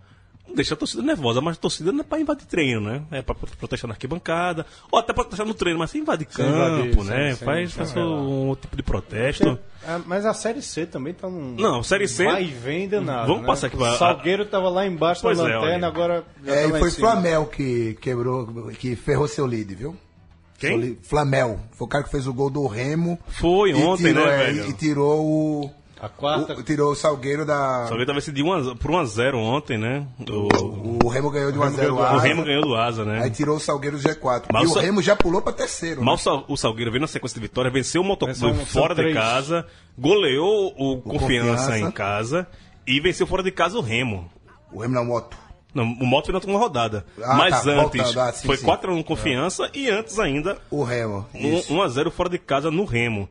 Não 0.47 0.55
deixa 0.55 0.73
a 0.73 0.77
torcida 0.77 1.03
nervosa, 1.03 1.41
mas 1.41 1.57
a 1.57 1.59
torcida 1.59 1.91
não 1.91 1.99
é 1.99 2.03
para 2.03 2.19
invadir 2.19 2.45
treino, 2.45 2.81
né? 2.81 3.03
É 3.11 3.21
para 3.21 3.35
protestar 3.35 3.87
na 3.87 3.93
arquibancada, 3.93 4.65
ou 4.91 4.97
até 4.97 5.11
protestar 5.13 5.45
no 5.45 5.53
treino, 5.53 5.77
mas 5.79 5.91
sem 5.91 6.01
invadir 6.01 6.27
Sem 6.31 6.45
campo, 6.45 6.85
invadir, 6.85 7.03
né? 7.03 7.35
sem- 7.35 7.45
faz 7.45 7.69
sem- 7.69 7.77
faz 7.77 7.89
sem- 7.91 8.01
um 8.03 8.55
tipo 8.59 8.75
de 8.75 8.81
protesto. 8.83 9.59
Ah, 9.85 9.99
mas 10.05 10.25
a 10.25 10.33
Série 10.33 10.61
C 10.61 10.85
também 10.85 11.13
tá 11.13 11.29
num. 11.29 11.55
Não, 11.55 11.83
Série 11.83 12.07
C- 12.07 12.23
Vai 12.25 12.43
e 12.43 12.47
vem 12.47 12.87
danado. 12.89 13.27
Vamos 13.27 13.41
né? 13.41 13.47
passar 13.47 13.67
aqui 13.67 13.77
pra- 13.77 13.93
O 13.93 13.97
Salgueiro 13.97 14.45
tava 14.45 14.69
lá 14.69 14.85
embaixo 14.87 15.21
Pois 15.21 15.37
na 15.37 15.49
é, 15.49 15.55
lanterna, 15.55 15.75
olha. 15.77 15.87
agora. 15.87 16.23
já 16.43 16.53
É, 16.53 16.69
tá 16.69 16.77
e 16.77 16.79
foi. 16.79 16.91
Flamel 16.91 17.45
que 17.45 17.97
quebrou, 18.01 18.47
que 18.79 18.95
ferrou 18.95 19.27
seu 19.27 19.45
líder, 19.45 19.75
viu? 19.75 19.95
Quem? 20.59 20.97
Flamel. 21.03 21.59
Foi 21.73 21.85
o 21.85 21.89
cara 21.89 22.03
que 22.03 22.09
fez 22.09 22.25
o 22.25 22.33
gol 22.33 22.49
do 22.49 22.65
Remo. 22.65 23.19
Foi 23.27 23.73
ontem, 23.75 24.05
tirou, 24.07 24.25
né, 24.25 24.33
é, 24.33 24.45
velho? 24.53 24.69
E 24.69 24.73
tirou 24.73 25.23
o, 25.23 25.71
A 25.99 26.07
quarta. 26.09 26.53
o- 26.53 26.63
Tirou 26.63 26.91
o 26.91 26.95
Salgueiro 26.95 27.45
da. 27.45 27.85
Só 27.87 27.97
que 27.97 28.05
talvez 28.05 28.25
de 28.25 28.43
1 28.43 28.53
a, 28.53 28.75
por 28.75 28.91
1x0 28.91 29.35
ontem, 29.37 29.77
né? 29.77 30.05
O, 30.29 31.05
O 31.05 31.09
Remo 31.09 31.29
ganhou 31.31 31.51
de 31.51 31.57
1x0 31.57 31.75
ganhou 31.75 31.95
do 31.97 32.01
o 32.01 32.15
o. 32.15 32.17
Remo 32.19 32.43
ganhou 32.43 32.61
do 32.63 32.75
Asa, 32.75 33.03
né? 33.05 33.21
Aí 33.23 33.29
tirou 33.31 33.57
o 33.57 33.59
Salgueiro 33.59 33.97
do 33.97 34.03
G4. 34.03 34.43
Mas 34.53 34.63
e 34.63 34.65
o 34.67 34.69
o 34.69 34.73
Sa- 34.73 34.81
Remo 34.81 35.01
já 35.01 35.15
pulou 35.15 35.41
pra 35.41 35.51
terceiro. 35.53 36.01
Mas 36.03 36.07
né? 36.07 36.13
o, 36.13 36.17
Sal- 36.23 36.45
o 36.47 36.57
Salgueiro 36.57 36.91
veio 36.91 37.01
na 37.01 37.07
sequência 37.07 37.35
de 37.35 37.41
vitória, 37.41 37.71
venceu 37.71 38.01
o 38.01 38.05
Motoclube 38.05 38.65
fora 38.65 38.93
de 38.95 39.13
casa, 39.13 39.65
goleou 39.97 40.73
o, 40.77 41.01
confiança, 41.01 41.63
Confiança. 41.65 41.79
em 41.79 41.91
casa 41.91 42.47
e 42.85 42.99
venceu 42.99 43.25
fora 43.25 43.41
de 43.43 43.51
casa 43.51 43.77
o 43.77 43.81
Remo. 43.81 44.29
O 44.71 44.79
Remo 44.81 44.93
na 44.93 45.03
moto. 45.03 45.37
Não, 45.73 45.83
o 45.83 46.05
Moto 46.07 46.25
foi 46.25 46.31
na 46.33 46.37
última 46.39 46.57
rodada. 46.57 47.05
Ah, 47.21 47.35
Mas 47.35 47.51
tá, 47.63 47.69
antes 47.71 47.75
voltando, 48.03 48.19
ah, 48.21 48.31
sim, 48.31 48.47
foi 48.47 48.57
sim. 48.57 48.65
4x1 48.65 49.03
confiança 49.03 49.69
e 49.75 49.89
antes 49.89 50.17
ainda 50.17 50.57
O 50.71 50.83
Remo. 50.83 51.25
Isso. 51.35 51.71
1x0 51.71 52.09
fora 52.09 52.29
de 52.29 52.39
casa 52.39 52.71
no 52.71 52.83
Remo. 52.85 53.29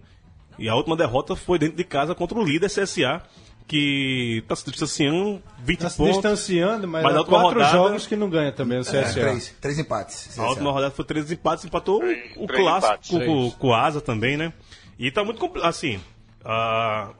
E 0.58 0.68
a 0.68 0.74
última 0.74 0.96
derrota 0.96 1.36
foi 1.36 1.58
dentro 1.58 1.76
de 1.76 1.84
casa 1.84 2.14
contra 2.14 2.38
o 2.38 2.44
líder 2.44 2.68
CSA, 2.70 3.22
que 3.66 4.38
está 4.42 4.54
se 4.56 4.64
distanciando 4.70 5.42
20 5.58 5.80
Tá 5.80 5.90
se 5.90 5.96
pontos. 5.96 6.14
distanciando, 6.14 6.86
mas, 6.86 7.02
Mas 7.02 7.14
há 7.14 7.18
última 7.18 7.40
quatro 7.40 7.58
rodada- 7.58 7.76
jogos 7.76 8.06
que 8.06 8.14
não 8.16 8.30
ganha 8.30 8.52
também 8.52 8.78
o 8.78 8.82
CSA. 8.82 8.96
É, 8.98 9.12
três, 9.12 9.56
três 9.60 9.78
empates. 9.78 10.38
A 10.38 10.48
última 10.48 10.70
rodada 10.70 10.94
foi 10.94 11.04
três 11.04 11.30
empates, 11.32 11.64
empatou 11.64 11.98
Três- 11.98 12.32
o 12.36 12.46
três 12.46 12.62
clássico 12.62 12.94
empates. 13.16 13.26
com, 13.26 13.50
com 13.52 13.68
o 13.68 13.74
Asa 13.74 14.00
também, 14.00 14.36
né? 14.36 14.52
E 14.98 15.10
tá 15.10 15.24
muito 15.24 15.38
complicado. 15.40 15.68
Assim, 15.68 16.00
ah, 16.44 17.10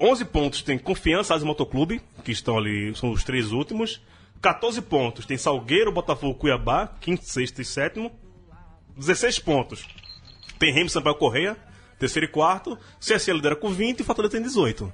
11 0.00 0.24
pontos 0.24 0.62
tem 0.62 0.78
Confiança, 0.78 1.34
Asa 1.34 1.44
e 1.44 1.46
Motoclube, 1.46 2.00
que 2.24 2.32
estão 2.32 2.56
ali, 2.56 2.94
são 2.96 3.10
os 3.12 3.22
três 3.22 3.52
últimos. 3.52 4.00
14 4.40 4.80
pontos 4.80 5.26
tem 5.26 5.36
Salgueiro, 5.36 5.92
Botafogo, 5.92 6.34
Cuiabá, 6.34 6.86
quinto, 6.98 7.24
sexto 7.26 7.60
e 7.60 7.64
sétimo. 7.64 8.10
16 8.96 9.38
pontos 9.38 9.86
tem 10.58 10.72
Remo 10.72 10.88
Sampaio 10.88 11.16
Correia, 11.16 11.56
terceiro 12.00 12.26
e 12.26 12.28
quarto. 12.28 12.76
CSA 12.98 13.32
lidera 13.32 13.54
com 13.54 13.70
20 13.70 14.00
e 14.00 14.04
Fortaleza 14.04 14.32
tem 14.32 14.42
18. 14.42 14.92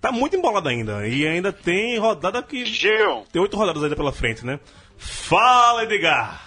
Tá 0.00 0.12
muito 0.12 0.36
embolado 0.36 0.68
ainda. 0.68 1.08
E 1.08 1.26
ainda 1.26 1.52
tem 1.52 1.98
rodada 1.98 2.40
que 2.42 2.64
Gil, 2.64 3.24
tem 3.32 3.42
oito 3.42 3.56
rodadas 3.56 3.82
ainda 3.82 3.96
pela 3.96 4.12
frente, 4.12 4.46
né? 4.46 4.60
Fala, 4.96 5.82
Edgar! 5.82 6.46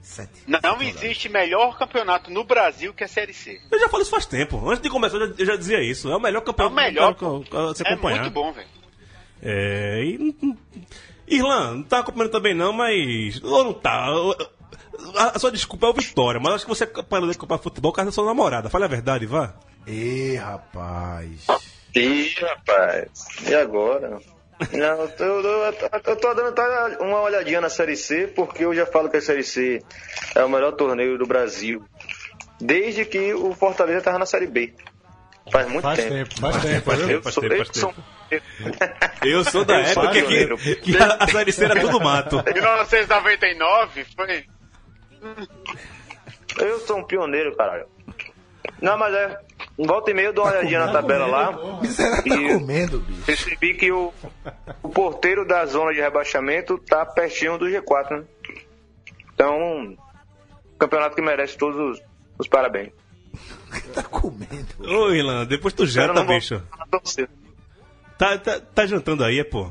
Sete. 0.00 0.30
não 0.46 0.80
existe 0.80 1.28
melhor 1.28 1.76
campeonato 1.76 2.30
no 2.30 2.42
Brasil 2.44 2.94
que 2.94 3.04
a 3.04 3.08
Série 3.08 3.34
C. 3.34 3.60
Eu 3.70 3.78
já 3.78 3.88
falei 3.88 4.02
isso 4.02 4.10
faz 4.10 4.24
tempo. 4.24 4.66
Antes 4.70 4.80
de 4.80 4.88
começar, 4.88 5.16
eu 5.18 5.28
já, 5.28 5.34
eu 5.38 5.46
já 5.46 5.56
dizia 5.56 5.82
isso. 5.82 6.08
É 6.10 6.16
o 6.16 6.20
melhor 6.20 6.40
É 6.40 6.44
campeonato 6.44 6.72
o 6.72 6.76
melhor, 6.76 7.14
que 7.14 7.22
eu- 7.24 7.40
que 7.40 7.54
eu- 7.54 7.72
que 7.72 7.78
você 7.78 7.82
É 7.86 7.92
acompanhar. 7.92 8.20
muito 8.20 8.32
bom, 8.32 8.52
velho. 8.52 8.68
É, 9.42 10.00
e, 10.04 10.34
Irlan, 11.28 11.74
não 11.74 11.82
tá 11.82 11.98
acompanhando 11.98 12.30
também 12.32 12.54
não, 12.54 12.72
mas. 12.72 13.42
Ou 13.42 13.64
não 13.64 13.72
tá. 13.74 14.06
A, 15.16 15.36
a 15.36 15.38
sua 15.38 15.50
desculpa 15.52 15.86
é 15.86 15.90
o 15.90 15.94
Vitória, 15.94 16.40
mas 16.40 16.54
acho 16.54 16.64
que 16.64 16.68
você 16.70 16.86
parou 16.86 17.28
de 17.28 17.36
acompanhar 17.36 17.58
futebol 17.58 17.92
por 17.92 17.96
causa 17.96 18.10
da 18.10 18.14
sua 18.14 18.24
namorada. 18.26 18.68
Fale 18.70 18.84
a 18.84 18.88
verdade, 18.88 19.26
vá. 19.26 19.54
Ih, 19.86 20.36
rapaz. 20.36 21.46
Ih, 21.94 22.34
rapaz, 22.40 23.10
e 23.48 23.54
agora? 23.54 24.18
Não, 24.72 25.00
eu, 25.02 25.08
tô- 25.08 25.24
eu, 25.24 25.42
eu, 25.42 25.74
eu 26.06 26.16
tô 26.16 26.34
dando 26.34 26.52
tá, 26.54 26.96
uma 27.00 27.20
olhadinha 27.20 27.60
na 27.60 27.68
Série 27.68 27.96
C, 27.96 28.26
porque 28.34 28.64
eu 28.64 28.74
já 28.74 28.86
falo 28.86 29.08
que 29.10 29.16
a 29.18 29.20
Série 29.22 29.42
C 29.44 29.82
é 30.34 30.42
o 30.44 30.48
melhor 30.48 30.72
torneio 30.72 31.18
do 31.18 31.26
Brasil. 31.26 31.84
Desde 32.60 33.04
que 33.04 33.34
o 33.34 33.54
Fortaleza 33.54 34.00
tava 34.00 34.18
na 34.18 34.24
Série 34.26 34.46
B. 34.46 34.72
Faz 35.52 35.68
muito 35.68 35.82
Faz 35.82 35.98
tempo. 35.98 36.10
tempo, 36.10 36.40
faz 36.40 36.62
tempo. 36.62 36.84
faz 36.84 36.98
tempo. 37.00 37.12
Eu 37.28 37.32
sou, 37.32 37.42
tempo, 37.42 37.54
eu 37.54 37.64
faz 37.64 37.78
sou- 37.78 37.94
Eu 39.22 39.44
sou 39.44 39.64
da 39.64 39.78
época 39.78 40.10
que, 40.10 40.76
que 40.76 40.96
a, 40.96 41.16
a 41.20 41.28
série 41.28 41.52
C 41.52 41.64
era 41.66 41.78
tudo 41.78 42.00
mato. 42.00 42.42
1999 42.52 44.04
foi. 44.16 44.44
Eu 46.58 46.80
sou 46.80 46.98
um 46.98 47.04
pioneiro, 47.04 47.54
caralho. 47.56 47.86
Não, 48.80 48.96
mas 48.98 49.14
é. 49.14 49.38
Volta 49.78 50.10
e 50.10 50.14
meia 50.14 50.26
eu 50.26 50.32
dou 50.32 50.44
uma 50.44 50.52
olhadinha 50.52 50.86
na 50.86 50.92
tabela 50.92 51.26
lá. 51.26 51.80
Miserável 51.80 52.22
tá 52.24 52.36
E- 52.40 52.52
comendo, 52.58 52.98
bicho. 53.00 53.22
Percebi 53.24 53.74
que 53.74 53.92
o, 53.92 54.12
o 54.82 54.88
porteiro 54.88 55.46
da 55.46 55.64
zona 55.66 55.92
de 55.92 56.00
rebaixamento 56.00 56.78
tá 56.78 57.04
pertinho 57.04 57.58
do 57.58 57.66
G4, 57.66 58.10
né? 58.18 58.24
Então, 59.34 59.96
campeonato 60.78 61.14
que 61.14 61.20
merece 61.22 61.56
todos 61.58 61.78
os, 61.98 62.02
os 62.38 62.48
parabéns. 62.48 62.90
Tá 63.92 64.02
comendo. 64.02 64.66
Ô, 64.80 65.10
Irlan, 65.12 65.44
depois 65.44 65.74
tu 65.74 65.84
janta, 65.86 66.24
bicho. 66.24 66.62
Tá, 68.16 68.38
tá, 68.38 68.60
tá 68.60 68.86
jantando 68.86 69.22
aí, 69.24 69.40
é, 69.40 69.44
pô? 69.44 69.70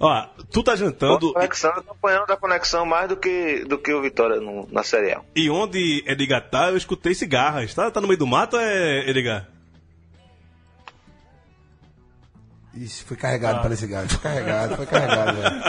Ó, 0.00 0.26
tu 0.50 0.62
tá 0.62 0.72
Boa 0.72 0.76
jantando. 0.76 1.32
conexão, 1.32 1.72
eu 1.74 1.82
tô 1.82 1.90
apanhando 1.92 2.26
da 2.26 2.36
conexão 2.36 2.86
mais 2.86 3.08
do 3.08 3.16
que, 3.16 3.64
do 3.64 3.76
que 3.78 3.92
o 3.92 4.00
Vitória 4.00 4.40
no- 4.40 4.68
na 4.70 4.82
Série 4.84 5.12
A. 5.12 5.20
E 5.34 5.50
onde 5.50 6.04
Edgar 6.06 6.48
tá, 6.48 6.70
eu 6.70 6.76
escutei 6.76 7.14
cigarras. 7.14 7.74
Tá, 7.74 7.90
tá 7.90 8.00
no 8.00 8.06
meio 8.06 8.18
do 8.18 8.26
mato, 8.26 8.56
é, 8.56 9.10
Edgar? 9.10 9.48
Isso, 12.74 13.04
foi 13.06 13.16
carregado 13.16 13.60
para 13.60 13.74
esse 13.74 13.86
gato. 13.88 14.08
Foi 14.10 14.18
carregado, 14.20 14.76
foi 14.76 14.86
carregado, 14.86 15.36
velho. 15.36 15.62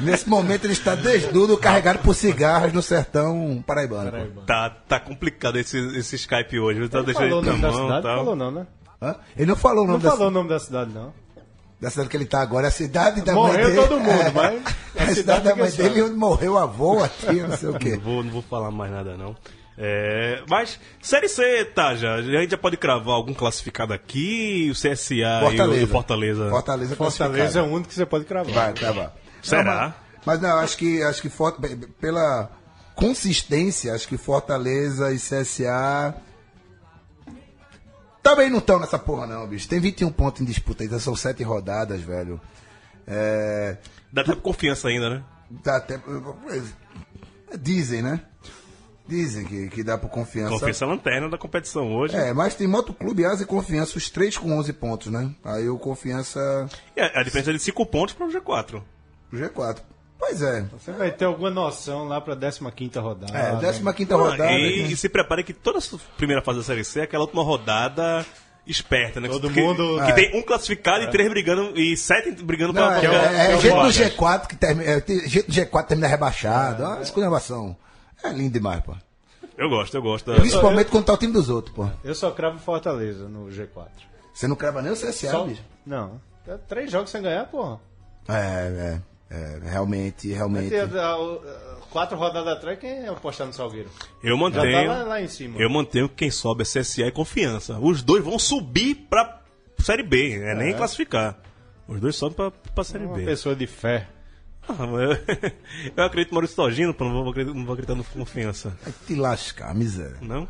Nesse 0.00 0.28
momento 0.28 0.64
ele 0.64 0.72
está 0.72 0.94
desnudo, 0.94 1.56
carregado 1.58 1.98
por 2.00 2.14
cigarros 2.14 2.72
no 2.72 2.82
sertão 2.82 3.62
paraibano. 3.66 4.42
Tá, 4.46 4.70
tá 4.70 4.98
complicado 5.00 5.58
esse, 5.58 5.76
esse 5.96 6.16
Skype 6.16 6.58
hoje. 6.58 6.80
Ele 6.80 6.88
tá 6.88 6.98
Ele 6.98 7.06
deixando 7.06 7.28
falou 7.28 7.42
o 7.42 7.46
ele 7.46 7.50
nome 7.50 7.62
na 7.62 7.68
da 7.68 7.72
mão 7.74 7.86
cidade? 7.86 8.02
tal. 8.02 8.16
Falou 8.18 8.36
não, 8.36 8.50
né? 8.50 8.66
Hã? 9.02 9.16
Ele 9.36 9.46
não 9.46 9.56
falou 9.56 9.84
o 9.84 9.86
Não 9.86 9.92
nome 9.94 10.04
da, 10.04 10.10
falou 10.10 10.26
o 10.28 10.30
nome 10.30 10.48
da 10.48 10.58
cidade, 10.58 10.92
não. 10.92 11.12
Da 11.80 11.90
cidade 11.90 12.08
que 12.08 12.16
ele 12.16 12.24
está 12.24 12.40
agora, 12.40 12.66
é 12.66 12.68
a 12.68 12.72
cidade 12.72 13.20
da 13.22 13.32
Morreu 13.34 13.54
mãe 13.54 13.64
dele. 13.74 13.76
todo 13.88 14.00
mundo, 14.00 14.10
é, 14.22 14.30
mas 14.32 14.62
a, 14.96 15.02
a 15.02 15.06
cidade 15.06 15.14
cidade 15.14 15.44
da 15.44 15.56
mãe 15.56 15.70
dele 15.70 16.02
onde 16.02 16.14
morreu 16.14 16.52
o 16.54 16.58
avô, 16.58 17.02
a 17.04 17.08
tia, 17.08 17.46
não 17.46 17.56
sei 17.56 17.68
o 17.68 17.72
Não 17.74 17.78
quê. 17.78 17.96
vou, 17.96 18.24
não 18.24 18.30
vou 18.32 18.42
falar 18.42 18.70
mais 18.70 18.90
nada, 18.90 19.16
não. 19.16 19.36
É, 19.80 20.42
mas, 20.48 20.78
Série 21.00 21.28
C, 21.28 21.64
tá, 21.66 21.94
já. 21.94 22.14
A 22.16 22.22
gente 22.22 22.50
já 22.50 22.58
pode 22.58 22.76
cravar 22.76 23.14
algum 23.14 23.32
classificado 23.32 23.92
aqui, 23.92 24.68
o 24.70 24.74
CSA 24.74 25.14
e 25.14 25.22
o, 25.24 25.40
Fortaleza. 25.40 25.80
e 25.80 25.84
o 25.84 25.88
Fortaleza. 25.88 26.50
Fortaleza, 26.50 26.50
Fortaleza 26.50 26.94
é 26.94 26.96
classificado. 26.96 27.66
o 27.68 27.74
único 27.74 27.88
que 27.88 27.94
você 27.94 28.04
pode 28.06 28.24
cravar. 28.24 28.52
Vai, 28.52 28.72
cravar. 28.72 29.14
Será? 29.40 29.62
Não, 29.62 29.72
mas, 29.72 29.94
mas 30.26 30.40
não, 30.40 30.58
acho 30.58 30.76
que, 30.76 31.00
acho 31.00 31.22
que 31.22 31.30
pela 32.00 32.50
consistência, 32.96 33.94
acho 33.94 34.08
que 34.08 34.16
Fortaleza 34.16 35.12
e 35.12 35.16
CSA 35.16 36.12
também 38.28 38.50
não 38.50 38.58
estão 38.58 38.78
nessa 38.78 38.98
porra, 38.98 39.26
não, 39.26 39.46
bicho. 39.46 39.68
Tem 39.68 39.80
21 39.80 40.10
pontos 40.10 40.42
em 40.42 40.44
disputa, 40.44 40.82
ainda 40.82 40.98
são 40.98 41.16
7 41.16 41.42
rodadas, 41.42 42.00
velho. 42.00 42.40
É, 43.06 43.76
Dá 44.12 44.20
até 44.20 44.34
confiança 44.34 44.88
ainda, 44.88 45.08
né? 45.08 45.22
dá 45.50 45.76
até, 45.76 45.98
dizem, 47.58 48.02
né? 48.02 48.20
Dizem 49.06 49.46
que, 49.46 49.68
que 49.68 49.82
dá 49.82 49.96
por 49.96 50.10
confiança. 50.10 50.50
Confiança 50.50 50.84
é 50.84 50.88
lanterna 50.88 51.30
da 51.30 51.38
competição 51.38 51.90
hoje. 51.94 52.14
É, 52.14 52.34
mas 52.34 52.54
tem 52.54 52.66
Motoclube, 52.66 53.24
Asa 53.24 53.44
e 53.44 53.46
Confiança, 53.46 53.96
os 53.96 54.10
três 54.10 54.36
com 54.36 54.52
11 54.52 54.74
pontos, 54.74 55.10
né? 55.10 55.34
Aí 55.42 55.66
o 55.66 55.78
Confiança 55.78 56.68
a, 56.94 57.20
a 57.20 57.22
diferença 57.22 57.50
é 57.50 57.54
de 57.54 57.60
5 57.60 57.86
pontos 57.86 58.14
para 58.14 58.26
o 58.26 58.30
G4. 58.30 58.82
pro 59.30 59.38
G4. 59.38 59.78
Pois 60.18 60.42
é. 60.42 60.62
Você 60.72 60.92
vai 60.92 61.10
ter 61.12 61.24
alguma 61.26 61.48
noção 61.50 62.04
lá 62.08 62.20
pra 62.20 62.34
15 62.36 62.98
rodada. 62.98 63.38
É, 63.38 63.56
15 63.56 63.92
quinta 63.94 64.14
Ah, 64.14 64.18
rodada. 64.18 64.50
e, 64.52 64.82
né? 64.82 64.88
e 64.88 64.96
se 64.96 65.08
prepare 65.08 65.44
que 65.44 65.52
toda 65.52 65.78
essa 65.78 65.96
primeira 66.16 66.42
fase 66.42 66.58
da 66.58 66.64
Série 66.64 66.84
C 66.84 67.00
é 67.00 67.02
aquela 67.04 67.22
última 67.24 67.42
rodada 67.42 68.26
esperta, 68.66 69.20
né? 69.20 69.28
Todo 69.28 69.48
que, 69.50 69.60
mundo- 69.60 69.96
Que 70.04 70.10
É. 70.10 70.14
tem 70.14 70.38
um 70.38 70.42
classificado 70.42 71.04
e 71.04 71.10
três 71.10 71.30
brigando, 71.30 71.78
e 71.80 71.96
sete 71.96 72.32
brigando 72.42 72.72
Não, 72.74 72.86
pra 72.86 73.00
é, 73.00 73.06
é, 73.06 73.52
é 73.52 73.58
gente 73.58 73.70
do 73.70 73.76
vagas. 73.76 73.96
G4 73.96 74.46
que 74.48 74.56
termina. 74.56 74.90
É, 74.90 75.04
gente 75.26 75.46
do 75.46 75.52
G4 75.52 75.86
termina 75.86 76.08
rebaixado. 76.08 76.84
Ah, 76.84 76.98
esculhambação. 77.00 77.76
É 78.22 78.28
lindo 78.30 78.52
demais, 78.52 78.80
pô. 78.82 78.94
Eu 79.56 79.68
gosto, 79.70 79.96
eu 79.96 80.02
gosto. 80.02 80.32
Principalmente 80.34 80.90
quando 80.90 81.04
tá 81.04 81.14
o 81.14 81.16
time 81.16 81.32
dos 81.32 81.48
outros, 81.48 81.74
pô. 81.74 81.88
Eu 82.04 82.14
só 82.14 82.30
cravo 82.32 82.58
Fortaleza 82.58 83.28
no 83.28 83.46
G4. 83.46 83.86
Você 84.34 84.46
não 84.46 84.54
crava 84.56 84.82
nem 84.82 84.92
o 84.92 84.96
CSA, 84.96 85.30
Só- 85.30 85.44
bicho. 85.44 85.62
Não. 85.86 86.20
É 86.46 86.56
três 86.68 86.90
jogos 86.90 87.10
sem 87.10 87.22
ganhar, 87.22 87.44
porra. 87.46 87.80
É, 88.28 88.34
é, 88.34 89.00
é, 89.30 89.58
realmente, 89.62 90.32
realmente. 90.32 90.70
Quatro 91.90 92.18
rodadas 92.18 92.52
atrás, 92.58 92.78
quem 92.78 92.90
é 92.90 93.08
apostar 93.08 93.46
no 93.46 93.52
Salgueiro? 93.52 93.88
Eu 94.22 94.36
Já 94.36 94.42
mantenho. 94.42 94.88
lá, 94.88 95.02
lá 95.04 95.22
em 95.22 95.28
cima. 95.28 95.58
Eu 95.58 95.70
mantenho 95.70 96.06
que 96.08 96.16
quem 96.16 96.30
sobe 96.30 96.62
é 96.62 96.64
CSA 96.64 97.06
e 97.06 97.10
confiança. 97.10 97.78
Os 97.78 98.02
dois 98.02 98.22
vão 98.22 98.38
subir 98.38 98.94
pra 99.08 99.40
Série 99.78 100.02
B, 100.02 100.38
é 100.38 100.54
nem 100.54 100.74
classificar. 100.74 101.38
Os 101.86 101.98
dois 101.98 102.14
sobem 102.14 102.36
pra, 102.36 102.50
pra 102.50 102.84
Série 102.84 103.06
Uma 103.06 103.16
B. 103.16 103.24
pessoa 103.24 103.56
de 103.56 103.66
fé. 103.66 104.06
Ah, 104.68 104.86
mas 104.86 105.18
eu, 105.96 106.04
acredito 106.04 106.30
no 106.30 106.34
Maurício 106.34 106.56
Togino, 106.56 106.92
pô, 106.94 107.04
não 107.04 107.12
vou, 107.22 107.30
acreditar- 107.30 107.56
não 107.56 107.64
vou 107.64 107.72
acreditar 107.72 107.94
no 107.94 108.04
confiança. 108.04 108.76
Vai 108.82 108.92
te 109.06 109.14
lascar, 109.14 109.74
miséria. 109.74 110.18
Não? 110.20 110.46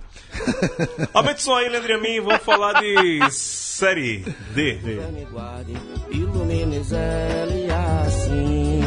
Aumenta 1.14 1.38
o 1.38 1.40
som 1.42 1.54
aí, 1.54 1.68
Leandro 1.68 1.90
e 1.90 1.94
a 1.94 1.98
mim, 1.98 2.20
vamos 2.20 2.42
falar 2.42 2.80
de 2.80 3.30
Série 3.30 4.24
D. 4.54 4.74
me 5.12 5.24
guarde, 5.30 5.72
ilumine 6.10 6.82
Zélia 6.82 7.76
assim. 8.06 8.80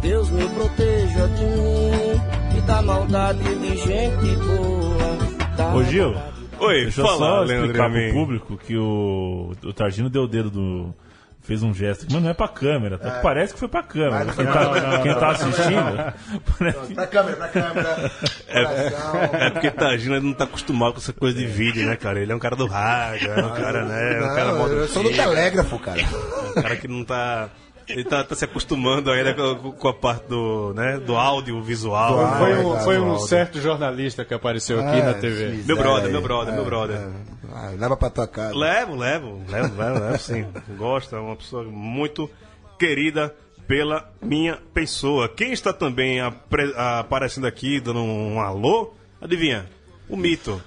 Deus 0.00 0.30
me 0.30 0.46
proteja 0.50 1.28
de 1.28 1.44
mim 1.44 2.58
e 2.58 2.60
da 2.66 2.82
maldade 2.82 3.38
de 3.42 3.76
gente 3.76 4.36
boa. 4.36 5.74
Ô 5.76 5.84
Gil, 5.84 6.14
Oi, 6.60 6.82
deixa 6.82 7.00
eu 7.00 7.06
fala, 7.06 7.18
só 7.18 7.40
Leandro 7.40 7.66
explicar 7.66 7.86
a 7.86 7.90
pro 7.90 7.98
mim. 7.98 8.12
público 8.12 8.56
que 8.58 8.76
o, 8.76 9.52
o 9.64 9.72
Targino 9.72 10.08
deu 10.10 10.22
o 10.22 10.28
dedo 10.28 10.50
do. 10.50 10.94
Fez 11.44 11.62
um 11.62 11.74
gesto, 11.74 12.06
mas 12.10 12.22
não 12.22 12.30
é 12.30 12.34
pra 12.34 12.48
câmera, 12.48 12.96
tá? 12.96 13.20
Parece 13.22 13.52
que 13.52 13.58
foi 13.60 13.68
pra 13.68 13.82
câmera. 13.82 14.32
Quem 14.32 14.46
tá, 14.46 14.98
quem 15.02 15.14
tá 15.14 15.28
assistindo. 15.28 16.14
parece- 16.58 16.94
Pra 16.94 17.06
câmera, 17.06 17.36
pra 17.36 17.48
câmera. 17.48 18.10
Coração. 18.50 19.20
É 19.34 19.50
porque 19.50 19.70
Tagino 19.70 20.20
não 20.22 20.32
tá 20.32 20.44
acostumado 20.44 20.92
com 20.94 21.00
essa 21.00 21.12
coisa 21.12 21.36
de 21.38 21.46
vídeo, 21.46 21.86
né, 21.86 21.96
cara? 21.96 22.18
Ele 22.18 22.32
é 22.32 22.34
um 22.34 22.38
cara 22.38 22.56
do 22.56 22.66
rádio, 22.66 23.30
é 23.30 23.44
um 23.44 23.50
cara, 23.54 23.84
né? 23.84 24.14
É 24.14 24.24
um 24.24 24.34
cara 24.34 24.52
Não, 24.52 24.66
eu 24.68 24.88
sou 24.88 25.02
do 25.02 25.10
telégrafo, 25.12 25.78
cara. 25.78 26.00
Um 26.56 26.62
cara 26.62 26.76
que 26.76 26.88
não 26.88 27.04
tá. 27.04 27.50
Ele 27.88 28.04
tá, 28.04 28.24
tá 28.24 28.34
se 28.34 28.44
acostumando 28.44 29.10
ainda 29.10 29.34
com, 29.34 29.72
com 29.72 29.88
a 29.88 29.92
parte 29.94 30.26
do, 30.28 30.72
né, 30.74 30.98
do 30.98 31.16
áudio 31.16 31.62
visual. 31.62 32.10
Do 32.16 32.36
Foi 32.38 32.52
Ah, 32.52 32.56
um, 32.58 32.76
é, 32.76 32.80
foi 32.84 32.98
um 32.98 33.18
certo 33.18 33.60
jornalista 33.60 34.24
que 34.24 34.32
apareceu 34.34 34.80
aqui 34.80 35.00
Ah, 35.00 35.04
na 35.06 35.14
TV. 35.14 35.48
miséria 35.48 35.64
Meu 35.66 35.76
brother, 35.76 36.10
meu 36.10 36.22
brother, 36.22 36.54
meu 36.54 36.62
É, 36.62 36.66
brother. 36.66 36.96
é. 36.96 37.10
Ah, 37.52 37.70
leva 37.78 37.96
pra 37.96 38.10
tua 38.10 38.26
casa. 38.26 38.54
Levo, 38.56 38.96
levo, 38.96 39.40
levo, 39.48 39.76
levo, 39.76 40.00
levo 40.00 40.18
sim. 40.18 40.46
Gosto, 40.76 41.14
é 41.14 41.20
uma 41.20 41.36
pessoa 41.36 41.62
muito 41.64 42.28
querida 42.78 43.34
pela 43.68 44.10
minha 44.20 44.58
pessoa. 44.72 45.28
Quem 45.28 45.52
está 45.52 45.72
também 45.72 46.20
apre- 46.20 46.74
aparecendo 46.76 47.46
aqui, 47.46 47.80
dando 47.80 48.00
um 48.00 48.40
alô, 48.40 48.92
adivinha? 49.20 49.66
O 50.08 50.16
mito. 50.16 50.60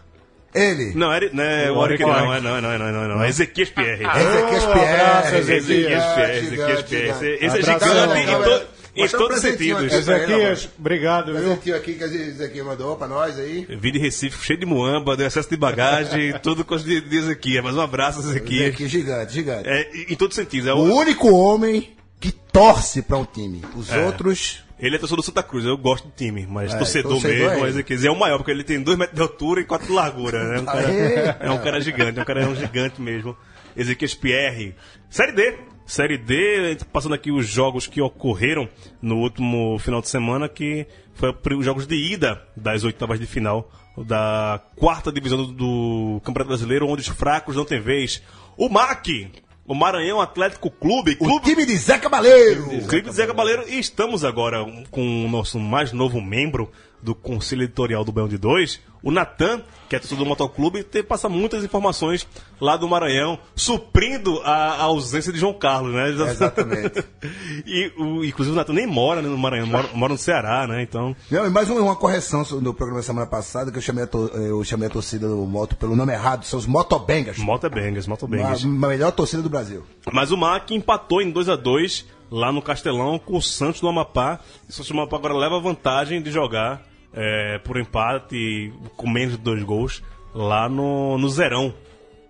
Ele. 0.54 0.94
Não, 0.96 1.12
é, 1.14 1.30
não 1.32 1.44
é 1.44 1.72
o 1.72 1.76
Oric, 1.76 2.02
não, 2.02 2.34
é 2.34 2.42
não, 2.42 2.56
é 2.58 2.62
não, 2.62 2.72
é 2.72 2.78
não, 2.78 2.88
é 2.88 2.92
não, 2.92 3.04
é 3.04 3.08
não. 3.08 3.24
É 3.24 3.30
Ezequias 3.30 3.70
Pierre. 3.70 4.04
Ezequias 4.06 4.64
Ô, 4.64 4.72
Pierre. 4.74 5.38
Ezequias 5.38 5.70
Ezequias. 5.70 6.04
Pierre, 6.14 6.38
Ezequias 6.38 6.82
Pierre. 6.84 7.10
Esse, 7.42 7.58
é 7.58 7.62
gigante 7.62 8.44
to- 8.44 8.78
em 8.96 9.08
todos 9.10 9.36
os 9.38 9.42
sentidos. 9.44 9.94
Ezequias, 9.94 10.70
obrigado, 10.80 11.26
viu? 11.34 11.42
Presentinho 11.42 11.76
aqui 11.76 11.94
que 11.94 12.04
a 12.04 12.08
Ezequiel 12.08 12.66
mandou 12.66 12.96
pra 12.96 13.08
nós 13.08 13.38
aí. 13.38 13.68
Vi 13.70 13.92
de 13.92 14.00
Recife 14.00 14.44
cheio 14.44 14.60
de 14.60 14.66
muamba, 14.66 15.16
deu 15.16 15.28
excesso 15.28 15.50
de 15.50 15.58
bagagem, 15.58 16.34
tudo 16.42 16.66
com 16.66 16.76
de, 16.78 17.02
de 17.02 17.18
Ezequias. 17.18 17.64
Mas 17.64 17.76
um 17.76 17.82
abraço, 17.82 18.20
Ezequias. 18.22 18.68
Ezequiel 18.70 18.90
gigante, 18.90 19.34
gigante. 19.34 19.70
É, 19.70 19.88
em 20.10 20.16
todos 20.16 20.36
os 20.36 20.44
sentidos. 20.44 20.68
É 20.68 20.74
O 20.74 20.78
o, 20.78 20.96
único 20.96 21.30
homem 21.32 21.96
que 22.20 22.32
torce 22.32 23.02
pra 23.02 23.18
um 23.18 23.26
time. 23.26 23.62
Os 23.76 23.92
outros. 23.92 24.64
Ele 24.80 24.96
é 24.96 25.00
torcedor 25.00 25.24
do 25.24 25.26
Santa 25.26 25.42
Cruz, 25.42 25.66
eu 25.66 25.76
gosto 25.76 26.08
do 26.08 26.14
time, 26.16 26.46
mas 26.48 26.72
É, 26.74 26.78
torcedor, 26.78 27.14
torcedor 27.14 27.60
mesmo, 27.60 27.80
é 27.80 28.06
é 28.08 28.12
o 28.12 28.16
maior, 28.20 28.38
porque 28.38 28.52
ele 28.52 28.64
tem 28.64 28.80
2 28.80 28.96
metros 28.96 29.16
de 29.16 29.22
altura 29.24 29.62
e 29.62 29.66
4 29.66 29.88
de 29.88 29.94
largura, 29.94 30.44
né? 30.44 30.58
É 30.58 30.62
um 30.62 30.66
cara, 30.66 31.38
é 31.40 31.52
um 31.52 31.58
cara 31.58 31.82
gigante, 31.82 32.20
é 32.20 32.22
um 32.22 32.26
cara 32.26 32.44
é 32.44 32.48
um 32.48 32.56
gigante 32.56 33.02
mesmo. 33.02 33.36
Ezequias 33.76 34.14
Pierre. 34.14 34.76
Série 35.10 35.32
D. 35.32 35.58
Série 35.86 36.18
D, 36.18 36.76
tá 36.76 36.86
passando 36.92 37.16
aqui 37.16 37.32
os 37.32 37.48
jogos 37.48 37.88
que 37.88 38.02
ocorreram 38.02 38.68
no 39.02 39.18
último 39.18 39.80
final 39.80 40.02
de 40.02 40.10
semana, 40.10 40.50
que 40.50 40.86
foi 41.14 41.34
os 41.56 41.66
jogos 41.66 41.88
de 41.88 41.96
ida 41.96 42.44
das 42.56 42.84
oitavas 42.84 43.20
de 43.20 43.26
final 43.26 43.72
da 43.98 44.62
quarta 44.76 45.12
divisão 45.12 45.38
do, 45.38 45.52
do 45.52 46.22
Campeonato 46.24 46.50
Brasileiro, 46.50 46.88
onde 46.88 47.02
os 47.02 47.08
fracos 47.08 47.56
não 47.56 47.66
têm 47.66 47.80
vez. 47.80 48.22
O 48.58 48.70
MAC, 48.70 49.32
o 49.68 49.76
Maranhão 49.76 50.22
Atlético 50.22 50.72
Clube, 50.72 51.18
O 51.20 51.26
clube 51.26 51.46
time 51.46 51.66
de 51.66 51.76
Zé 51.78 51.98
Cabaleiro. 51.98 52.66
Clipe 52.88 53.12
Zé 53.12 53.28
Cabaleiro 53.28 53.66
e 53.68 53.78
estamos 53.78 54.24
agora 54.24 54.66
com 54.90 55.26
o 55.26 55.30
nosso 55.30 55.60
mais 55.60 55.92
novo 55.92 56.22
membro 56.22 56.72
do 57.08 57.16
Conselho 57.16 57.64
Editorial 57.64 58.04
do 58.04 58.12
Baião 58.12 58.28
de 58.28 58.38
2, 58.38 58.82
o 59.02 59.12
Natan, 59.12 59.62
que 59.88 59.96
é 59.96 60.00
torcedor 60.00 60.26
do 60.26 60.28
Motoclube, 60.28 60.84
te 60.84 61.02
passa 61.02 61.30
muitas 61.30 61.64
informações 61.64 62.28
lá 62.60 62.76
do 62.76 62.86
Maranhão, 62.90 63.40
suprindo 63.56 64.42
a, 64.44 64.74
a 64.74 64.82
ausência 64.84 65.32
de 65.32 65.40
João 65.40 65.54
Carlos, 65.54 65.94
né? 65.94 66.10
Exatamente. 66.10 67.02
e 67.66 67.94
o, 67.98 68.26
inclusive 68.26 68.54
o 68.54 68.58
Natan 68.60 68.74
nem 68.74 68.86
mora 68.86 69.22
né, 69.22 69.30
no 69.30 69.38
Maranhão, 69.38 69.68
mora, 69.68 69.88
mora 69.94 70.12
no 70.12 70.20
Ceará, 70.20 70.68
né? 70.68 70.82
Então, 70.84 71.16
Não, 71.32 71.46
e 71.46 71.50
mais 71.50 71.70
uma, 71.70 71.80
uma 71.80 71.96
correção 71.96 72.44
no 72.60 72.74
programa 72.74 73.00
da 73.00 73.06
semana 73.06 73.26
passada, 73.26 73.72
que 73.72 73.78
eu 73.78 73.82
chamei 73.82 74.04
a, 74.04 74.08
to- 74.08 74.28
eu 74.34 74.62
chamei 74.66 74.88
a 74.88 74.92
torcida 74.92 75.30
do 75.30 75.38
Moto 75.46 75.78
pelo 75.78 75.96
nome 75.96 76.12
errado, 76.12 76.44
são 76.44 76.60
os 76.60 76.66
Motobengas. 76.66 77.38
Motobengas, 77.38 78.06
A, 78.06 78.10
Motobengas. 78.10 78.66
a 78.66 78.68
melhor 78.68 79.14
torcida 79.14 79.42
do 79.42 79.50
Brasil. 79.50 79.82
Mas 80.12 80.30
o 80.32 80.36
MAC 80.38 80.72
empatou 80.76 81.22
em 81.22 81.32
2 81.32 81.48
a 81.48 81.56
2 81.56 82.06
lá 82.30 82.52
no 82.52 82.62
Castelão 82.62 83.18
com 83.18 83.38
o 83.38 83.42
Santos 83.42 83.80
do 83.80 83.88
Amapá. 83.88 84.42
E 84.68 84.72
o 84.72 84.74
Santos 84.74 84.92
do 84.92 84.98
Amapá 84.98 85.16
agora 85.16 85.34
leva 85.34 85.58
vantagem 85.62 86.22
de 86.22 86.30
jogar 86.32 86.82
é, 87.14 87.58
por 87.60 87.78
empate 87.78 88.74
com 88.96 89.10
menos 89.10 89.36
de 89.38 89.42
dois 89.42 89.64
gols 89.64 90.04
lá 90.34 90.70
no, 90.70 91.18
no 91.18 91.30
Zerão, 91.30 91.74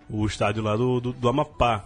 o 0.10 0.26
estádio 0.26 0.64
lá 0.64 0.76
do, 0.76 1.00
do, 1.00 1.14
do 1.14 1.30
Amapá. 1.30 1.86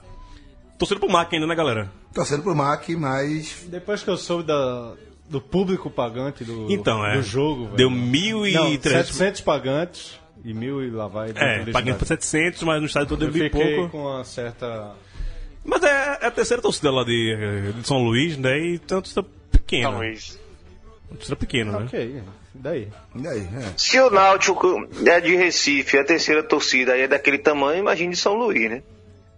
Torcendo 0.77 0.99
pro 0.99 1.09
MAC 1.09 1.33
ainda, 1.33 1.47
né, 1.47 1.55
galera? 1.55 1.91
Torcendo 2.13 2.43
pro 2.43 2.55
MAC, 2.55 2.95
mas. 2.95 3.65
Depois 3.69 4.03
que 4.03 4.09
eu 4.09 4.17
soube 4.17 4.43
da, 4.43 4.93
do 5.29 5.39
público 5.39 5.89
pagante 5.89 6.43
do, 6.43 6.71
Então, 6.71 7.05
é. 7.05 7.17
do 7.17 7.23
jogo, 7.23 7.65
velho. 7.65 7.77
Deu 7.77 7.89
Não, 7.89 7.97
1.300. 7.97 8.81
700 8.81 9.41
pagantes 9.41 10.19
e 10.43 10.53
mil 10.53 10.83
e 10.83 10.89
lá 10.89 11.07
vai. 11.07 11.29
É, 11.29 11.33
dentro 11.33 11.65
do 11.65 11.71
paguei 11.71 11.93
por 11.93 12.03
estádio. 12.03 12.25
700, 12.25 12.63
mas 12.63 12.79
no 12.81 12.87
estádio 12.87 13.09
todo 13.09 13.25
Eu 13.25 13.31
deu 13.31 13.43
fiquei 13.43 13.75
pouco. 13.75 13.91
com 13.91 14.05
uma 14.05 14.23
certa... 14.23 14.93
Mas 15.63 15.83
é, 15.83 16.17
é 16.21 16.25
a 16.25 16.31
terceira 16.31 16.61
torcida 16.61 16.91
lá 16.91 17.03
de, 17.03 17.73
de 17.73 17.87
São 17.87 18.03
Luís, 18.03 18.35
né? 18.35 18.57
E 18.59 18.79
tem 18.79 18.97
uma 18.97 19.03
torcida 19.03 19.23
pequena. 19.51 19.89
São 19.91 19.97
Luís. 19.99 20.39
Torcida 21.09 21.35
pequena, 21.35 21.79
né? 21.79 21.85
Ok, 21.85 22.23
daí. 22.53 22.89
E 23.15 23.27
aí? 23.27 23.39
É. 23.41 23.73
Se 23.77 23.99
o 23.99 24.09
Náutico 24.09 24.87
é 25.05 25.19
de 25.19 25.35
Recife, 25.35 25.97
a 25.97 26.03
terceira 26.03 26.43
torcida 26.43 26.93
aí 26.93 27.01
é 27.01 27.07
daquele 27.07 27.37
tamanho, 27.37 27.79
imagine 27.79 28.11
de 28.11 28.17
São 28.17 28.35
Luís, 28.35 28.69
né? 28.69 28.83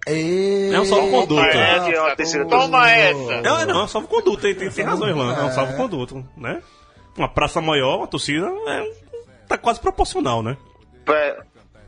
Ei, 0.06 0.74
É 0.74 0.80
um 0.80 0.86
salvo-conduto. 0.86 1.42
É, 1.42 1.94
é 1.94 2.02
uma 2.02 2.16
terceira 2.16 2.46
Toma 2.46 2.92
essa! 2.92 3.42
Não, 3.42 3.60
é 3.60 3.66
não, 3.66 3.82
é 3.82 3.84
um 3.84 3.88
salvo-conduto, 3.88 4.42
tem, 4.42 4.56
tem, 4.56 4.70
tem 4.70 4.86
razão, 4.86 5.08
Irlan. 5.08 5.34
É 5.34 5.44
um 5.44 5.52
salvo-conduto, 5.52 6.26
né? 6.36 6.62
Uma 7.18 7.30
praça 7.30 7.62
maior, 7.62 7.98
uma 7.98 8.08
torcida, 8.08 8.48
é, 8.68 8.92
tá 9.48 9.58
quase 9.58 9.80
proporcional, 9.80 10.44
né? 10.44 10.58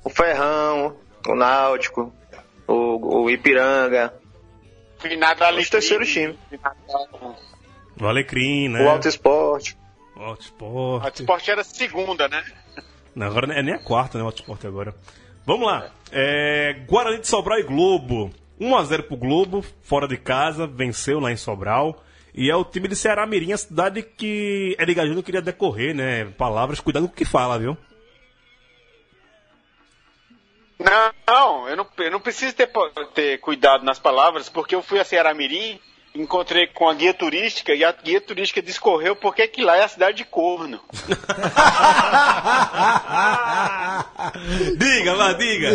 O 0.04 0.10
Ferrão, 0.10 0.96
o 1.28 1.36
Náutico, 1.36 2.14
o, 2.68 3.24
o 3.24 3.30
Ipiranga, 3.30 4.14
Finado 5.00 5.58
os 5.58 5.70
terceiros 5.70 6.12
times. 6.12 6.36
O 8.00 8.06
Alecrim, 8.06 8.70
né? 8.70 8.84
O 8.84 8.90
Alto 8.90 9.08
Esporte. 9.08 9.78
Autosport. 10.16 11.20
esporte 11.20 11.52
era 11.52 11.64
segunda, 11.64 12.28
né? 12.28 12.44
Não, 13.14 13.28
agora 13.28 13.54
é 13.54 13.62
nem 13.62 13.74
a 13.74 13.80
quarta, 13.80 14.18
né? 14.18 14.24
O 14.24 14.28
Autosport 14.28 14.64
agora. 14.66 14.96
Vamos 15.46 15.68
lá. 15.68 15.92
É, 16.12 16.74
Guarani 16.88 17.20
de 17.20 17.28
Sobral 17.28 17.60
e 17.60 17.64
Globo. 17.64 18.32
1x0 18.60 19.04
pro 19.04 19.18
Globo, 19.18 19.66
fora 19.84 20.08
de 20.08 20.18
casa, 20.18 20.66
venceu 20.66 21.20
lá 21.20 21.32
em 21.32 21.38
Sobral. 21.38 22.02
E 22.34 22.50
é 22.50 22.56
o 22.56 22.66
time 22.66 22.88
de 22.88 22.96
Ceará 22.96 23.26
Mirim, 23.26 23.54
a 23.54 23.58
cidade 23.58 24.02
que 24.02 24.76
Edgar 24.80 25.06
Júnior 25.06 25.24
queria 25.24 25.42
decorrer, 25.42 25.96
né? 25.96 26.26
Palavras, 26.38 26.80
cuidado 26.80 27.08
com 27.08 27.14
o 27.14 27.16
que 27.16 27.26
fala, 27.26 27.60
viu? 27.60 27.78
Não, 30.78 31.14
não, 31.26 31.70
eu 31.70 31.78
não, 31.78 31.88
eu 31.98 32.12
não 32.12 32.20
preciso 32.20 32.54
ter, 32.54 32.70
ter 33.14 33.40
cuidado 33.40 33.86
nas 33.86 34.00
palavras, 34.00 34.50
porque 34.50 34.76
eu 34.76 34.82
fui 34.82 35.00
a 35.00 35.06
Ceará 35.06 35.34
Mirim, 35.34 35.80
encontrei 36.16 36.68
com 36.68 36.90
a 36.90 36.94
guia 36.94 37.14
turística 37.14 37.74
e 37.74 37.84
a 37.84 37.92
guia 37.92 38.22
turística 38.22 38.62
discorreu 38.62 39.16
porque 39.16 39.48
que 39.48 39.64
lá 39.64 39.78
é 39.78 39.84
a 39.84 39.88
cidade 39.88 40.18
de 40.18 40.26
corno. 40.26 40.80
diga, 44.78 45.14
lá, 45.14 45.34
diga. 45.34 45.70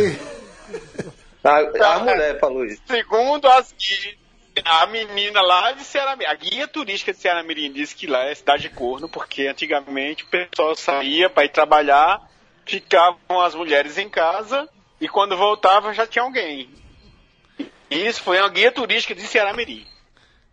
A, 1.45 1.95
a 1.95 1.99
mulher 2.01 2.41
falou 2.41 2.65
isso. 2.65 2.83
Segundo 2.87 3.49
as 3.49 3.73
guias, 3.73 4.17
a 4.65 4.87
menina 4.87 5.41
lá 5.41 5.73
de 5.73 5.85
Ceará 5.85 6.17
Mirim, 6.17 6.31
a 6.31 6.35
guia 6.35 6.67
turística 6.67 7.13
de 7.13 7.19
Ceará 7.19 7.43
Mirim 7.43 7.73
disse 7.73 7.95
que 7.95 8.07
lá 8.07 8.25
é 8.25 8.35
cidade 8.35 8.63
de 8.63 8.71
corno, 8.71 9.09
porque 9.09 9.47
antigamente 9.47 10.25
o 10.25 10.27
pessoal 10.27 10.75
saía 10.75 11.31
para 11.31 11.45
ir 11.45 11.51
trabalhar, 11.51 12.21
ficavam 12.67 13.41
as 13.41 13.55
mulheres 13.55 13.99
em 13.99 14.09
casa 14.09 14.69
e 15.01 15.09
quando 15.09 15.37
voltavam 15.37 15.95
já 15.95 16.07
tinha 16.07 16.25
alguém. 16.25 16.69
Isso 17.91 18.23
foi 18.23 18.39
uma 18.39 18.49
guia 18.49 18.71
turística 18.71 19.15
de 19.15 19.27
Ceará 19.27 19.53
Mirim. 19.53 19.87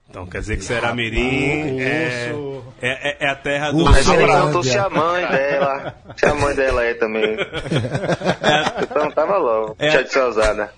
Então 0.09 0.25
quer 0.25 0.39
dizer 0.39 0.57
que 0.57 0.63
Ceará 0.63 0.93
Mirim 0.95 1.79
é, 1.81 2.31
é, 2.81 2.89
é- 3.09 3.17
é 3.25 3.29
a 3.29 3.35
terra 3.35 3.71
do. 3.71 3.83
Mas 3.83 4.07
ele 4.07 4.25
perguntou 4.25 4.63
se 4.63 4.77
a 4.77 4.89
mãe 4.89 5.25
dela. 5.27 5.95
Se 6.15 6.25
a 6.25 6.33
mãe 6.33 6.55
dela 6.55 6.83
é 6.85 6.93
também. 6.93 7.37
Então 8.81 9.11
tava 9.11 9.37
logo. 9.37 9.75
É. 9.79 9.91
Já 9.91 10.01
de 10.03 10.11
ser 10.11 10.19
ousada. 10.21 10.71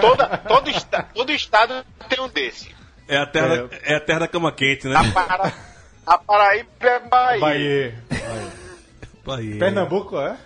Toda, 0.00 0.26
todo, 0.38 0.68
esta, 0.70 1.02
todo 1.14 1.32
estado 1.32 1.84
tem 2.08 2.20
um 2.20 2.28
desse. 2.28 2.74
É 3.08 3.16
a 3.18 3.26
terra, 3.26 3.68
é 3.84 3.94
a 3.96 4.00
terra 4.00 4.20
da 4.20 4.28
cama 4.28 4.52
quente, 4.52 4.86
né? 4.86 4.96
A, 4.96 5.04
Para, 5.12 5.52
a 6.06 6.18
Paraíba 6.18 6.68
é 6.82 7.00
Bahia. 7.00 7.40
Bahia. 7.40 7.94
Bahia. 9.26 9.58
Pernambuco, 9.58 10.18
é? 10.20 10.36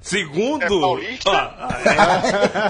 Segundo. 0.00 0.64
É 0.64 0.68
paulista? 0.68 1.30
Ó, 1.30 1.68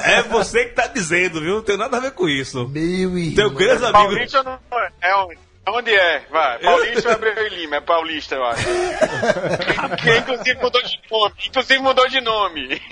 é, 0.04 0.18
é 0.18 0.22
você 0.24 0.66
que 0.66 0.74
tá 0.74 0.86
dizendo, 0.88 1.40
viu? 1.40 1.56
Não 1.56 1.62
tem 1.62 1.76
nada 1.76 1.96
a 1.96 2.00
ver 2.00 2.12
com 2.12 2.28
isso. 2.28 2.68
Meu 2.68 3.16
irmão. 3.16 3.34
Teu 3.34 3.50
grande 3.50 3.84
amigo. 3.84 3.92
Paulista 3.92 4.42
não 4.42 4.78
é. 4.78 4.90
é 5.02 5.16
onde? 5.16 5.38
Onde 5.68 5.94
é? 5.94 6.24
Vai. 6.30 6.58
Paulista 6.58 7.08
ou 7.08 7.14
Abreu 7.14 7.46
e 7.46 7.48
Lima? 7.50 7.76
É 7.76 7.80
Paulista, 7.80 8.34
eu 8.34 8.44
acho. 8.44 8.64
Que 10.02 10.18
inclusive 10.18 10.54
mudou 10.60 10.82
de 10.82 11.00
nome. 11.10 11.34
Inclusive 11.46 11.78
mudou 11.80 12.08
de 12.08 12.20
nome. 12.20 12.82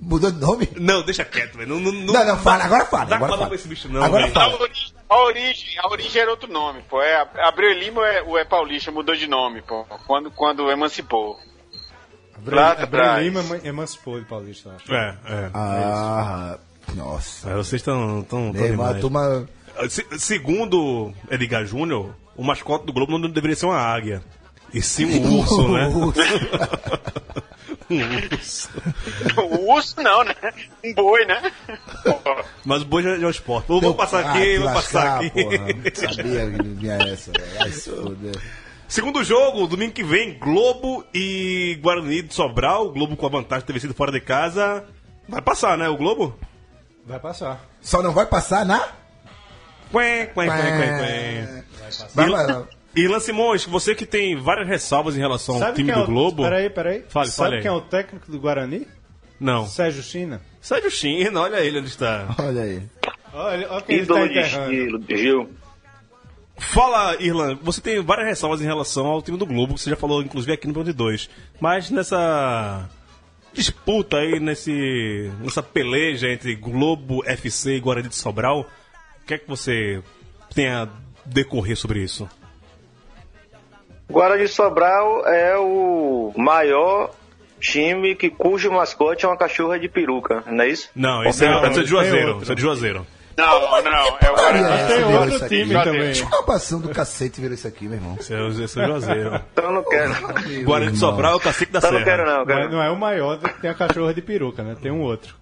Mudou 0.00 0.30
de 0.30 0.38
nome? 0.38 0.68
Não, 0.76 1.02
deixa 1.02 1.24
quieto, 1.24 1.56
velho. 1.56 1.68
Não, 1.68 1.80
não, 1.80 1.92
não, 1.92 2.12
Não, 2.12 2.24
não, 2.24 2.38
fala, 2.38 2.64
agora 2.64 2.84
fala. 2.84 3.06
Dá 3.06 3.16
Agora 3.16 3.38
fala 3.38 3.54
esse 3.54 3.66
bicho, 3.66 3.88
não. 3.88 4.02
Agora 4.02 4.28
fala. 4.28 4.54
origem, 4.60 4.92
a 5.08 5.18
origem, 5.18 5.78
a 5.78 5.88
origem 5.88 6.22
era 6.22 6.30
outro 6.30 6.52
nome, 6.52 6.82
pô. 6.88 7.02
É, 7.02 7.26
Abreu 7.38 7.72
e 7.72 7.80
Lima 7.80 8.06
é, 8.06 8.22
o 8.22 8.38
é 8.38 8.44
paulista, 8.44 8.92
mudou 8.92 9.16
de 9.16 9.26
nome, 9.26 9.62
pô. 9.62 9.84
Quando, 10.06 10.30
quando 10.30 10.70
emancipou. 10.70 11.36
Lá 12.54 12.70
Abreu 12.72 12.84
atrás. 12.84 13.24
Lima 13.24 13.40
eman- 13.40 13.60
emancipou 13.64 14.18
de 14.20 14.26
Paulista, 14.26 14.68
eu 14.70 14.76
acho. 14.76 14.94
É, 14.94 15.16
é. 15.26 15.50
Ah, 15.54 16.58
nossa. 16.94 17.50
É, 17.50 17.54
Vocês 17.54 17.80
estão. 17.80 18.22
tão, 18.28 18.52
tão 18.52 18.82
a 18.84 18.94
turma. 18.94 19.48
Se- 19.88 20.06
segundo 20.18 21.12
Edgar 21.30 21.64
Júnior, 21.66 22.14
o 22.36 22.44
mascote 22.44 22.86
do 22.86 22.92
Globo 22.92 23.18
não 23.18 23.28
deveria 23.28 23.56
ser 23.56 23.66
uma 23.66 23.78
águia. 23.78 24.22
E 24.72 24.80
sim 24.82 25.04
um 25.06 25.36
urso, 25.40 25.68
né? 25.68 25.88
um 27.90 28.34
urso. 28.34 28.68
O 29.36 29.72
urso 29.74 30.02
não, 30.02 30.24
né? 30.24 30.34
Um 30.84 30.94
boi, 30.94 31.24
né? 31.24 31.52
Pô. 32.04 32.42
Mas 32.64 32.82
o 32.82 32.84
boi 32.84 33.02
já, 33.02 33.16
já 33.16 33.24
é 33.24 33.26
o 33.26 33.30
esporte. 33.30 33.68
Vou, 33.68 33.80
vou 33.80 33.94
passar 33.94 34.24
Ah, 34.24 34.30
aqui, 34.32 34.40
que 34.40 34.58
vou 34.58 34.72
passar 34.72 35.04
lascar, 35.04 35.24
aqui. 35.26 35.42
porra. 35.44 35.58
Não 35.58 36.14
sabia 36.14 36.50
que 36.50 36.62
vinha 36.68 36.94
essa, 36.94 37.32
velho. 37.32 37.58
Vai 37.58 37.70
se 37.70 37.90
foder. 38.02 38.42
Segundo 38.88 39.24
jogo, 39.24 39.66
domingo 39.66 39.92
que 39.92 40.04
vem, 40.04 40.38
Globo 40.38 41.04
e 41.12 41.76
Guarani 41.82 42.22
de 42.22 42.32
Sobral. 42.34 42.86
O 42.86 42.92
Globo 42.92 43.16
com 43.16 43.26
a 43.26 43.28
vantagem 43.28 43.60
de 43.62 43.66
ter 43.66 43.72
vencido 43.72 43.94
fora 43.94 44.12
de 44.12 44.20
casa. 44.20 44.84
Vai 45.28 45.42
passar, 45.42 45.76
né? 45.76 45.88
O 45.88 45.96
Globo? 45.96 46.38
Vai 47.04 47.18
passar. 47.18 47.64
Só 47.80 48.00
não 48.02 48.12
vai 48.12 48.26
passar 48.26 48.64
na. 48.64 48.78
Quen, 49.90 50.26
quen, 50.34 50.48
quen, 50.48 50.50
quen. 50.50 51.64
Vai, 52.14 52.30
vai. 52.30 52.64
Irlan 52.94 53.20
Simões, 53.20 53.64
você 53.66 53.94
que 53.94 54.06
tem 54.06 54.36
várias 54.36 54.66
ressalvas 54.66 55.16
em 55.16 55.20
relação 55.20 55.56
ao 55.62 55.74
time 55.74 55.92
quem 55.92 56.00
é 56.00 56.04
do 56.04 56.04
o... 56.04 56.06
Globo. 56.06 56.42
Peraí, 56.44 56.70
peraí. 56.70 57.04
Fale, 57.08 57.28
Sabe 57.28 57.36
fale 57.36 57.56
aí. 57.56 57.62
quem 57.62 57.68
é 57.70 57.74
o 57.74 57.80
técnico 57.80 58.30
do 58.30 58.40
Guarani? 58.40 58.86
Não. 59.38 59.66
Sérgio 59.66 60.02
China. 60.02 60.40
Sérgio 60.60 60.90
China, 60.90 61.40
olha 61.42 61.56
ele 61.60 61.80
onde 61.80 61.88
está. 61.88 62.34
Olha 62.38 62.62
aí. 62.62 62.82
Olha, 63.34 63.70
olha 63.70 63.82
quem 63.82 63.96
ele 63.96 64.06
tá 64.06 64.14
Ídolo 64.14 64.28
de 64.28 64.38
enterrando. 64.38 64.72
estilo, 64.72 65.04
Gil. 65.08 65.50
Fala, 66.58 67.16
Irlan, 67.20 67.58
você 67.62 67.80
tem 67.80 68.02
várias 68.02 68.26
ressalvas 68.26 68.60
em 68.60 68.64
relação 68.64 69.06
ao 69.06 69.20
time 69.20 69.36
do 69.36 69.46
Globo, 69.46 69.74
que 69.74 69.80
você 69.80 69.90
já 69.90 69.96
falou, 69.96 70.22
inclusive, 70.22 70.52
aqui 70.52 70.66
no 70.66 70.72
Band 70.72 70.92
2. 70.92 71.28
Mas 71.60 71.90
nessa 71.90 72.88
disputa 73.52 74.18
aí, 74.18 74.40
nesse, 74.40 75.30
nessa 75.40 75.62
peleja 75.62 76.28
entre 76.28 76.54
Globo, 76.54 77.22
FC 77.26 77.76
e 77.76 77.80
Guarani 77.80 78.08
de 78.08 78.16
Sobral, 78.16 78.60
o 78.60 79.26
que 79.26 79.34
é 79.34 79.38
que 79.38 79.48
você 79.48 80.02
tem 80.54 80.68
a 80.68 80.88
decorrer 81.24 81.76
sobre 81.76 82.00
isso? 82.02 82.28
Guarani 84.10 84.44
de 84.44 84.48
Sobral 84.48 85.26
é 85.26 85.58
o 85.58 86.32
maior 86.36 87.10
time 87.60 88.14
que 88.14 88.30
cujo 88.30 88.70
mascote 88.70 89.24
é 89.24 89.28
uma 89.28 89.36
cachorra 89.36 89.78
de 89.78 89.88
peruca, 89.88 90.42
não 90.46 90.64
é 90.64 90.68
isso? 90.68 90.88
Não, 90.94 91.24
esse 91.24 91.44
é, 91.44 91.68
esse 91.68 91.80
é 91.80 91.82
de 91.82 91.88
Juazeiro. 91.88 92.38
Esse 92.42 92.52
é 92.52 92.54
de 92.54 92.62
Juazeiro. 92.62 93.06
Não, 93.36 93.60
não, 93.82 94.16
é 94.20 94.30
o 94.30 94.34
Guarani. 94.34 94.64
Olha, 94.64 94.86
Tem 94.86 95.04
outro 95.04 95.28
isso 95.36 95.44
aqui. 95.44 95.62
time 95.62 95.74
também. 95.84 96.10
Escopação 96.10 96.80
do 96.80 96.88
cacete 96.88 97.40
virou 97.40 97.54
isso 97.54 97.68
aqui, 97.68 97.84
meu 97.84 97.94
irmão. 97.98 98.16
Esse 98.18 98.32
é, 98.32 98.36
é 98.38 98.86
Juazeiro. 98.86 99.40
Então 99.52 99.64
eu 99.66 99.72
não 99.72 99.84
quero. 99.84 100.14
Guarani 100.64 100.92
de 100.92 100.98
Sobral 100.98 101.32
é 101.32 101.36
o 101.36 101.40
cacique 101.40 101.70
da 101.72 101.78
Então 101.80 101.90
eu 101.92 102.04
Serra. 102.04 102.16
não 102.16 102.24
quero 102.24 102.26
não, 102.30 102.44
Não 102.46 102.54
é, 102.54 102.60
quero. 102.60 102.72
não 102.72 102.82
é 102.82 102.90
o 102.90 102.96
maior 102.96 103.38
que 103.38 103.60
tem 103.60 103.70
a 103.70 103.74
cachorra 103.74 104.14
de 104.14 104.22
peruca, 104.22 104.62
né? 104.62 104.74
Tem 104.80 104.90
um 104.90 105.02
outro. 105.02 105.34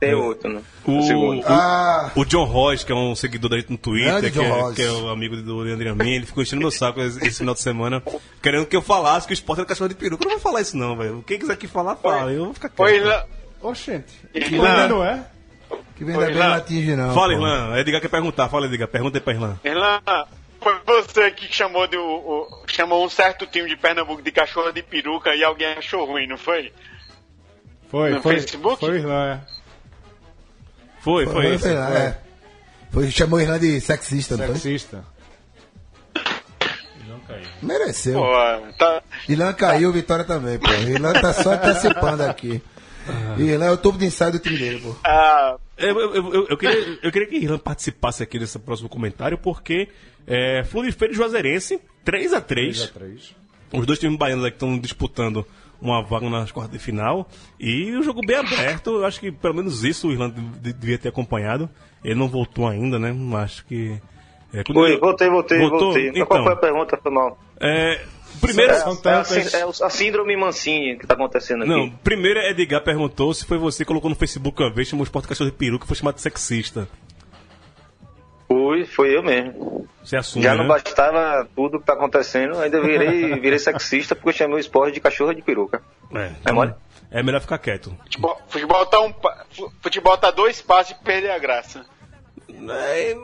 Tem 0.00 0.14
outro, 0.14 0.52
né? 0.52 0.60
O, 0.84 1.02
segundo. 1.02 1.42
o, 1.42 1.44
Ah, 1.46 2.10
o 2.16 2.24
John 2.24 2.42
Ross, 2.44 2.82
que 2.82 2.90
é 2.90 2.94
um 2.94 3.14
seguidor 3.14 3.50
da 3.50 3.56
gente 3.58 3.70
no 3.70 3.78
Twitter, 3.78 4.32
que 4.32 4.40
é, 4.40 4.72
que 4.74 4.82
é 4.82 4.90
o 4.90 5.08
amigo 5.10 5.36
do 5.36 5.58
Leandro 5.58 5.90
Amin, 5.92 6.14
ele 6.14 6.26
ficou 6.26 6.42
enchendo 6.42 6.60
meu 6.60 6.72
saco 6.72 7.00
esse, 7.00 7.24
esse 7.24 7.38
final 7.38 7.54
de 7.54 7.60
semana, 7.60 8.02
querendo 8.42 8.66
que 8.66 8.74
eu 8.74 8.82
falasse 8.82 9.28
que 9.28 9.32
o 9.32 9.34
esporte 9.34 9.60
era 9.60 9.68
cachorro 9.68 9.88
de 9.90 9.94
peruca. 9.94 10.24
Eu 10.24 10.28
não 10.30 10.36
vou 10.38 10.42
falar 10.42 10.60
isso 10.60 10.76
não, 10.76 10.96
velho. 10.96 11.22
Quem 11.24 11.38
quiser 11.38 11.52
aqui 11.52 11.68
falar, 11.68 11.94
fala. 11.94 12.32
Eu 12.32 12.46
vou 12.46 12.54
ficar 12.54 12.68
Oi, 12.78 12.90
quieto. 12.94 13.02
Irlan. 13.04 13.22
Oxente. 13.62 14.12
Ainda 14.34 14.88
não 14.88 15.04
é? 15.04 15.24
Que 15.96 16.04
vem 16.04 16.14
da 16.18 16.26
bem 16.26 16.34
Irlan. 16.34 16.48
não 16.48 16.54
atinge, 16.54 16.96
não. 16.96 17.14
Fala, 17.14 17.26
pô. 17.28 17.32
Irlan. 17.34 17.78
Edgar 17.78 18.00
quer 18.00 18.08
perguntar. 18.08 18.48
Fala, 18.48 18.66
Edgar. 18.66 18.88
Pergunta 18.88 19.18
aí 19.18 19.20
pra 19.22 19.32
Irlan. 19.32 19.58
Irlan, 19.64 20.00
foi 20.60 20.74
você 20.86 21.30
que 21.32 21.52
chamou, 21.52 21.86
de, 21.86 21.96
o, 21.96 22.02
o- 22.04 22.62
chamou 22.66 23.04
um 23.04 23.08
certo 23.08 23.46
time 23.46 23.68
de 23.68 23.76
Pernambuco 23.76 24.22
de 24.22 24.30
cachorra 24.32 24.72
de 24.72 24.82
peruca 24.82 25.34
e 25.34 25.42
alguém 25.44 25.72
achou 25.74 26.04
ruim, 26.04 26.26
não 26.26 26.38
foi? 26.38 26.72
Foi, 27.88 28.10
No 28.10 28.22
foi. 28.22 28.34
Facebook? 28.36 28.80
Foi 28.80 28.90
o 28.90 28.96
Irlan, 28.96 29.32
é. 29.34 29.40
Foi, 31.00 31.24
foi, 31.26 31.32
Foi, 31.34 31.54
isso. 31.54 31.64
sei 31.64 31.74
lá, 31.74 31.98
é. 31.98 32.18
Foi, 32.90 33.10
chamou 33.10 33.40
Irlanda 33.40 33.60
de 33.60 33.80
sexista, 33.80 34.36
não 34.36 34.46
foi? 34.46 34.54
Sexista. 34.54 35.04
Mereceu. 37.62 38.20
Pô, 38.20 38.32
tá, 38.78 39.02
Irlanda 39.28 39.54
caiu, 39.54 39.92
Vitória 39.92 40.24
também, 40.24 40.58
pô. 40.58 40.70
Irlanda 40.70 41.20
tá 41.20 41.32
só 41.32 41.52
antecipando 41.52 42.24
aqui. 42.24 42.62
Irlanda 43.38 43.66
é 43.66 43.70
o 43.70 43.76
topo 43.76 43.98
de 43.98 44.06
ensaio 44.06 44.32
do 44.32 44.38
time 44.38 44.58
dele, 44.58 44.80
pô. 44.80 44.94
ah, 45.04 45.56
Eu, 45.78 45.98
eu, 45.98 46.14
eu, 46.14 46.46
eu 46.48 46.56
queria, 46.56 46.98
eu 47.02 47.10
queria 47.12 47.28
que 47.28 47.36
Irlan 47.36 47.58
participasse 47.58 48.22
aqui 48.22 48.38
nesse 48.38 48.58
próximo 48.58 48.88
comentário, 48.88 49.36
porque 49.38 49.88
é, 50.26 50.62
Fluminense 50.64 50.98
e 51.04 51.12
Juazeirense, 51.14 51.80
3x3. 52.06 52.90
3. 52.92 53.34
Os 53.72 53.86
dois 53.86 53.98
times 53.98 54.18
baianos 54.18 54.44
aqui 54.44 54.56
estão 54.56 54.78
disputando 54.78 55.46
uma 55.80 56.02
vaga 56.02 56.28
nas 56.28 56.52
quartas 56.52 56.78
de 56.78 56.78
final. 56.84 57.28
E 57.58 57.90
o 57.96 58.02
jogo 58.02 58.20
bem 58.24 58.36
aberto. 58.36 58.90
Eu 58.90 59.04
acho 59.06 59.18
que 59.18 59.32
pelo 59.32 59.54
menos 59.54 59.82
isso 59.82 60.08
o 60.08 60.12
Irlanda 60.12 60.40
de- 60.60 60.72
devia 60.72 60.98
ter 60.98 61.08
acompanhado. 61.08 61.68
Ele 62.04 62.14
não 62.14 62.28
voltou 62.28 62.68
ainda, 62.68 62.98
né? 62.98 63.12
Mas 63.12 63.42
acho 63.44 63.66
que. 63.66 63.98
É, 64.52 64.62
Oi, 64.72 64.98
voltei, 64.98 65.28
voltei, 65.30 65.58
Voltou? 65.58 65.80
voltei. 65.80 66.08
Então. 66.10 66.26
Qual 66.26 66.42
foi 66.44 66.52
a 66.52 66.56
pergunta? 66.56 66.98
Foi 67.02 67.10
mal. 67.10 67.38
É, 67.58 68.04
Primeiro, 68.42 68.72
É, 68.72 68.76
São 68.80 68.92
é 68.92 68.96
tantas. 68.96 69.54
é 69.54 69.62
a 69.62 69.88
síndrome 69.90 70.36
Mancini 70.36 70.98
que 70.98 71.06
tá 71.06 71.14
acontecendo 71.14 71.62
aqui. 71.62 71.70
não, 71.70 71.88
primeiro 71.88 72.38
Edgar 72.40 72.82
perguntou 72.82 73.32
se 73.32 73.46
foi 73.46 73.56
você 73.56 73.84
que 73.84 73.88
colocou 73.88 74.10
no 74.10 74.16
Facebook 74.16 74.62
uma 74.62 74.70
vez, 74.70 74.88
chamou 74.88 75.02
o 75.02 75.04
Esporte 75.04 75.28
Cachorro 75.28 75.50
de 75.50 75.56
Peruca, 75.56 75.86
foi 75.86 75.96
chamado 75.96 76.16
de 76.16 76.20
sexista. 76.20 76.86
Fui, 78.48 78.84
foi 78.84 79.16
eu 79.16 79.22
mesmo. 79.22 79.88
Você 80.04 80.16
assume, 80.16 80.42
Já 80.44 80.52
né? 80.52 80.58
não 80.58 80.66
bastava 80.68 81.48
tudo 81.54 81.78
que 81.80 81.86
tá 81.86 81.94
acontecendo, 81.94 82.58
ainda 82.58 82.82
virei, 82.82 83.38
virei 83.40 83.58
sexista 83.58 84.14
porque 84.14 84.30
eu 84.30 84.34
chamei 84.34 84.56
o 84.56 84.58
esporte 84.58 84.94
de 84.94 85.00
cachorro 85.00 85.32
de 85.32 85.40
peruca. 85.40 85.80
É, 86.14 86.32
É 86.44 86.52
mole? 86.52 86.74
é 87.10 87.22
melhor 87.22 87.40
ficar 87.40 87.58
quieto. 87.58 87.96
Futebol, 88.02 88.40
futebol 88.48 88.86
tá 88.86 89.00
um 89.00 89.14
futebol 89.80 90.18
tá 90.18 90.30
dois 90.30 90.60
passos 90.60 90.96
de 90.96 91.02
perder 91.04 91.30
a 91.30 91.38
graça. 91.38 91.86
É, 92.54 93.14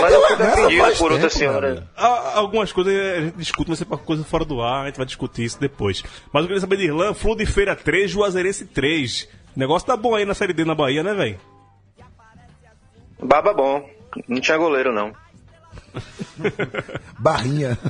mas 0.00 0.12
eu 0.12 0.26
fui 0.28 0.36
defendido 0.36 0.96
por 0.98 1.12
outra 1.12 1.30
senhora. 1.30 1.88
Algumas 1.96 2.72
coisas 2.72 2.94
a 2.94 3.20
gente 3.22 3.36
discute, 3.36 3.70
mas 3.70 3.82
é 3.82 3.84
pra 3.84 3.96
coisa 3.98 4.24
fora 4.24 4.44
do 4.44 4.60
ar, 4.62 4.84
a 4.84 4.86
gente 4.86 4.96
vai 4.96 5.06
discutir 5.06 5.44
isso 5.44 5.60
depois. 5.60 6.02
Mas 6.32 6.42
eu 6.42 6.48
queria 6.48 6.60
saber 6.60 6.76
de 6.76 6.84
Irlã, 6.84 7.12
Flu 7.14 7.36
de 7.36 7.46
Feira 7.46 7.74
3, 7.74 8.10
Juazeirense 8.10 8.66
3. 8.66 9.28
O 9.56 9.60
negócio 9.60 9.86
tá 9.86 9.96
bom 9.96 10.14
aí 10.14 10.24
na 10.24 10.34
Série 10.34 10.52
D 10.52 10.64
na 10.64 10.74
Bahia, 10.74 11.02
né, 11.02 11.14
velho? 11.14 11.38
Baba 13.22 13.52
bom. 13.54 13.88
Não 14.28 14.40
tinha 14.40 14.56
goleiro, 14.56 14.92
não. 14.92 15.12
Barrinha. 17.18 17.78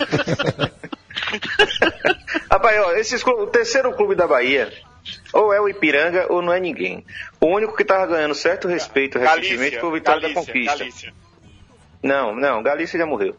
Rapaz, 2.50 2.80
ó, 2.80 2.92
esses 2.92 3.22
clu- 3.22 3.42
o 3.42 3.46
terceiro 3.46 3.92
clube 3.94 4.14
da 4.14 4.26
Bahia, 4.26 4.72
ou 5.32 5.52
é 5.52 5.60
o 5.60 5.68
Ipiranga 5.68 6.26
ou 6.30 6.40
não 6.40 6.52
é 6.52 6.60
ninguém. 6.60 7.04
O 7.40 7.46
único 7.46 7.76
que 7.76 7.84
tava 7.84 8.06
ganhando 8.06 8.34
certo 8.34 8.68
respeito 8.68 9.18
recentemente 9.18 9.78
foi 9.78 9.88
o 9.88 9.92
Vitória 9.92 10.20
da 10.20 10.28
Galícia, 10.28 10.52
Conquista. 10.52 10.78
Galícia. 10.78 11.14
Não, 12.02 12.34
não, 12.34 12.62
Galícia 12.62 12.98
já 12.98 13.06
morreu. 13.06 13.34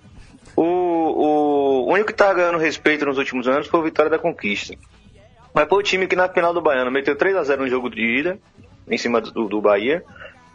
O, 0.55 0.63
o 0.63 1.91
único 1.91 2.07
que 2.07 2.13
tava 2.13 2.35
ganhando 2.35 2.57
respeito 2.57 3.05
nos 3.05 3.17
últimos 3.17 3.47
anos 3.47 3.67
foi 3.67 3.79
o 3.79 3.83
Vitória 3.83 4.09
da 4.09 4.19
Conquista. 4.19 4.75
Mas 5.53 5.69
foi 5.69 5.79
o 5.79 5.83
time 5.83 6.07
que 6.07 6.15
na 6.15 6.27
final 6.27 6.53
do 6.53 6.61
Baiano 6.61 6.91
meteu 6.91 7.15
3 7.15 7.35
a 7.35 7.43
0 7.43 7.63
no 7.63 7.69
jogo 7.69 7.89
de 7.89 8.01
ida, 8.01 8.37
em 8.87 8.97
cima 8.97 9.21
do, 9.21 9.47
do 9.47 9.61
Bahia, 9.61 10.03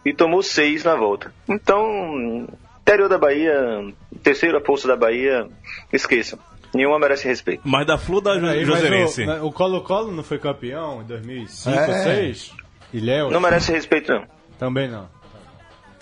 e 0.05 0.13
tomou 0.13 0.43
6 0.43 0.85
na 0.85 0.95
volta. 0.95 1.33
Então, 1.49 2.47
interior 2.81 3.09
da 3.09 3.19
Bahia, 3.19 3.85
terceira 4.23 4.61
força 4.61 4.87
da 4.87 4.97
Bahia, 4.97 5.49
esqueçam. 5.93 6.39
Nenhuma 6.75 6.99
merece 6.99 7.27
respeito. 7.27 7.63
Mas 7.65 7.87
da 7.87 7.99
Flu 7.99 8.21
da 8.21 8.33
Aí, 8.35 8.41
mas 8.41 8.67
Juazeirense. 8.67 9.25
o- 9.25 9.47
o 9.47 9.53
Colo-Colo 9.53 10.13
não 10.13 10.23
foi 10.23 10.39
campeão 10.39 11.03
em 11.03 11.05
2005 11.05 11.77
É. 11.77 11.81
ou 11.81 11.87
2006? 11.87 12.53
Ilhéus? 12.93 13.33
Não 13.33 13.41
merece 13.41 13.73
respeito, 13.73 14.13
não. 14.13 14.25
Também 14.59 14.89
não. 14.89 15.09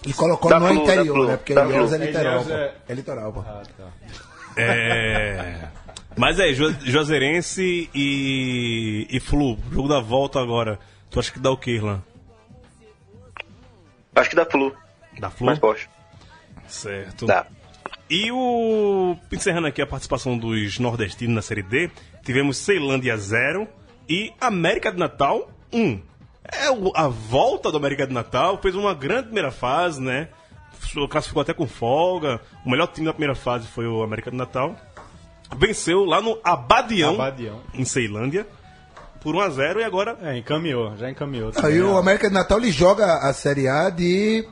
E 0.07 0.12
colocou 0.12 0.51
Da 0.51 0.61
no 0.61 0.66
Flu, 0.69 0.77
da 0.77 0.83
interior, 0.95 1.14
Flu, 1.14 1.27
né? 1.27 1.37
Porque 1.39 1.55
da 1.55 1.64
Ilhéus 1.64 1.93
é 1.93 1.99
literal, 1.99 2.45
é- 2.51 2.75
É 2.89 2.95
literal, 2.95 3.33
pô. 3.33 3.41
Ah, 3.41 3.62
tá. 3.77 3.89
É. 4.57 5.69
Mas 6.16 6.39
é, 6.39 6.53
Ju- 6.53 6.77
Juazeirense 6.85 7.89
e, 7.95 9.07
e 9.11 9.21
Flu, 9.21 9.57
jogo 9.73 9.89
da 9.89 10.01
volta 10.01 10.41
agora. 10.41 10.79
Tu 11.11 11.19
acha 11.21 11.33
que 11.33 11.39
dá 11.39 11.51
o 11.51 11.57
que, 11.57 11.71
Irlã? 11.71 12.03
Acho 14.14 14.31
que 14.31 14.37
dá 14.37 14.45
Flu, 14.45 14.75
Da 15.19 15.31
Flu? 15.31 15.47
mais 15.47 15.59
forte. 15.59 15.89
Certo. 16.66 17.25
Dá. 17.27 17.47
E 18.11 18.30
o. 18.32 19.16
Encerrando 19.32 19.66
aqui 19.66 19.82
a 19.82 19.86
participação 19.86 20.36
dos 20.39 20.78
nordestinos 20.78 21.34
na 21.34 21.43
Série 21.43 21.62
D, 21.62 21.91
tivemos 22.24 22.57
Ceilândia 22.57 23.16
0 23.16 23.68
e 24.09 24.32
América 24.41 24.91
de 24.93 24.99
Natal 24.99 25.51
1. 25.72 26.01
É 26.51 26.70
o- 26.70 26.93
a 26.95 27.09
volta 27.09 27.70
do 27.70 27.76
América 27.76 28.07
de 28.07 28.12
Natal, 28.14 28.59
fez 28.62 28.74
uma 28.74 28.95
grande 28.95 29.24
primeira 29.24 29.51
fase, 29.51 30.01
né? 30.01 30.28
Classificou 31.11 31.43
até 31.43 31.53
com 31.53 31.66
folga. 31.66 32.41
O 32.64 32.70
melhor 32.70 32.86
time 32.86 33.07
da 33.07 33.12
primeira 33.12 33.34
fase 33.34 33.66
foi 33.66 33.86
o 33.86 34.03
América 34.03 34.30
de 34.30 34.36
Natal. 34.36 34.74
Venceu 35.57 36.05
lá 36.05 36.20
no 36.22 36.39
Abadião, 36.45 37.14
Abadião. 37.14 37.61
em 37.74 37.84
Ceilândia, 37.84 38.47
por 39.20 39.34
1 39.34 39.41
a 39.41 39.51
0 39.51 39.80
e 39.80 39.84
agora 39.84 40.16
É, 40.22 40.36
encaminhou, 40.39 40.97
já 40.97 41.11
encaminhou. 41.11 41.53
Aí 41.62 41.80
o 41.82 41.97
América 41.99 42.28
de 42.28 42.34
Natal 42.34 42.59
ele 42.59 42.70
joga 42.70 43.16
a 43.18 43.32
Série 43.32 43.66
A 43.68 43.91
de 43.91 44.47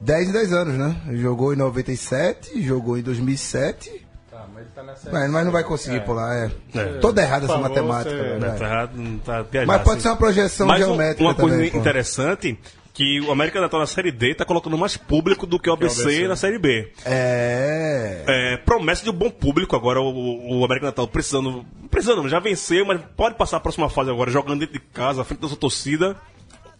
10 0.00 0.28
em 0.28 0.32
10 0.32 0.52
anos, 0.52 0.74
né? 0.74 0.96
Ele 1.08 1.18
jogou 1.20 1.52
em 1.52 1.56
97, 1.56 2.62
jogou 2.62 2.96
em 2.98 3.02
2007, 3.02 4.06
Tá, 4.30 4.44
mas 4.54 4.62
ele 4.64 4.70
tá 4.74 4.82
na 4.82 4.94
série. 4.96 5.12
mas, 5.14 5.30
mas 5.30 5.44
não 5.44 5.52
vai 5.52 5.64
conseguir 5.64 6.00
pular, 6.04 6.34
é. 6.36 6.50
É. 6.78 6.84
Toda 7.00 7.22
errada 7.22 7.44
essa 7.46 7.54
favor, 7.54 7.68
matemática, 7.68 8.16
você- 8.16 8.38
né, 8.38 8.50
Tá 8.58 8.64
errado, 8.64 8.92
não 8.96 9.18
tá 9.18 9.44
Mas 9.66 9.82
pode 9.82 9.90
assim. 9.90 10.00
ser 10.00 10.08
uma 10.08 10.16
projeção 10.16 10.66
Mas 10.66 10.82
um- 10.82 10.84
geométrica 10.86 11.22
uma 11.22 11.34
coisa 11.34 11.56
também, 11.56 11.70
pô. 11.70 11.78
interessante 11.78 12.58
que 12.94 13.20
o 13.20 13.30
América 13.30 13.60
Natal 13.60 13.78
na 13.80 13.86
Série 13.86 14.10
D 14.10 14.34
tá 14.34 14.44
colocando 14.44 14.76
mais 14.76 14.96
público 14.96 15.46
do 15.46 15.58
que 15.58 15.70
o 15.70 15.72
ABC, 15.72 16.02
ABC. 16.02 16.28
na 16.28 16.34
Série 16.36 16.58
B. 16.58 16.92
É. 17.06 18.24
É, 18.26 18.56
promessa 18.58 19.04
de 19.04 19.10
um 19.10 19.12
bom 19.12 19.30
público 19.30 19.74
agora, 19.76 20.00
o, 20.00 20.60
o 20.60 20.64
América 20.64 20.86
Natal 20.86 21.06
precisando, 21.08 21.64
precisando, 21.90 22.28
já 22.28 22.38
venceu, 22.40 22.84
mas 22.84 23.00
pode 23.16 23.36
passar 23.36 23.58
a 23.58 23.60
próxima 23.60 23.88
fase 23.88 24.10
agora, 24.10 24.30
jogando 24.30 24.60
dentro 24.60 24.74
de 24.74 24.80
casa, 24.80 25.22
à 25.22 25.24
frente 25.24 25.40
da 25.40 25.48
sua 25.48 25.56
torcida. 25.56 26.16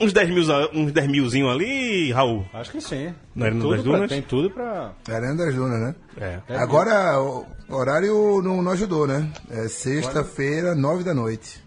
Uns 0.00 0.12
10 0.12 0.30
mil, 0.30 0.44
uns 0.74 0.92
10 0.92 1.08
milzinho 1.08 1.50
ali, 1.50 2.12
Raul. 2.12 2.46
Acho 2.54 2.70
que 2.70 2.80
sim. 2.80 3.12
Na 3.34 3.46
Arena 3.46 3.60
Tem 3.60 3.70
das 3.70 3.78
tudo 3.80 3.82
pra- 3.82 3.92
Dunas? 3.96 4.08
Tem 4.10 4.22
tudo 4.22 4.50
pra. 4.50 4.92
Arena 5.08 5.36
das 5.36 5.54
Dunas, 5.54 5.80
né? 5.80 5.94
É. 6.48 6.56
Agora, 6.56 7.20
o 7.20 7.44
horário 7.68 8.40
não, 8.42 8.62
não 8.62 8.72
ajudou, 8.72 9.06
né? 9.08 9.28
É 9.50 9.66
sexta-feira, 9.66 10.74
nove 10.76 11.02
da 11.02 11.12
noite. 11.12 11.60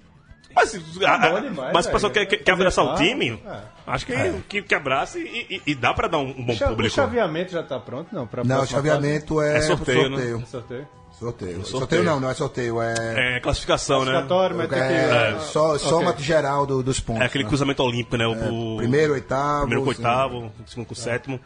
Mas, 0.55 0.75
a- 1.05 1.13
a- 1.15 1.39
demais, 1.39 1.73
mas 1.73 1.85
o 1.87 1.91
pessoal 1.91 2.11
quer, 2.11 2.25
quer, 2.25 2.37
quer 2.37 2.51
abraçar 2.51 2.83
o 2.83 2.89
Fazer 2.89 3.05
time, 3.05 3.41
é. 3.45 3.61
acho 3.87 4.05
que, 4.05 4.13
que, 4.49 4.61
que 4.61 4.75
abraça 4.75 5.17
e, 5.17 5.45
e- 5.49 5.61
e 5.67 5.75
dá 5.75 5.93
pra 5.93 6.09
dar 6.09 6.17
um, 6.17 6.27
um 6.29 6.45
bom 6.45 6.53
O 6.53 6.57
público. 6.57 6.93
chaveamento 6.93 7.51
já 7.53 7.63
tá 7.63 7.79
pronto? 7.79 8.13
Não, 8.13 8.27
pra 8.27 8.43
Não, 8.43 8.61
o 8.63 8.65
chaveamento 8.67 9.41
é, 9.41 9.57
É 9.57 9.61
sorteio, 9.61 10.09
né? 10.09 10.43
sorteio. 10.45 10.85
Sorteio. 11.21 11.51
Sorteio. 11.57 11.65
sorteio. 11.79 12.03
não, 12.03 12.19
não 12.19 12.29
é 12.31 12.33
sorteio, 12.33 12.81
é, 12.81 13.35
É 13.37 13.39
classificação, 13.39 13.99
né? 13.99 14.05
Classificatório, 14.11 14.57
mas 14.57 14.69
tem 14.69 14.79
que. 14.79 14.93
é, 14.93 15.39
só, 15.39 15.77
soma 15.77 16.09
Ok. 16.09 16.23
geral 16.25 16.65
do- 16.65 16.81
dos 16.81 16.99
pontos. 16.99 17.21
É 17.21 17.25
aquele 17.25 17.43
né? 17.43 17.47
cruzamento 17.49 17.83
olímpico, 17.83 18.17
né? 18.17 18.25
O, 18.25 18.73
o- 18.73 18.77
Primeiro, 18.77 19.13
oitavo. 19.13 19.59
primeiro 19.67 19.83
com 19.85 19.91
sim. 19.93 19.97
oitavo, 19.99 20.51
segundo 20.65 20.87
com 20.87 20.95
sétimo. 20.95 21.39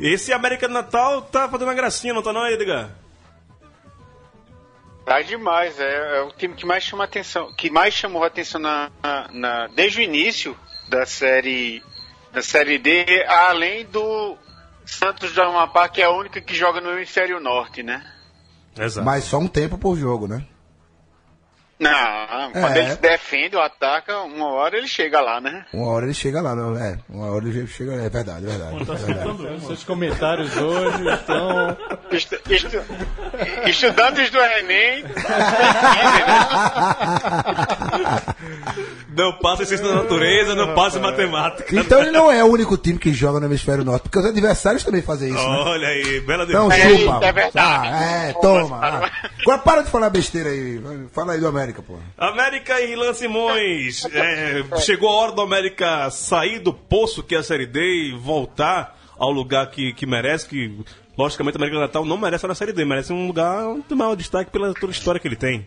Esse 0.00 0.32
América 0.32 0.66
do 0.66 0.74
Natal 0.74 1.22
tá 1.22 1.48
fazendo 1.48 1.68
uma 1.68 1.74
gracinha, 1.74 2.12
não 2.12 2.22
tá 2.22 2.32
não, 2.32 2.44
Edgar? 2.48 2.90
Tá 5.04 5.20
demais, 5.22 5.78
é, 5.78 6.18
é 6.18 6.22
o 6.22 6.32
time 6.32 6.54
que 6.54 6.64
mais 6.64 6.82
chama 6.82 7.04
atenção, 7.04 7.52
que 7.54 7.70
mais 7.70 7.92
chamou 7.94 8.24
a 8.24 8.26
atenção 8.26 8.60
na, 8.60 8.90
na- 9.02 9.28
na- 9.32 9.66
desde 9.68 10.00
o 10.00 10.02
início 10.02 10.56
da 10.88 11.04
série 11.06 11.82
da 12.32 12.42
série 12.42 12.78
D, 12.78 13.24
além 13.28 13.84
do 13.84 14.36
Santos 14.84 15.30
do 15.32 15.40
Amapá, 15.40 15.88
que 15.88 16.02
é 16.02 16.04
a 16.04 16.10
única 16.10 16.40
que 16.40 16.52
joga 16.54 16.80
no 16.80 16.90
hemisfério 16.90 17.38
norte, 17.38 17.80
né? 17.82 18.04
Exato. 18.78 19.04
Mas 19.04 19.24
só 19.24 19.38
um 19.38 19.48
tempo 19.48 19.78
por 19.78 19.96
jogo, 19.96 20.26
né? 20.26 20.44
Não, 21.90 22.52
quando 22.52 22.76
É. 22.76 22.78
ele 22.80 22.90
se 22.92 23.00
defende 23.00 23.56
ou 23.56 23.62
ataca, 23.62 24.18
uma 24.22 24.52
hora 24.52 24.76
ele 24.78 24.88
chega 24.88 25.20
lá, 25.20 25.40
né? 25.40 25.64
Uma 25.72 25.88
hora 25.88 26.06
ele 26.06 26.14
chega 26.14 26.40
lá, 26.40 26.54
não, 26.54 26.76
é. 26.76 26.98
Uma 27.08 27.26
hora 27.30 27.46
ele 27.46 27.66
chega. 27.66 27.92
É 27.94 28.08
verdade, 28.08 28.46
é 28.46 28.48
verdade. 28.48 28.76
É 28.80 28.84
verdade. 29.14 29.60
Seus 29.66 29.84
comentários 29.84 30.56
hoje 30.56 31.08
estão. 31.08 31.76
Estu- 32.10 32.40
estu- 32.48 32.82
estudantes 33.66 34.30
do 34.30 34.38
Enem. 34.40 35.04
Não 39.16 39.32
passa 39.38 39.62
em 39.62 39.66
ciência 39.66 39.86
da 39.86 39.94
natureza, 39.94 40.54
não 40.56 40.74
passa 40.74 40.98
em 40.98 41.00
matemática. 41.00 41.74
Então 41.78 42.00
ele 42.02 42.10
não 42.10 42.32
é 42.32 42.42
o 42.42 42.48
único 42.48 42.76
time 42.76 42.98
que 42.98 43.12
joga 43.12 43.38
no 43.38 43.46
hemisfério 43.46 43.84
norte, 43.84 44.02
porque 44.02 44.18
os 44.18 44.26
adversários 44.26 44.82
também 44.82 45.02
fazem 45.02 45.28
isso, 45.32 45.38
né? 45.38 45.56
Olha 45.66 45.86
aí, 45.88 46.20
bela 46.20 46.42
Então 46.44 46.68
defesa. 46.68 46.98
chupa. 46.98 47.24
é 47.24 47.32
verdade. 47.32 47.52
Ah, 47.56 48.02
é, 48.28 48.32
toma. 48.32 48.80
ah. 48.82 49.10
Agora 49.42 49.58
para 49.58 49.82
de 49.82 49.90
falar 49.90 50.10
besteira 50.10 50.50
aí. 50.50 50.82
Fala 51.12 51.34
aí 51.34 51.38
do 51.40 51.46
América, 51.46 51.73
pô. 51.82 51.98
América 52.16 52.80
e 52.80 52.92
Ilan 52.92 53.12
Simões. 53.12 54.04
é, 54.12 54.80
chegou 54.80 55.08
a 55.08 55.12
hora 55.12 55.32
do 55.32 55.40
América 55.40 56.10
sair 56.10 56.58
do 56.58 56.72
poço 56.72 57.22
que 57.22 57.34
é 57.34 57.38
a 57.38 57.42
Série 57.42 57.66
D 57.66 57.80
e 57.80 58.12
voltar 58.12 58.98
ao 59.16 59.30
lugar 59.30 59.70
que, 59.70 59.92
que 59.92 60.06
merece, 60.06 60.48
que 60.48 60.76
logicamente 61.16 61.56
o 61.56 61.58
América 61.58 61.78
do 61.78 61.82
Natal 61.82 62.04
não 62.04 62.18
merece 62.18 62.46
na 62.46 62.54
Série 62.54 62.72
D, 62.72 62.84
merece 62.84 63.12
um 63.12 63.26
lugar 63.26 63.76
de 63.88 63.94
maior 63.94 64.14
destaque 64.14 64.50
pela 64.50 64.74
toda 64.74 64.88
a 64.88 64.96
história 64.96 65.20
que 65.20 65.28
ele 65.28 65.36
tem. 65.36 65.66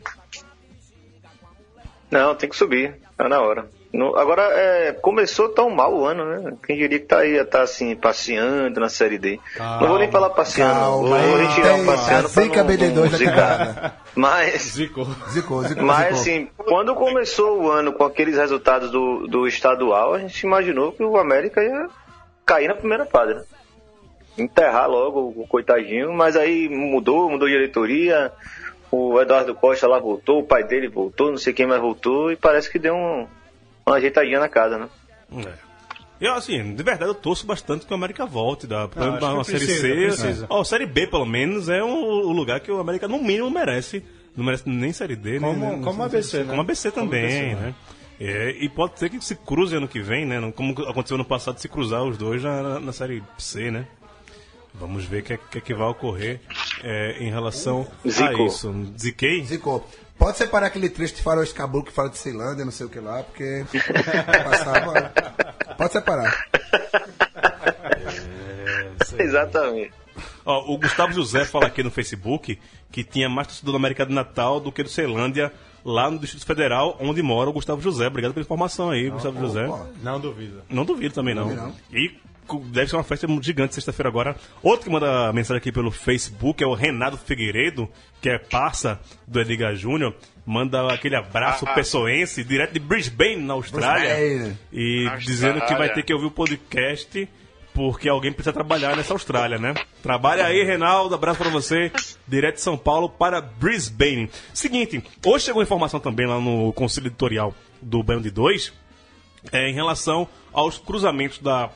Não, 2.09 2.35
tem 2.35 2.49
que 2.49 2.55
subir. 2.55 2.95
Tá 3.17 3.27
na 3.27 3.41
hora. 3.41 3.69
No- 3.93 4.15
agora, 4.17 4.41
é, 4.53 4.91
começou 4.91 5.49
tão 5.49 5.69
mal 5.69 5.93
o 5.93 6.05
ano, 6.05 6.25
né? 6.25 6.53
Quem 6.65 6.77
diria 6.77 6.99
que 6.99 7.05
tá 7.05 7.19
aí, 7.19 7.43
tá 7.45 7.61
assim, 7.61 7.95
passeando 7.95 8.79
na 8.79 8.89
Série 8.89 9.17
D. 9.17 9.39
não 9.57 9.87
vou 9.87 9.97
nem 9.99 10.11
falar 10.11 10.29
passeando, 10.31 10.73
calma, 10.73 11.17
vou, 11.17 11.37
retirar 11.37 11.73
tem 11.73 11.83
o 11.83 11.85
passeando 11.85 12.27
a 12.27 12.29
pra 12.49 12.63
não, 12.63 12.69
BD2 12.69 12.95
não 12.95 13.07
zicar. 13.17 14.01
Mas, 14.13 14.61
Zicou. 14.73 15.05
Zicou, 15.29 15.61
zicou, 15.63 15.83
mas 15.83 16.07
zicou. 16.07 16.19
assim, 16.19 16.49
quando 16.57 16.95
começou 16.95 17.61
o 17.61 17.69
ano 17.71 17.93
com 17.93 18.03
aqueles 18.03 18.35
resultados 18.35 18.89
do, 18.89 19.27
do 19.27 19.47
estadual, 19.47 20.15
a 20.15 20.19
gente 20.19 20.41
imaginou 20.41 20.91
que 20.91 21.03
o 21.03 21.17
América 21.17 21.63
ia 21.63 21.87
cair 22.43 22.67
na 22.67 22.73
primeira 22.73 23.05
fase, 23.05 23.35
né? 23.35 23.43
Enterrar 24.35 24.89
logo 24.89 25.33
o 25.35 25.47
coitadinho, 25.47 26.11
mas 26.13 26.35
aí 26.35 26.67
mudou, 26.67 27.29
mudou 27.29 27.47
diretoria, 27.47 28.31
o 28.91 29.19
Eduardo 29.21 29.53
Costa 29.53 29.87
lá 29.87 29.99
voltou, 29.99 30.39
o 30.39 30.43
pai 30.43 30.63
dele 30.63 30.87
voltou, 30.87 31.29
não 31.29 31.37
sei 31.37 31.53
quem 31.53 31.67
mais 31.67 31.79
voltou, 31.81 32.31
e 32.31 32.35
parece 32.35 32.71
que 32.71 32.79
deu 32.79 32.95
um, 32.95 33.27
uma 33.91 33.97
ajeitadinha 33.97 34.39
na 34.39 34.49
casa, 34.49 34.77
né? 34.77 34.87
É. 35.45 35.67
Eu, 36.19 36.33
assim, 36.33 36.73
de 36.73 36.81
verdade, 36.83 37.11
eu 37.11 37.15
torço 37.15 37.45
bastante 37.45 37.85
que 37.85 37.91
o 37.91 37.95
América 37.95 38.25
volte 38.25 38.65
da, 38.65 38.87
pra, 38.87 39.13
pra 39.17 39.33
uma 39.33 39.43
Série 39.43 39.59
precisa, 39.59 39.81
C. 39.81 39.93
precisa. 39.93 40.45
Ó, 40.49 40.63
Série 40.63 40.85
B, 40.87 41.05
pelo 41.07 41.25
menos, 41.25 41.69
é 41.69 41.83
um, 41.83 41.93
o 42.03 42.31
lugar 42.31 42.59
que 42.59 42.71
o 42.71 42.79
América, 42.79 43.07
no 43.07 43.21
mínimo, 43.21 43.49
merece 43.51 44.03
Não 44.35 44.43
merece 44.43 44.67
nem 44.67 44.91
Série 44.91 45.15
D, 45.15 45.39
Como- 45.39 45.77
né? 45.77 45.81
como 45.83 46.03
ABC, 46.03 46.39
né? 46.39 46.45
Como 46.49 46.61
ABC 46.61 46.91
também, 46.91 47.51
ABC, 47.51 47.55
né? 47.55 47.75
É, 48.19 48.49
e 48.59 48.67
pode 48.67 48.97
ser 48.97 49.09
que 49.11 49.23
se 49.23 49.35
cruze 49.35 49.75
ano 49.75 49.87
que 49.87 49.99
vem, 50.01 50.25
né? 50.25 50.51
Como 50.55 50.71
aconteceu 50.87 51.15
ano 51.15 51.25
passado, 51.25 51.59
se 51.59 51.69
cruzar 51.69 52.03
os 52.03 52.17
dois 52.17 52.41
na, 52.41 52.79
na 52.79 52.91
Série 52.91 53.21
C, 53.37 53.69
né? 53.69 53.87
Vamos 54.73 55.05
ver 55.05 55.19
o 55.21 55.23
que, 55.23 55.33
é- 55.33 55.39
que, 55.51 55.57
é 55.59 55.61
que 55.61 55.73
vai 55.75 55.87
ocorrer 55.87 56.39
é, 56.83 57.17
em 57.19 57.29
relação 57.29 57.87
a 58.03 58.09
Zicou. 58.09 58.47
isso. 58.47 58.85
Ziquei? 58.99 59.43
Zicou. 59.45 59.87
Pode 60.17 60.37
separar 60.37 60.67
aquele 60.67 60.89
trecho 60.89 61.15
de 61.15 61.21
Faroeste 61.21 61.53
Caboclo 61.53 61.85
que 61.87 61.91
fala 61.91 62.09
de 62.09 62.17
Ceilândia, 62.17 62.65
não 62.65 62.71
sei 62.71 62.85
o 62.85 62.89
que 62.89 62.99
lá, 62.99 63.21
porque 63.23 63.63
passava. 64.43 65.13
Pode 65.77 65.91
separar. 65.93 66.47
Exatamente. 69.19 69.93
Ó, 70.45 70.73
o 70.73 70.77
Gustavo 70.77 71.13
José 71.13 71.45
fala 71.45 71.67
aqui 71.67 71.83
no 71.83 71.91
Facebook 71.91 72.57
que 72.91 73.03
tinha 73.03 73.29
mais 73.29 73.47
torcedor 73.47 73.73
da 73.73 73.77
América 73.77 74.05
do 74.05 74.13
Natal 74.13 74.59
do 74.59 74.71
que 74.71 74.81
do 74.81 74.89
Ceilândia, 74.89 75.51
lá 75.83 76.09
no 76.09 76.17
Distrito 76.17 76.45
Federal, 76.45 76.97
onde 76.99 77.21
mora 77.21 77.49
o 77.49 77.53
Gustavo 77.53 77.81
José. 77.81 78.07
Obrigado 78.07 78.33
pela 78.33 78.43
informação 78.43 78.89
aí, 78.89 79.09
Gustavo 79.09 79.39
José. 79.39 79.67
Ó, 79.67 79.85
Não 80.01 80.19
duvido. 80.19 80.63
Não 80.69 80.85
duvido 80.85 81.13
também, 81.13 81.35
não. 81.35 81.53
Não. 81.53 81.75
E 81.93 82.17
deve 82.55 82.89
ser 82.89 82.95
uma 82.95 83.03
festa 83.03 83.27
gigante 83.41 83.75
sexta-feira 83.75 84.09
agora. 84.09 84.35
Outro 84.61 84.85
que 84.85 84.91
manda 84.91 85.31
mensagem 85.33 85.57
aqui 85.57 85.71
pelo 85.71 85.91
Facebook 85.91 86.63
é 86.63 86.67
o 86.67 86.73
Renato 86.73 87.17
Figueiredo, 87.17 87.89
que 88.21 88.29
é 88.29 88.37
parça 88.37 88.99
do 89.27 89.39
Edgar 89.39 89.75
Júnior. 89.75 90.15
Manda 90.45 90.93
aquele 90.93 91.15
abraço 91.15 91.65
pessoense, 91.73 92.43
direto 92.43 92.73
de 92.73 92.79
Brisbane, 92.79 93.37
na 93.37 93.53
Austrália. 93.53 94.15
Brisbane. 94.15 94.57
E 94.71 94.97
Austrália. 94.99 95.25
dizendo 95.25 95.61
que 95.61 95.75
vai 95.75 95.93
ter 95.93 96.03
que 96.03 96.13
ouvir 96.13 96.27
o 96.27 96.31
podcast 96.31 97.27
porque 97.73 98.09
alguém 98.09 98.31
precisa 98.31 98.51
trabalhar 98.51 98.95
nessa 98.95 99.13
Austrália, 99.13 99.59
né? 99.59 99.75
Trabalha 100.01 100.47
aí, 100.47 100.63
Reinaldo. 100.63 101.13
Abraço 101.13 101.37
pra 101.37 101.49
você. 101.51 101.91
Direto 102.27 102.55
de 102.55 102.61
São 102.61 102.75
Paulo 102.75 103.07
para 103.07 103.39
Brisbane. 103.39 104.31
Seguinte, 104.51 105.03
hoje 105.23 105.45
chegou 105.45 105.61
informação 105.61 105.99
também 105.99 106.25
lá 106.25 106.39
no 106.39 106.73
Conselho 106.73 107.05
Editorial 107.05 107.53
do 107.79 108.01
de 108.19 108.31
2 108.31 108.73
é, 109.51 109.69
em 109.69 109.73
relação 109.73 110.27
aos 110.51 110.77
cruzamentos 110.77 111.37
da 111.39 111.69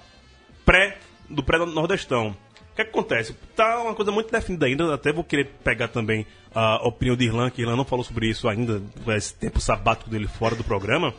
pré 0.66 0.97
do 1.30 1.43
pré-nordestão. 1.43 2.30
O 2.72 2.76
que, 2.76 2.82
é 2.82 2.86
que 2.86 2.91
acontece? 2.91 3.36
Tá 3.55 3.82
uma 3.82 3.93
coisa 3.93 4.12
muito 4.12 4.32
definida 4.32 4.66
ainda, 4.66 4.93
até 4.93 5.12
vou 5.12 5.24
querer 5.24 5.47
pegar 5.64 5.89
também 5.89 6.26
a 6.55 6.88
opinião 6.88 7.16
de 7.16 7.26
Irlan, 7.26 7.49
que 7.49 7.62
Irlan 7.62 7.76
não 7.76 7.86
falou 7.86 8.03
sobre 8.03 8.28
isso 8.30 8.47
ainda, 8.47 8.82
esse 9.16 9.34
tempo 9.36 9.59
sabático 9.59 10.09
dele 10.09 10.28
fora 10.28 10.55
do 10.55 10.64
programa, 10.64 11.14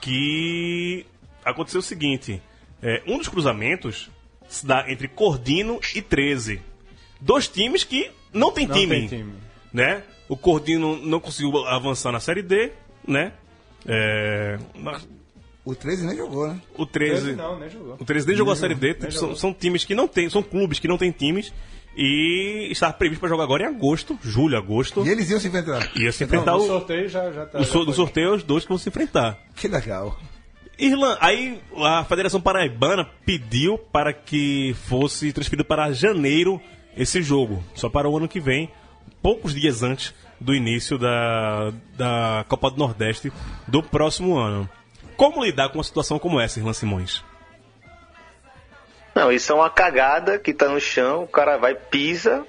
que 0.00 1.04
aconteceu 1.44 1.80
o 1.80 1.82
seguinte, 1.82 2.40
é, 2.82 3.02
um 3.06 3.18
dos 3.18 3.28
cruzamentos 3.28 4.08
se 4.48 4.64
dá 4.64 4.90
entre 4.90 5.08
Cordino 5.08 5.80
e 5.94 6.00
13. 6.00 6.60
Dois 7.20 7.48
times 7.48 7.84
que 7.84 8.10
não 8.32 8.52
tem 8.52 8.66
Não 8.66 8.74
time. 8.76 8.96
tem 8.96 9.08
time. 9.08 9.32
Né? 9.72 10.02
O 10.28 10.36
Cordino 10.36 10.96
não 10.96 11.20
conseguiu 11.20 11.66
avançar 11.66 12.12
na 12.12 12.20
Série 12.20 12.42
D, 12.42 12.72
né? 13.06 13.32
É, 13.86 14.58
O 15.70 15.74
13 15.74 16.06
nem 16.06 16.16
jogou, 16.16 16.48
né? 16.48 16.58
o 16.76 16.86
13, 16.86 17.32
Não, 17.36 17.58
nem 17.58 17.68
jogou. 17.68 17.96
o 18.00 18.04
13 18.04 18.26
nem 18.26 18.36
jogou 18.36 18.52
a 18.52 18.56
Série 18.56 18.74
D. 18.74 18.94
tipo, 18.94 19.12
são, 19.12 19.36
são 19.36 19.52
times 19.52 19.84
que 19.84 19.94
não 19.94 20.08
tem, 20.08 20.28
são 20.30 20.42
clubes 20.42 20.78
que 20.78 20.88
não 20.88 20.96
têm 20.96 21.10
times 21.10 21.52
e 21.96 22.68
está 22.70 22.92
previsto 22.92 23.20
para 23.20 23.28
jogar 23.28 23.44
agora 23.44 23.64
em 23.64 23.66
agosto, 23.66 24.18
julho, 24.22 24.56
agosto. 24.56 25.04
E 25.04 25.10
eles 25.10 25.28
iam 25.30 25.38
se 25.40 25.48
enfrentar. 25.48 25.90
Ia 25.96 26.10
se 26.12 26.22
Não, 26.24 26.26
enfrentar 26.26 26.52
no 26.52 26.58
o, 26.62 26.66
sorteio 26.66 27.08
já, 27.08 27.30
já 27.32 27.44
tá. 27.44 27.58
o, 27.58 27.64
já 27.64 27.70
so- 27.70 27.78
no 27.80 27.84
foi. 27.86 27.94
sorteio 27.94 28.34
os 28.34 28.42
dois 28.42 28.62
que 28.64 28.68
vão 28.68 28.78
se 28.78 28.88
enfrentar. 28.88 29.38
Que 29.56 29.68
legal. 29.68 30.18
Irlan, 30.78 31.16
aí 31.20 31.60
a 31.76 32.04
Federação 32.04 32.40
Paraibana 32.40 33.04
pediu 33.26 33.76
para 33.76 34.12
que 34.12 34.74
fosse 34.86 35.32
transferido 35.32 35.64
para 35.64 35.92
janeiro 35.92 36.60
esse 36.96 37.20
jogo, 37.20 37.62
só 37.74 37.88
para 37.90 38.08
o 38.08 38.16
ano 38.16 38.28
que 38.28 38.38
vem, 38.40 38.70
poucos 39.20 39.54
dias 39.54 39.82
antes 39.82 40.14
do 40.40 40.54
início 40.54 40.96
da, 40.96 41.72
da 41.96 42.44
Copa 42.48 42.70
do 42.70 42.78
Nordeste 42.78 43.32
do 43.66 43.82
próximo 43.82 44.38
ano. 44.38 44.70
Como 45.18 45.42
lidar 45.44 45.68
com 45.70 45.78
uma 45.78 45.84
situação 45.84 46.16
como 46.16 46.40
essa, 46.40 46.60
Irlan 46.60 46.72
Simões? 46.72 47.24
Não, 49.16 49.32
isso 49.32 49.50
é 49.50 49.54
uma 49.56 49.68
cagada 49.68 50.38
que 50.38 50.54
tá 50.54 50.68
no 50.68 50.80
chão, 50.80 51.24
o 51.24 51.26
cara 51.26 51.56
vai, 51.56 51.74
pisa 51.74 52.46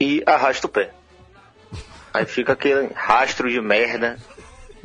e 0.00 0.22
arrasta 0.24 0.66
o 0.66 0.70
pé. 0.70 0.92
Aí 2.14 2.24
fica 2.24 2.54
aquele 2.54 2.88
rastro 2.94 3.50
de 3.50 3.60
merda 3.60 4.16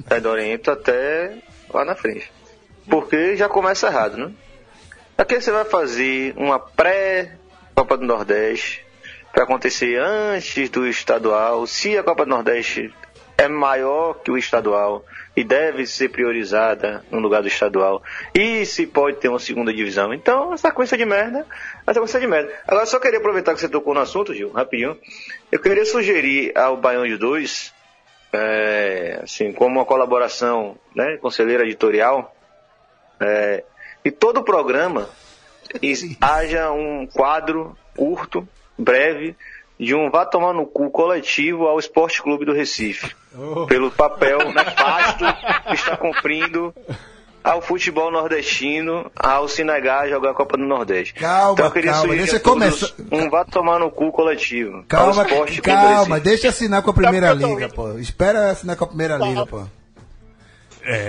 fedorento 0.06 0.72
até 0.72 1.38
lá 1.74 1.86
na 1.86 1.96
frente. 1.96 2.30
Porque 2.90 3.38
já 3.38 3.48
começa 3.48 3.88
errado, 3.88 4.18
né? 4.18 4.34
Aqui 5.18 5.40
você 5.40 5.54
vai 5.54 5.64
fazer 5.64 6.34
uma 6.36 6.60
pré-Copa 6.60 7.96
do 7.96 8.06
Nordeste 8.06 8.86
para 9.32 9.44
acontecer 9.44 9.98
antes 10.02 10.70
do 10.70 10.86
estadual. 10.86 11.66
Se 11.66 11.98
a 11.98 12.04
Copa 12.04 12.26
do 12.26 12.30
Nordeste 12.30 12.94
é 13.38 13.48
maior 13.48 14.16
que 14.16 14.30
o 14.32 14.38
estadual 14.38 15.06
e 15.36 15.44
deve 15.44 15.86
ser 15.86 16.10
priorizada 16.10 17.04
no 17.10 17.20
lugar 17.20 17.42
do 17.42 17.48
estadual. 17.48 18.04
E 18.34 18.66
se 18.66 18.86
pode 18.86 19.18
ter 19.18 19.30
uma 19.30 19.40
segunda 19.40 19.74
divisão. 19.74 20.14
Então, 20.14 20.54
essa 20.54 20.68
sequência 20.68 20.98
de 20.98 21.06
merda, 21.06 21.46
essa 21.82 21.94
sequência 21.94 22.20
de 22.20 22.28
merda. 22.28 22.54
Agora, 22.68 22.86
só 22.86 23.00
queria 23.00 23.20
aproveitar 23.20 23.54
que 23.54 23.62
você 23.62 23.70
tocou 23.70 23.94
no 23.94 24.02
assunto, 24.02 24.34
Gil, 24.34 24.52
rapidinho. 24.52 24.98
Eu 25.52 25.60
queria 25.60 25.86
sugerir 25.86 26.58
ao 26.58 26.76
Baião 26.78 27.06
de 27.08 27.18
Dois, 27.18 27.74
é, 28.34 29.20
assim, 29.24 29.54
como 29.54 29.80
uma 29.80 29.86
colaboração, 29.86 30.78
né, 30.96 31.18
conselheira 31.18 31.64
editorial, 31.64 32.36
é, 33.20 33.64
e 34.04 34.12
todo 34.12 34.40
o 34.40 34.44
programa 34.44 35.10
e 35.82 35.94
haja 36.20 36.72
um 36.72 37.08
quadro 37.08 37.78
curto, 37.96 38.48
breve, 38.78 39.36
de 39.84 39.96
um 39.96 40.12
vá 40.12 40.26
tomar 40.28 40.54
no 40.54 40.68
cu 40.68 40.92
coletivo 40.92 41.66
ao 41.68 41.80
Esporte 41.80 42.22
Clube 42.22 42.46
do 42.46 42.54
Recife. 42.54 43.16
Pelo 43.68 43.90
papel 43.90 44.52
nefasto 44.54 45.26
que 45.68 45.74
está 45.74 45.98
cumprindo 45.98 46.72
ao 47.44 47.60
futebol 47.64 48.12
nordestino, 48.12 49.12
ao 49.18 49.48
a 50.02 50.08
jogar 50.10 50.30
a 50.30 50.34
Copa 50.36 50.56
do 50.56 50.64
Nordeste. 50.66 51.16
Calma, 51.16 51.54
então 51.54 51.66
eu 51.66 51.72
queria 51.72 51.92
calma, 51.94 52.16
deixa 52.16 52.40
começar- 52.40 52.94
um 53.12 53.28
vá 53.32 53.44
tomar 53.44 53.80
no 53.80 53.90
cu 53.90 54.12
coletivo. 54.12 54.78
ao 54.78 54.84
Calma, 54.84 55.24
Esporte 55.24 55.60
Clube 55.60 55.80
do 55.80 55.84
calma, 55.84 56.20
deixa 56.20 56.50
assinar 56.50 56.84
com 56.84 56.92
a 56.92 56.94
primeira 56.94 57.30
tô 57.30 57.48
liga, 57.48 57.68
pô. 57.70 57.98
Espera 57.98 58.52
assinar 58.52 58.76
com 58.76 58.84
a 58.84 58.88
primeira 58.88 59.18
liga, 59.18 59.48
pô. 59.48 59.64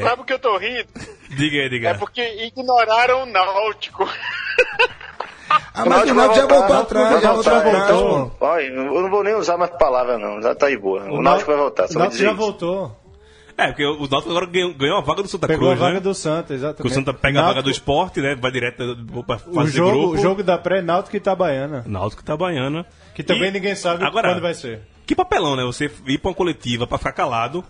Sabe 0.03 0.23
o 0.23 0.25
que 0.25 0.33
eu 0.33 0.39
tô 0.39 0.57
rindo? 0.57 0.89
Diga 1.29 1.59
aí, 1.63 1.69
diga. 1.69 1.89
É 1.91 1.95
porque 1.95 2.23
ignoraram 2.47 3.25
o 3.25 3.27
Náutico. 3.27 4.09
Ah, 5.75 5.85
mas 5.87 6.11
o 6.11 6.15
Náutico 6.15 6.35
já 6.37 6.47
voltou 6.47 6.77
atrás, 6.77 7.23
já 7.23 7.33
voltou 7.33 7.55
atrás. 7.55 7.91
Olha, 8.41 8.63
eu 8.65 9.03
não 9.03 9.11
vou 9.11 9.25
nem 9.25 9.35
usar 9.35 9.57
mais 9.57 9.71
palavra, 9.73 10.19
não. 10.19 10.41
Já 10.43 10.55
tá 10.55 10.69
de 10.69 10.77
boa. 10.79 11.03
O, 11.11 11.23
Náutico 11.23 11.51
vai 11.51 11.61
voltar, 11.61 11.89
só 11.89 11.95
O 11.95 11.99
Náutico 11.99 12.19
dizer 12.19 12.25
já 12.31 12.33
voltou. 12.35 12.97
É, 13.57 13.67
porque 13.67 13.85
o 13.85 14.09
Náutico 14.09 14.31
agora 14.31 14.47
ganhou, 14.47 14.75
ganhou 14.75 14.99
a 14.99 15.01
vaga 15.03 15.23
do 15.23 15.29
Santa 15.29 15.47
Pegou 15.47 15.69
Cruz, 15.69 15.81
a 15.81 15.85
vaga 15.85 15.95
né? 15.97 16.01
do 16.01 16.15
Santa, 16.15 16.47
Que 16.49 16.53
o 16.53 16.57
exatamente. 16.57 16.95
Santa 16.95 17.15
pega 17.15 17.39
a 17.41 17.43
vaga 17.43 17.55
do 17.63 17.67
Náutico- 17.67 17.71
esporte, 17.71 18.21
né? 18.21 18.35
Vai 18.35 18.51
direto 18.51 18.97
pra 19.27 19.37
O 19.47 19.55
fase 19.55 19.71
de 19.71 19.77
jogo, 19.77 19.91
grupo. 19.99 20.15
o 20.15 20.17
jogo 20.19 20.43
da 20.43 20.57
pré-Náutico 20.59 21.17
e 21.17 21.19
Itabaiana. 21.19 21.85
Náutico 21.87 22.23
Itabaiana. 22.23 22.87
Que 23.15 23.23
também 23.23 23.49
E- 23.49 23.53
ninguém 23.53 23.75
sabe 23.75 24.05
Agora, 24.05 24.31
quando 24.31 24.41
vai 24.43 24.55
ser. 24.55 24.81
Que 25.07 25.15
papelão, 25.15 25.55
né? 25.57 25.65
Você 25.65 25.91
ir 26.07 26.19
pra 26.19 26.31
uma 26.31 26.35
coletiva 26.35 26.87
pra 26.87 26.97
ficar 26.97 27.13
calado, 27.13 27.63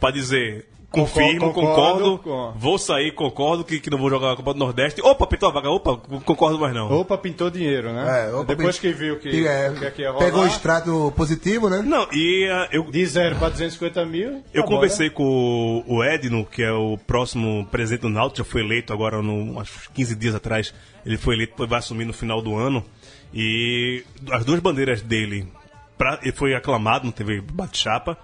pra 0.00 0.10
dizer 0.10 0.66
confirmo, 0.90 1.52
Concordo, 1.52 2.18
concordo, 2.18 2.58
vou 2.58 2.78
sair, 2.78 3.12
concordo 3.12 3.64
que, 3.64 3.80
que 3.80 3.90
não 3.90 3.98
vou 3.98 4.08
jogar 4.08 4.32
a 4.32 4.36
Copa 4.36 4.52
do 4.52 4.58
Nordeste. 4.58 5.00
Opa, 5.02 5.26
pintou 5.26 5.48
a 5.48 5.52
vaga, 5.52 5.68
opa, 5.70 5.96
concordo 6.24 6.58
mais 6.58 6.74
não. 6.74 6.90
Opa, 7.00 7.18
pintou 7.18 7.50
dinheiro, 7.50 7.92
né? 7.92 8.28
É, 8.28 8.34
opa, 8.34 8.54
Depois 8.54 8.78
que 8.78 8.92
viu 8.92 9.18
que, 9.18 9.30
que 9.30 9.46
é, 9.46 9.72
que 9.72 9.84
aqui 9.86 10.02
ia 10.02 10.10
rolar, 10.10 10.24
pegou 10.24 10.42
o 10.42 10.46
extrato 10.46 11.12
positivo, 11.16 11.68
né? 11.68 11.82
Não, 11.82 12.06
e 12.12 12.48
ah, 12.50 12.68
eu, 12.72 12.90
de 12.90 13.04
0 13.04 13.36
para 13.36 13.50
250 13.50 14.06
mil. 14.06 14.42
Eu 14.54 14.62
tá 14.62 14.68
conversei 14.68 15.10
com 15.10 15.84
o- 15.86 16.02
Edno, 16.04 16.44
que 16.46 16.62
é 16.62 16.72
o 16.72 16.96
próximo 17.06 17.66
presidente 17.66 18.02
do 18.02 18.08
Náutico, 18.08 18.38
já 18.38 18.44
foi 18.44 18.62
eleito 18.62 18.92
agora, 18.92 19.20
no, 19.20 19.60
acho 19.60 19.72
que 19.90 19.94
15 19.96 20.16
dias 20.16 20.34
atrás, 20.34 20.72
ele 21.04 21.16
foi 21.16 21.34
eleito, 21.34 21.66
vai 21.66 21.78
assumir 21.78 22.04
no 22.04 22.12
final 22.12 22.40
do 22.40 22.56
ano. 22.56 22.84
E 23.34 24.04
as 24.30 24.44
duas 24.44 24.60
bandeiras 24.60 25.02
dele, 25.02 25.46
pra, 25.98 26.18
ele 26.22 26.32
foi 26.32 26.54
aclamado, 26.54 27.04
não 27.04 27.12
teve 27.12 27.40
bate-chapa. 27.40 28.16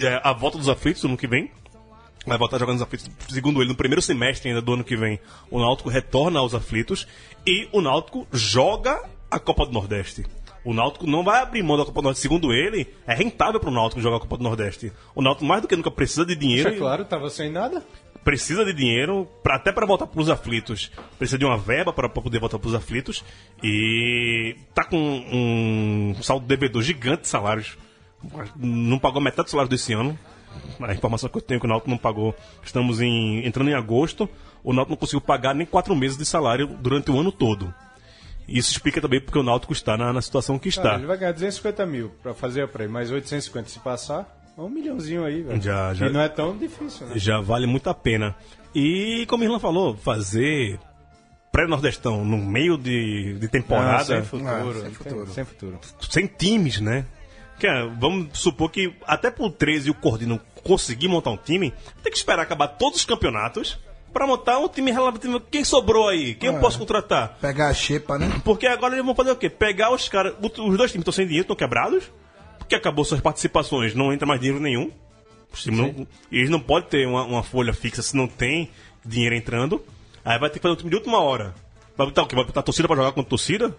É, 0.00 0.20
a 0.22 0.32
volta 0.32 0.58
dos 0.58 0.68
aflitos 0.68 1.02
no 1.02 1.10
ano 1.10 1.18
que 1.18 1.26
vem. 1.26 1.50
Vai 2.26 2.36
voltar 2.36 2.58
jogando 2.58 2.76
os 2.76 2.82
aflitos, 2.82 3.08
segundo 3.30 3.62
ele, 3.62 3.70
no 3.70 3.76
primeiro 3.76 4.02
semestre 4.02 4.50
ainda 4.50 4.60
do 4.60 4.74
ano 4.74 4.84
que 4.84 4.96
vem. 4.96 5.18
O 5.50 5.58
Náutico 5.58 5.88
retorna 5.88 6.40
aos 6.40 6.54
aflitos 6.54 7.06
e 7.46 7.66
o 7.72 7.80
Náutico 7.80 8.26
joga 8.30 9.02
a 9.30 9.38
Copa 9.38 9.64
do 9.64 9.72
Nordeste. 9.72 10.26
O 10.64 10.74
Náutico 10.74 11.06
não 11.06 11.24
vai 11.24 11.40
abrir 11.40 11.62
mão 11.62 11.78
da 11.78 11.84
Copa 11.86 12.00
do 12.00 12.04
Nordeste. 12.04 12.22
Segundo 12.22 12.52
ele, 12.52 12.86
é 13.06 13.14
rentável 13.14 13.58
para 13.58 13.70
o 13.70 13.72
Náutico 13.72 14.02
jogar 14.02 14.16
a 14.18 14.20
Copa 14.20 14.36
do 14.36 14.42
Nordeste. 14.42 14.92
O 15.14 15.22
Náutico, 15.22 15.46
mais 15.46 15.62
do 15.62 15.68
que 15.68 15.76
nunca, 15.76 15.90
precisa 15.90 16.26
de 16.26 16.36
dinheiro. 16.36 16.68
É 16.68 16.76
claro, 16.76 17.04
tava 17.06 17.30
sem 17.30 17.50
nada. 17.50 17.82
Precisa 18.22 18.62
de 18.62 18.74
dinheiro, 18.74 19.26
pra, 19.42 19.56
até 19.56 19.72
para 19.72 19.86
voltar 19.86 20.06
para 20.06 20.20
os 20.20 20.28
aflitos. 20.28 20.90
Precisa 21.18 21.38
de 21.38 21.46
uma 21.46 21.56
verba 21.56 21.94
para 21.94 22.10
poder 22.10 22.38
voltar 22.38 22.58
para 22.58 22.68
os 22.68 22.74
aflitos. 22.74 23.24
E 23.62 24.54
tá 24.74 24.84
com 24.84 24.98
um 24.98 26.14
saldo 26.20 26.44
devedor 26.46 26.82
gigante 26.82 27.22
de 27.22 27.28
salários. 27.28 27.78
Não 28.56 28.98
pagou 28.98 29.20
metade 29.20 29.46
do 29.46 29.50
salário 29.50 29.70
desse 29.70 29.92
ano. 29.92 30.18
A 30.80 30.92
informação 30.92 31.28
que 31.28 31.36
eu 31.36 31.42
tenho 31.42 31.58
é 31.58 31.60
que 31.60 31.66
o 31.66 31.68
Náutico 31.68 31.90
não 31.90 31.98
pagou. 31.98 32.34
Estamos 32.64 33.00
em, 33.00 33.46
entrando 33.46 33.70
em 33.70 33.74
agosto. 33.74 34.28
O 34.64 34.72
Náutico 34.72 34.90
não 34.90 34.96
conseguiu 34.96 35.20
pagar 35.20 35.54
nem 35.54 35.66
quatro 35.66 35.94
meses 35.94 36.16
de 36.16 36.24
salário 36.24 36.66
durante 36.66 37.10
o 37.10 37.18
ano 37.18 37.30
todo. 37.30 37.72
Isso 38.48 38.70
explica 38.72 39.00
também 39.00 39.20
porque 39.20 39.38
o 39.38 39.42
Náutico 39.42 39.72
está 39.72 39.96
na, 39.96 40.12
na 40.12 40.22
situação 40.22 40.58
que 40.58 40.70
Cara, 40.72 40.86
está. 40.88 40.98
ele 40.98 41.06
vai 41.06 41.18
ganhar 41.18 41.32
250 41.32 41.84
mil 41.86 42.10
pra 42.22 42.32
fazer 42.32 42.62
a 42.62 42.68
prêmio, 42.68 42.92
mais 42.94 43.10
850 43.10 43.68
se 43.68 43.78
passar, 43.78 44.26
é 44.56 44.60
um 44.60 44.70
milhãozinho 44.70 45.24
aí, 45.24 45.42
velho. 45.42 45.60
Já, 45.60 45.92
já. 45.92 46.06
E 46.06 46.10
não 46.10 46.20
é 46.20 46.28
tão 46.28 46.56
difícil, 46.56 47.06
né? 47.06 47.12
Já 47.18 47.40
vale 47.40 47.66
muito 47.66 47.88
a 47.90 47.94
pena. 47.94 48.34
E, 48.74 49.26
como 49.28 49.42
o 49.42 49.46
Irlan 49.46 49.58
falou, 49.58 49.96
fazer 49.96 50.80
pré-nordestão 51.52 52.24
no 52.24 52.38
meio 52.38 52.78
de, 52.78 53.34
de 53.34 53.42
Não, 53.42 53.48
temporada, 53.48 54.04
sem 54.04 54.22
futuro. 54.22 54.48
Ah, 54.50 54.72
sem 54.72 54.82
sem 54.82 54.90
futuro. 54.92 55.26
Sem 55.30 55.44
futuro. 55.44 55.78
sem 56.10 56.26
times, 56.26 56.80
né? 56.80 57.04
Que, 57.58 57.66
é, 57.66 57.86
vamos 57.98 58.38
supor 58.38 58.70
que 58.70 58.94
até 59.06 59.30
pro 59.30 59.50
13 59.50 59.88
e 59.88 59.90
o 59.90 59.94
Cordino 59.94 60.40
conseguir 60.62 61.08
montar 61.08 61.30
um 61.30 61.36
time, 61.36 61.72
tem 62.02 62.12
que 62.12 62.18
esperar 62.18 62.42
acabar 62.42 62.68
todos 62.68 63.00
os 63.00 63.04
campeonatos 63.04 63.78
para 64.12 64.26
montar 64.26 64.58
um 64.58 64.68
time 64.68 64.90
relativo. 64.92 65.40
Quem 65.40 65.64
sobrou 65.64 66.08
aí? 66.08 66.34
Quem 66.34 66.48
eu 66.50 66.56
É. 66.56 66.60
posso 66.60 66.78
contratar? 66.78 67.36
Pegar 67.40 67.68
a 67.68 67.74
xepa, 67.74 68.18
né? 68.18 68.40
Porque 68.44 68.66
agora 68.66 68.94
eles 68.94 69.04
vão 69.04 69.14
fazer 69.14 69.30
o 69.32 69.36
quê? 69.36 69.50
Pegar 69.50 69.92
os 69.92 70.08
caras. 70.08 70.34
Os 70.40 70.76
dois 70.76 70.90
times 70.90 71.02
estão 71.02 71.12
sem 71.12 71.26
dinheiro, 71.26 71.44
estão 71.44 71.56
quebrados. 71.56 72.04
Porque 72.58 72.74
acabou 72.74 73.04
suas 73.04 73.20
participações, 73.20 73.94
não 73.94 74.12
entra 74.12 74.26
mais 74.26 74.40
dinheiro 74.40 74.60
nenhum. 74.62 74.90
Não- 75.66 76.06
eles 76.30 76.50
não 76.50 76.60
podem 76.60 76.88
ter 76.88 77.06
uma, 77.08 77.22
uma 77.24 77.42
folha 77.42 77.72
fixa 77.72 78.02
se 78.02 78.14
não 78.14 78.26
tem 78.28 78.70
dinheiro 79.04 79.34
entrando. 79.34 79.82
Aí 80.24 80.38
vai 80.38 80.50
ter 80.50 80.58
que 80.58 80.62
fazer 80.62 80.74
um 80.74 80.76
time 80.76 80.90
de 80.90 80.96
última 80.96 81.18
hora. 81.18 81.54
Vai 81.96 82.06
botar 82.06 82.22
o 82.22 82.26
quê? 82.26 82.36
Vai 82.36 82.44
botar 82.44 82.60
a 82.60 82.62
torcida 82.62 82.86
pra 82.86 82.96
jogar 82.96 83.12
contra 83.12 83.26
a 83.26 83.30
torcida? 83.30 83.74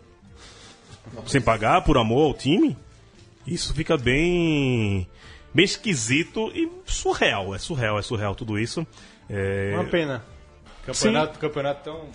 Sem 1.28 1.40
pagar, 1.42 1.84
por 1.84 1.98
amor 1.98 2.26
ao 2.28 2.34
time? 2.34 2.76
Isso 3.54 3.74
fica 3.74 3.98
bem. 3.98 5.08
bem 5.54 5.66
esquisito 5.66 6.52
e 6.54 6.70
surreal. 6.86 7.54
É 7.56 7.58
surreal, 7.58 7.98
é 8.00 8.02
surreal 8.02 8.36
tudo 8.36 8.58
isso. 8.60 8.86
É... 9.30 9.72
Uma 9.76 9.86
pena. 9.86 10.24
Campeonato, 10.86 11.38
campeonato 11.40 11.84
tão 11.84 12.08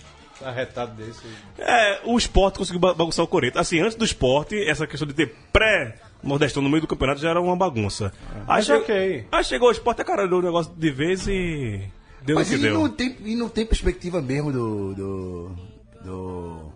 arretado 0.45 0.95
desse. 1.01 1.21
É, 1.57 2.01
o 2.03 2.17
esporte 2.17 2.57
conseguiu 2.57 2.79
ba- 2.79 2.93
bagunçar 2.93 3.23
o 3.23 3.27
Coreto. 3.27 3.57
Assim, 3.57 3.79
antes 3.79 3.95
do 3.95 4.03
esporte, 4.03 4.57
essa 4.67 4.85
questão 4.85 5.07
de 5.07 5.13
ter 5.13 5.33
pré-nordestão 5.53 6.61
no 6.61 6.69
meio 6.69 6.81
do 6.81 6.87
campeonato 6.87 7.21
já 7.21 7.29
era 7.29 7.39
uma 7.41 7.55
bagunça. 7.55 8.11
Aí, 8.33 8.43
Mas 8.47 8.65
che- 8.65 8.73
ok. 8.73 9.27
aí 9.31 9.43
chegou 9.45 9.69
o 9.69 9.71
esporte, 9.71 10.01
acaralhou 10.01 10.39
o 10.39 10.43
negócio 10.43 10.73
de 10.75 10.91
vez 10.91 11.25
e. 11.27 11.81
Deu 12.23 12.35
no 12.35 12.41
Mas 12.41 12.49
que 12.49 12.55
e 12.55 12.57
deu. 12.57 12.73
não, 12.73 12.89
tem, 12.89 13.15
e 13.23 13.35
não 13.35 13.47
tem 13.47 13.65
perspectiva 13.65 14.21
mesmo 14.21 14.51
do. 14.51 14.93
do. 14.93 15.55
do 16.03 16.71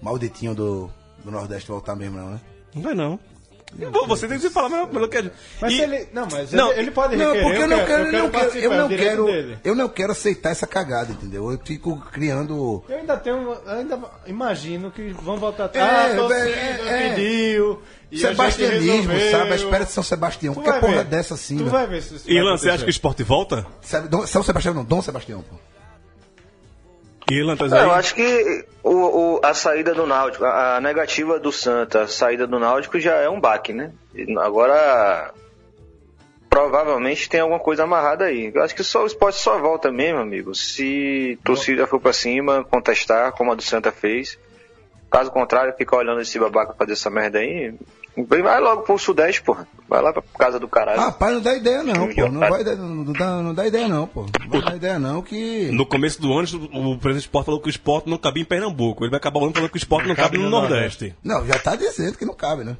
malditinho 0.00 0.54
do, 0.54 0.90
do 1.24 1.30
Nordeste 1.30 1.68
voltar 1.68 1.96
mesmo, 1.96 2.18
não, 2.18 2.30
né? 2.30 2.40
Não 2.74 2.82
vai 2.82 2.94
não. 2.94 3.18
Vo- 3.90 4.06
Você 4.06 4.28
tem 4.28 4.38
que 4.38 4.50
falar 4.50 4.68
melhor, 4.68 4.92
melhor 4.92 5.08
que 5.08 5.16
a 5.16 5.22
gente. 5.22 5.34
Mas 5.60 5.72
E- 5.72 5.80
ele. 5.80 6.08
Não, 6.12 6.28
mas 6.30 6.52
Não, 6.52 6.70
ele, 6.72 6.80
ele 6.80 6.90
pode 6.90 7.16
Não, 7.16 7.32
requerer. 7.32 7.42
porque 7.44 7.62
eu 7.62 7.68
não 7.68 7.84
quero, 7.86 8.04
eu 8.06 8.12
não 8.22 8.30
quero, 8.30 8.58
eu 8.58 8.72
é 8.72 8.76
não 8.76 8.86
o 8.86 8.88
direito 8.88 9.10
quero, 9.10 9.24
dele. 9.26 9.58
eu 9.64 9.74
não 9.74 9.88
quero 9.88 10.12
aceitar 10.12 10.50
essa 10.50 10.66
cagada, 10.66 11.12
entendeu? 11.12 11.50
Eu 11.50 11.58
fico 11.64 11.96
criando. 12.12 12.84
Eu 12.88 12.96
ainda 12.98 13.16
tenho. 13.16 13.56
Ainda 13.66 13.98
imagino 14.26 14.90
que 14.90 15.12
vão 15.12 15.36
voltar 15.38 15.64
É, 15.64 15.66
atrás. 15.66 15.88
Ah, 15.90 16.12
a 16.12 16.16
torcida 16.16 16.48
é, 16.50 16.80
é. 17.06 17.08
pediu. 17.14 17.82
e 18.10 18.18
Sebastianismo, 18.18 19.12
sabe? 19.30 19.52
A 19.52 19.56
espera 19.56 19.84
de 19.86 19.90
São 19.92 20.02
Sebastião. 20.02 20.54
Tu 20.54 20.60
vai 20.62 20.80
porra 20.80 20.92
ver. 20.98 21.04
dessa 21.04 21.34
assim, 21.34 21.54
Tu 21.56 21.60
velho. 21.64 21.70
vai 21.70 21.86
ver 21.86 22.02
se 22.02 22.14
isso 22.16 22.30
Irlan, 22.30 22.56
você 22.58 22.68
acha 22.68 22.84
que 22.84 22.90
o 22.90 22.90
esporte 22.90 23.22
volta? 23.22 23.66
Sabe, 23.80 24.08
Dom- 24.08 24.26
São 24.26 24.42
Sebastião 24.42 24.74
não, 24.74 24.84
Dom 24.84 25.00
Sebastião, 25.00 25.40
pô. 25.42 25.56
É, 27.76 27.84
Eu 27.84 27.92
acho 27.92 28.14
que 28.14 28.64
o, 28.82 28.90
o- 29.36 29.40
a 29.42 29.54
saída 29.54 29.94
do 29.94 30.06
Náutico, 30.06 30.44
a, 30.44 30.76
a 30.76 30.80
negativa 30.80 31.38
do 31.38 31.52
Santa, 31.52 32.02
a 32.02 32.08
saída 32.08 32.46
do 32.46 32.58
Náutico 32.58 32.98
já 33.00 33.14
é 33.16 33.28
um 33.28 33.40
baque, 33.40 33.72
né? 33.72 33.92
E 34.14 34.36
Agora, 34.38 35.32
provavelmente 36.50 37.28
tem 37.28 37.40
alguma 37.40 37.58
coisa 37.60 37.84
amarrada 37.84 38.24
aí. 38.26 38.50
Eu 38.54 38.62
acho 38.62 38.74
que 38.74 38.84
só 38.84 39.02
o 39.02 39.06
esporte 39.06 39.38
só 39.38 39.58
volta 39.58 39.90
mesmo, 39.90 40.18
amigo, 40.20 40.54
se 40.54 41.38
torcida 41.44 41.86
for 41.86 42.00
pra 42.00 42.12
cima, 42.12 42.64
contestar, 42.64 43.32
como 43.32 43.52
a 43.52 43.54
do 43.54 43.62
Santa 43.62 43.90
fez. 43.90 44.38
Caso 45.10 45.30
contrário, 45.30 45.74
ficar 45.76 45.98
olhando 45.98 46.20
esse 46.20 46.38
babaca 46.38 46.74
fazer 46.74 46.92
essa 46.92 47.10
merda 47.10 47.38
aí, 47.38 47.74
vai 48.16 48.60
logo 48.60 48.82
pro 48.82 48.98
Sudeste, 48.98 49.42
porra. 49.42 49.66
Vai 49.88 50.00
lá 50.02 50.12
pra 50.12 50.22
casa 50.38 50.58
do 50.58 50.66
caralho. 50.68 51.00
Rapaz, 51.00 51.34
não 51.34 51.40
dá 51.42 51.54
ideia 51.54 51.82
não, 51.82 52.08
pô. 52.08 52.28
Não, 52.28 52.36
otário. 52.40 52.64
vai, 52.64 52.76
não, 52.76 53.12
dá, 53.12 53.26
não 53.42 53.54
dá 53.54 53.66
ideia 53.66 53.88
não, 53.88 54.06
pô. 54.06 54.26
Não 54.50 54.60
dá 54.60 54.74
ideia 54.76 54.98
não 54.98 55.20
que... 55.22 55.70
No 55.72 55.84
começo 55.84 56.20
do 56.20 56.32
ano, 56.32 56.46
o 56.72 56.98
presidente 56.98 57.02
do 57.02 57.18
esporte 57.18 57.46
falou 57.46 57.60
que 57.60 57.68
o 57.68 57.70
esporte 57.70 58.08
não 58.08 58.16
cabia 58.16 58.42
em 58.42 58.46
Pernambuco. 58.46 59.04
Ele 59.04 59.10
vai 59.10 59.18
acabar 59.18 59.40
o 59.40 59.44
ano 59.44 59.52
falando 59.52 59.70
que 59.70 59.76
o 59.76 59.78
esporte 59.78 60.08
não 60.08 60.14
cabe 60.14 60.38
no 60.38 60.48
Nordeste. 60.48 61.14
Não, 61.22 61.46
já 61.46 61.58
tá 61.58 61.76
dizendo 61.76 62.16
que 62.16 62.24
não 62.24 62.34
cabe, 62.34 62.64
né? 62.64 62.76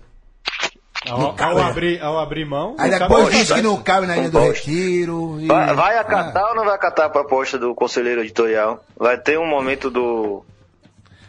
Ao, 1.11 1.35
ao 1.37 1.59
abrir, 1.59 2.01
ao 2.01 2.17
abrir 2.19 2.45
mão. 2.45 2.77
Aí 2.79 2.89
não 2.91 2.99
depois 3.01 3.25
cabe- 3.25 3.37
diz 3.37 3.53
que 3.53 3.61
não 3.63 3.83
cabe 3.83 4.07
na 4.07 4.17
Ilha 4.17 4.31
do. 4.31 4.39
Retiro. 4.39 5.37
e- 5.41 5.47
Vai, 5.49 5.75
vai 5.75 5.97
Ah, 5.97 6.01
acatar 6.01 6.49
ou 6.51 6.55
não 6.55 6.65
vai 6.65 6.75
acatar 6.77 7.07
a 7.07 7.11
proposta 7.11 7.59
do 7.59 7.75
conselheiro 7.75 8.21
editorial? 8.21 8.85
Vai 8.97 9.19
ter 9.19 9.37
um 9.39 9.47
momento 9.47 9.91
do. 9.91 10.45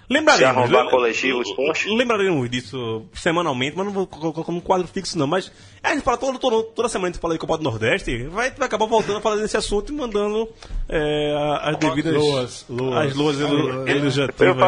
Lembraremos. 0.10 0.54
Se 0.54 0.60
arrombar 0.60 0.84
le- 0.86 0.92
coletivo, 0.92 1.42
esporte? 1.42 1.88
Lembraremos 1.90 2.50
disso 2.50 3.06
semanalmente, 3.14 3.76
mas 3.78 3.86
não 3.86 3.94
vou 3.94 4.06
colocar 4.06 4.44
como 4.44 4.58
um 4.58 4.62
quadro 4.62 4.88
fixo, 4.88 5.18
não. 5.18 5.26
Mas 5.26 5.52
a 5.82 5.94
gente 5.94 6.04
fala 6.04 6.18
todo, 6.18 6.38
todo- 6.38 6.64
toda 6.64 6.90
semana 6.90 7.08
a 7.10 7.12
gente 7.14 7.22
fala 7.22 7.34
de 7.34 7.40
Copa 7.40 7.58
do 7.58 7.64
Nordeste, 7.64 8.24
vai, 8.28 8.52
vai 8.52 8.68
acabar 8.68 8.86
voltando 8.86 9.18
a 9.18 9.22
falar 9.22 9.38
desse 9.38 9.56
assunto 9.58 9.92
e 9.94 9.96
mandando 9.96 10.48
é, 10.90 11.34
as 11.62 11.78
devidas. 11.78 12.14
Loas, 12.14 12.66
loas. 12.70 13.08
As 13.08 13.16
loas 13.16 13.40
elu- 13.40 13.88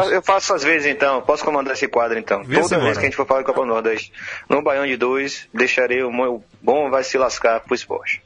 Eu, 0.08 0.10
eu 0.12 0.22
faço 0.22 0.54
às 0.54 0.64
vezes 0.64 0.86
então, 0.86 1.20
posso 1.22 1.44
comandar 1.44 1.74
esse 1.74 1.86
quadro 1.86 2.18
então. 2.18 2.42
Vê 2.42 2.56
Toda 2.56 2.68
semana. 2.68 2.86
vez 2.86 2.98
que 2.98 3.04
a 3.04 3.06
gente 3.06 3.16
for 3.16 3.26
falar 3.26 3.40
de 3.40 3.46
Copa 3.46 3.60
do 3.60 3.66
Nordeste, 3.66 4.12
no 4.48 4.62
Baião 4.62 4.86
de 4.86 4.96
dois, 4.96 5.46
deixarei 5.52 6.02
o 6.02 6.10
meu 6.12 6.42
bom 6.62 6.90
vai 6.90 7.04
se 7.04 7.16
lascar 7.18 7.60
pro 7.60 7.74
esporte. 7.74 8.22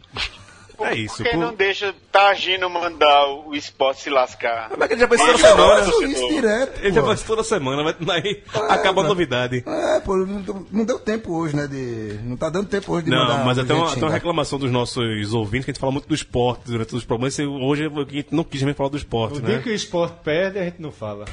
É 0.84 0.94
isso. 0.94 1.16
Por 1.18 1.24
que 1.24 1.30
pô. 1.32 1.36
não 1.38 1.54
deixa 1.54 1.94
Targino 2.10 2.68
mandar 2.70 3.26
o 3.46 3.54
esporte 3.54 4.02
se 4.02 4.10
lascar? 4.10 4.70
Mas 4.78 4.88
que 4.88 4.94
ele 4.94 5.00
já 5.00 5.08
faz 5.08 5.20
toda 5.20 5.38
semana. 5.38 5.84
faço 5.84 6.02
isso 6.04 6.28
direto, 6.28 6.80
Ele 6.82 6.92
já 6.92 7.02
faz 7.02 7.22
toda 7.22 7.44
semana, 7.44 7.82
vai, 7.82 7.94
vai 8.00 8.42
acaba 8.68 9.02
a 9.02 9.04
novidade. 9.08 9.62
É, 9.66 10.00
pô, 10.00 10.16
não, 10.16 10.40
deu- 10.42 10.66
não 10.70 10.84
deu 10.84 10.98
tempo 10.98 11.32
hoje, 11.34 11.54
né? 11.56 11.66
De, 11.66 12.18
não 12.24 12.36
tá 12.36 12.48
dando 12.48 12.68
tempo 12.68 12.92
hoje 12.92 13.04
de 13.04 13.10
Não, 13.10 13.18
mandar 13.18 13.44
mas 13.44 13.58
até 13.58 13.72
uma, 13.74 13.84
até 13.84 13.90
uma 13.90 13.94
xingar. 13.94 14.08
reclamação 14.12 14.58
dos 14.58 14.70
nossos 14.70 15.32
ouvintes, 15.32 15.64
que 15.64 15.70
a 15.70 15.74
gente 15.74 15.80
fala 15.80 15.92
muito 15.92 16.08
do 16.08 16.14
esporte 16.14 16.62
durante 16.66 16.94
os 16.94 17.04
programas, 17.04 17.38
e 17.38 17.44
hoje 17.44 17.84
a 17.86 18.12
gente 18.14 18.34
não 18.34 18.44
quis 18.44 18.62
mesmo 18.62 18.76
falar 18.76 18.90
do 18.90 18.96
esporte, 18.96 19.38
O 19.38 19.42
né? 19.42 19.48
dia 19.50 19.58
que 19.60 19.70
o 19.70 19.74
esporte 19.74 20.14
perde, 20.24 20.58
a 20.58 20.64
gente 20.64 20.80
não 20.80 20.90
fala. 20.92 21.24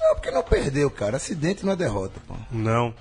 Não, 0.00 0.14
porque 0.14 0.30
não 0.30 0.42
perdeu, 0.42 0.90
cara. 0.90 1.16
Acidente 1.16 1.64
não 1.64 1.72
é 1.72 1.76
derrota, 1.76 2.20
pô. 2.26 2.34
Não. 2.50 2.94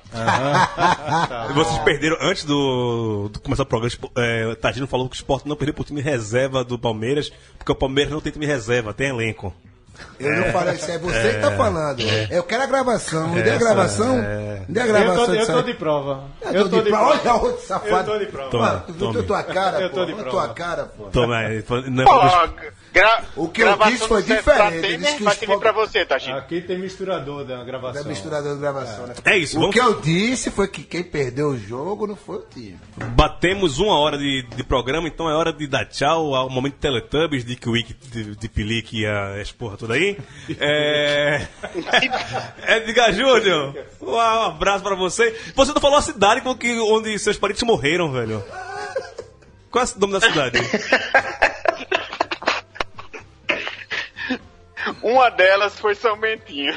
E 1.50 1.54
Vocês 1.54 1.78
perderam 1.80 2.18
antes 2.22 2.44
do, 2.46 3.30
do 3.32 3.40
começar 3.40 3.64
o 3.64 3.66
programa. 3.66 3.94
É, 4.18 4.56
Tadino 4.56 4.88
falou 4.88 5.08
que 5.10 5.16
o 5.16 5.18
esporte 5.18 5.48
não 5.48 5.56
perdeu 5.56 5.74
pro 5.74 5.84
time 5.84 6.02
reserva 6.02 6.64
do 6.64 6.80
Palmeiras, 6.80 7.32
porque 7.58 7.72
o 7.72 7.76
Palmeiras 7.76 8.12
não 8.14 8.22
tem 8.22 8.32
time 8.32 8.46
reserva, 8.46 8.94
tem 8.94 9.10
elenco. 9.10 9.54
Eu 10.20 10.36
não 10.36 10.52
falei 10.52 10.76
isso, 10.76 10.92
é 10.92 10.98
você 10.98 11.36
que 11.36 11.40
tá 11.40 11.52
falando. 11.52 12.02
Eu 12.30 12.44
quero 12.44 12.64
a 12.64 12.66
gravação. 12.66 13.30
Me 13.30 13.42
dê 13.42 13.52
a 13.52 13.58
gravação. 13.58 14.18
Me 14.18 14.66
dê 14.68 14.82
a 14.82 14.84
Eu 14.84 14.88
gravação 14.88 15.26
tô, 15.26 15.34
eu 15.34 15.46
tô 15.48 15.62
de 15.62 15.74
prova. 15.74 16.24
Eu 16.52 16.70
tô 16.70 16.82
de 16.82 16.90
prova. 16.90 17.06
Olha 17.12 17.34
outro 17.36 17.66
safado. 17.66 18.12
Eu 18.12 18.20
tô 18.20 18.26
de 18.26 18.32
prova. 18.32 18.50
Toma, 18.50 18.86
Mano, 19.00 19.14
tu 19.14 19.24
tua 19.24 19.44
cara, 19.44 19.80
Eu 19.82 19.90
pô? 19.90 19.96
tô 19.96 20.06
de 20.06 20.14
prova. 20.14 20.30
tua 20.32 20.50
cara, 20.50 20.86
pô. 20.86 21.04
Toma 21.06 21.38
aí. 21.38 21.64
Não 21.90 22.04
é 22.04 22.72
gra 22.96 23.24
O 23.36 23.50
que 23.50 23.62
eu 23.62 23.66
gravação 23.66 23.92
disse 23.94 24.08
foi 24.08 24.24
diferente, 24.24 24.86
ele 24.86 24.98
disse 24.98 25.16
que 25.18 25.24
vai 25.24 25.36
servir 25.36 25.60
pra 25.60 25.72
você, 25.74 26.06
Targino. 26.06 26.38
Aqui 26.38 26.62
tem 26.62 26.80
misturador 26.80 27.44
da 27.44 27.64
gravação. 27.64 28.02
É 28.02 28.06
misturador 28.06 28.56
de 28.56 28.62
gravação, 28.62 29.08
né? 29.08 29.14
É 29.26 29.38
isso, 29.38 29.58
O 29.58 29.60
vamos- 29.62 29.76
que 29.76 29.82
eu 29.82 30.00
disse 30.00 30.50
foi 30.50 30.68
que 30.68 30.84
quem 30.84 31.04
perdeu 31.04 31.50
o 31.50 31.58
jogo 31.58 32.08
não 32.08 32.16
foi 32.16 32.38
o 32.38 32.46
time. 32.50 32.80
Batemos 33.16 33.80
uma 33.80 34.00
hora 34.00 34.18
de, 34.18 34.44
de 34.56 34.64
programa, 34.64 35.08
então 35.08 35.30
é 35.30 35.34
hora 35.36 35.52
de 35.52 35.68
dar 35.68 35.86
tchau 35.86 36.34
ao 36.34 36.50
momento 36.50 36.76
Teletubbies, 36.76 37.44
Dick 37.44 37.68
Wick, 37.68 37.94
de, 37.94 38.36
de 38.36 38.50
Pilique 38.50 39.02
e 39.02 39.06
a 39.06 39.42
esporra 39.42 39.76
toda 39.78 39.94
aí. 39.96 40.18
É... 40.60 41.46
Edgar 42.78 43.12
Júnior, 43.14 43.76
um 44.02 44.18
abraço 44.20 44.84
pra 44.84 44.96
você. 44.96 45.36
Você 45.56 45.74
não 45.74 45.82
falou 45.82 45.98
a 45.98 46.02
cidade 46.02 46.42
com 46.42 46.56
que, 46.56 46.72
onde 46.80 47.18
seus 47.20 47.38
parentes 47.38 47.64
morreram, 47.64 48.12
velho. 48.12 48.44
Qual 49.70 49.84
é 49.84 49.88
o 49.88 50.00
nome 50.00 50.14
da 50.14 50.22
cidade? 50.22 50.60
Uma 55.02 55.30
delas 55.30 55.80
foi 55.80 55.96
São 55.96 56.18
Bentinho. 56.20 56.74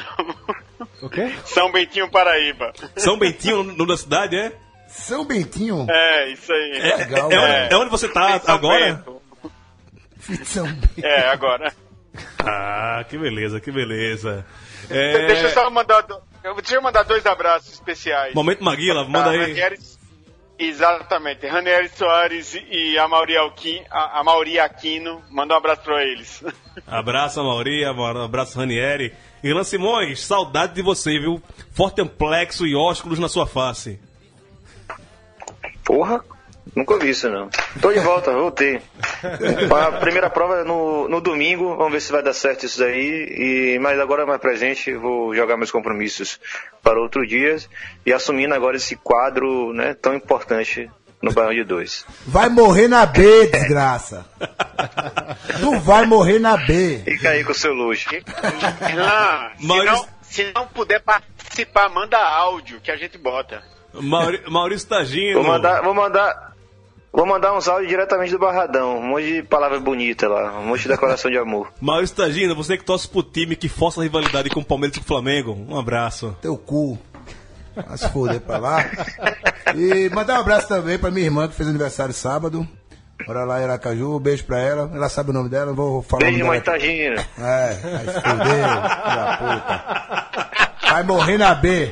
O 1.01 1.09
quê? 1.09 1.33
São 1.45 1.71
Bentinho, 1.71 2.09
Paraíba. 2.09 2.71
São 2.95 3.17
Bentinho, 3.17 3.59
o 3.61 3.63
nome 3.63 3.87
da 3.87 3.97
cidade, 3.97 4.35
é? 4.37 4.51
São 4.87 5.23
Bentinho, 5.25 5.85
É, 5.89 6.29
isso 6.31 6.51
aí. 6.51 6.71
É, 6.81 6.95
Legal, 6.97 7.31
é, 7.31 7.37
onde, 7.65 7.73
é 7.73 7.77
onde 7.77 7.89
você 7.91 8.07
tá 8.07 8.39
São 8.39 8.55
agora? 8.55 8.85
Bento. 8.93 9.21
São 10.45 10.65
Bentinho. 10.71 11.05
É, 11.07 11.27
agora. 11.29 11.73
Ah, 12.39 13.05
que 13.07 13.17
beleza, 13.17 13.59
que 13.59 13.71
beleza. 13.71 14.45
É, 14.89 15.27
Deixa 15.27 15.43
eu 15.43 15.49
só 15.49 15.69
mandar. 15.69 16.05
eu- 16.43 16.55
Deixa 16.55 16.75
eu 16.75 16.81
mandar 16.81 17.03
dois 17.03 17.25
abraços 17.25 17.73
especiais. 17.73 18.33
Momento 18.33 18.63
Maguila, 18.63 19.03
manda 19.05 19.25
Tá, 19.25 19.31
aí. 19.31 19.53
Exatamente. 20.59 21.47
Ranieri 21.47 21.87
Soares 21.87 22.53
e 22.69 22.97
a 22.97 23.07
Mauri, 23.07 23.37
Alquim, 23.37 23.81
a, 23.89 24.19
a 24.19 24.23
Mauri 24.25 24.59
Aquino. 24.59 25.23
Manda 25.29 25.53
um 25.53 25.57
abraço 25.57 25.83
pra 25.83 26.03
eles. 26.03 26.43
Abraço, 26.85 27.41
Mauri, 27.43 27.85
abraço, 27.85 28.57
Ranieri. 28.57 29.13
Irlan 29.43 29.63
Simões, 29.63 30.21
saudade 30.21 30.75
de 30.75 30.81
você, 30.81 31.19
viu? 31.19 31.41
Forte 31.71 32.01
amplexo 32.01 32.65
e 32.65 32.75
ósculos 32.75 33.19
na 33.19 33.29
sua 33.29 33.45
face. 33.45 33.99
Porra, 35.83 36.23
nunca 36.75 36.97
vi 36.97 37.09
isso 37.09 37.29
não. 37.29 37.49
Tô 37.81 37.91
de 37.91 37.99
volta, 37.99 38.31
voltei. 38.31 38.81
A 39.85 39.91
primeira 39.99 40.29
prova 40.29 40.59
é 40.61 40.63
no, 40.63 41.07
no 41.09 41.19
domingo, 41.21 41.75
vamos 41.75 41.93
ver 41.93 42.01
se 42.01 42.11
vai 42.11 42.23
dar 42.23 42.33
certo 42.33 42.65
isso 42.65 42.79
daí. 42.79 43.75
E, 43.75 43.79
mas 43.79 43.99
agora 43.99 44.25
mais 44.25 44.39
presente, 44.41 44.93
vou 44.93 45.33
jogar 45.35 45.57
meus 45.57 45.71
compromissos 45.71 46.39
para 46.83 46.99
outro 46.99 47.25
dia 47.25 47.57
e 48.05 48.13
assumindo 48.13 48.53
agora 48.53 48.77
esse 48.77 48.95
quadro 48.95 49.73
né, 49.73 49.93
tão 49.93 50.13
importante 50.13 50.89
no 51.21 51.33
bairro 51.33 51.53
de 51.53 51.63
dois. 51.65 52.05
Vai 52.25 52.47
morrer 52.49 52.87
na 52.87 53.05
B, 53.05 53.47
desgraça. 53.47 54.25
tu 55.59 55.77
vai 55.79 56.05
morrer 56.05 56.39
na 56.39 56.55
B. 56.55 57.01
Fica 57.03 57.31
aí 57.31 57.43
com 57.43 57.51
o 57.51 57.55
seu 57.55 57.73
luxo. 57.73 58.07
Irlan, 58.13 59.49
se, 59.59 59.65
Maurício- 59.65 59.91
não, 59.97 60.07
se 60.21 60.51
não 60.55 60.67
puder 60.67 61.01
participar, 61.01 61.89
manda 61.89 62.17
áudio 62.17 62.79
que 62.81 62.89
a 62.91 62.95
gente 62.95 63.17
bota. 63.17 63.61
Mauri- 63.93 64.43
Maurício 64.47 64.87
Tagino. 64.87 65.41
Vou 65.41 65.43
mandar, 65.51 65.81
vou 65.81 65.93
mandar, 65.93 66.48
vou 67.11 67.25
mandar 67.25 67.55
uns 67.55 67.67
áudios 67.67 67.89
diretamente 67.89 68.31
do 68.31 68.39
Barradão, 68.39 68.97
um 68.97 69.03
monte 69.03 69.33
de 69.33 69.43
palavras 69.43 69.81
bonitas 69.81 70.29
lá, 70.29 70.59
um 70.59 70.65
monte 70.65 70.83
de 70.83 70.89
declaração 70.89 71.29
de 71.29 71.37
amor. 71.37 71.71
Maurício 71.81 72.15
Tagino, 72.15 72.55
você 72.55 72.77
que 72.77 72.83
torce 72.83 73.07
pro 73.07 73.23
time 73.23 73.55
que 73.55 73.69
força 73.69 74.01
a 74.01 74.03
rivalidade 74.03 74.49
com 74.49 74.59
o 74.59 74.65
Palmeiras 74.65 74.97
e 74.97 74.99
com 74.99 75.05
o 75.05 75.07
Flamengo. 75.07 75.57
Um 75.67 75.77
abraço. 75.77 76.35
Teu 76.41 76.57
cu. 76.57 76.97
Vai 77.75 77.97
se 77.97 78.09
foder 78.09 78.41
pra 78.41 78.57
lá. 78.57 78.85
E 79.75 80.09
mandar 80.09 80.37
um 80.37 80.41
abraço 80.41 80.67
também 80.67 80.97
pra 80.97 81.11
minha 81.11 81.25
irmã 81.25 81.47
que 81.47 81.55
fez 81.55 81.69
aniversário 81.69 82.13
sábado. 82.13 82.67
Mora 83.27 83.43
lá 83.43 83.59
em 83.59 83.63
Aracaju, 83.65 84.15
um 84.15 84.19
beijo 84.19 84.45
pra 84.45 84.59
ela. 84.59 84.89
Ela 84.93 85.09
sabe 85.09 85.29
o 85.29 85.33
nome 85.33 85.49
dela, 85.49 85.67
não 85.67 85.75
vou 85.75 86.01
falar 86.01 86.23
Beijo, 86.23 86.43
o 86.43 86.47
mãe 86.47 86.61
nome 86.65 86.65
dela. 86.65 86.79
Tagina. 86.79 87.27
É, 87.37 87.73
vai 87.73 88.13
se 88.13 88.21
fuder, 88.21 88.67
filho 88.67 89.15
da 89.15 89.37
puta. 89.37 90.89
Vai 90.89 91.03
morrer 91.03 91.37
na 91.37 91.55
B. 91.55 91.89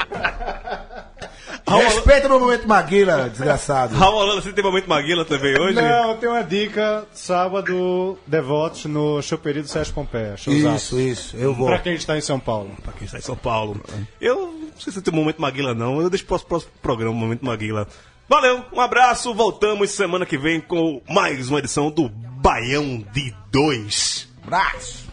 Respeita 1.68 2.30
meu 2.30 2.40
momento 2.40 2.68
Maguila, 2.68 3.30
desgraçado. 3.30 3.96
Raul 3.96 4.16
Holanda, 4.16 4.42
você 4.42 4.54
tem 4.54 4.64
momento 4.64 4.88
Maguila 4.88 5.26
também 5.26 5.60
hoje? 5.60 5.76
Não, 5.76 6.16
tem 6.16 6.30
uma 6.30 6.44
dica. 6.44 7.06
Sábado, 7.14 8.18
Devotos 8.26 8.86
no 8.86 9.22
Choperia 9.22 9.62
do 9.62 9.68
Sérgio 9.68 9.94
Pompeia. 9.94 10.36
Isso, 10.48 11.00
isso, 11.00 11.36
eu 11.36 11.54
vou. 11.54 11.68
Pra 11.68 11.80
quem 11.80 11.94
está 11.94 12.18
em 12.18 12.22
São 12.22 12.40
Paulo. 12.40 12.72
Pra 12.82 12.94
quem 12.94 13.06
está 13.06 13.18
em 13.18 13.22
São 13.22 13.36
Paulo. 13.36 13.82
Eu 14.22 14.54
não 14.54 14.80
sei 14.80 14.94
se 14.94 15.02
tem 15.02 15.14
momento 15.14 15.42
Maguila, 15.42 15.74
não. 15.74 16.02
Eu 16.02 16.10
deixo 16.10 16.26
pro 16.26 16.40
próximo 16.40 16.72
programa 16.82 17.12
o 17.12 17.18
momento 17.18 17.46
Maguila. 17.46 17.88
Valeu, 18.30 18.64
um 18.72 18.80
abraço. 18.80 19.34
Voltamos 19.34 19.90
semana 19.92 20.26
que 20.26 20.38
vem 20.38 20.62
com 20.62 21.02
mais 21.10 21.50
uma 21.50 21.60
edição 21.60 21.92
do 21.92 22.10
Baião 22.10 23.04
de 23.12 23.34
2. 23.52 24.30
Abraço. 24.44 25.08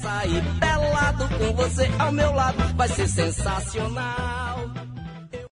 Sair 0.00 0.44
pelado 0.60 1.28
com 1.36 1.52
você 1.54 1.90
ao 1.98 2.12
meu 2.12 2.32
lado 2.32 2.62
vai 2.76 2.88
ser 2.88 3.08
sensacional. 3.08 4.57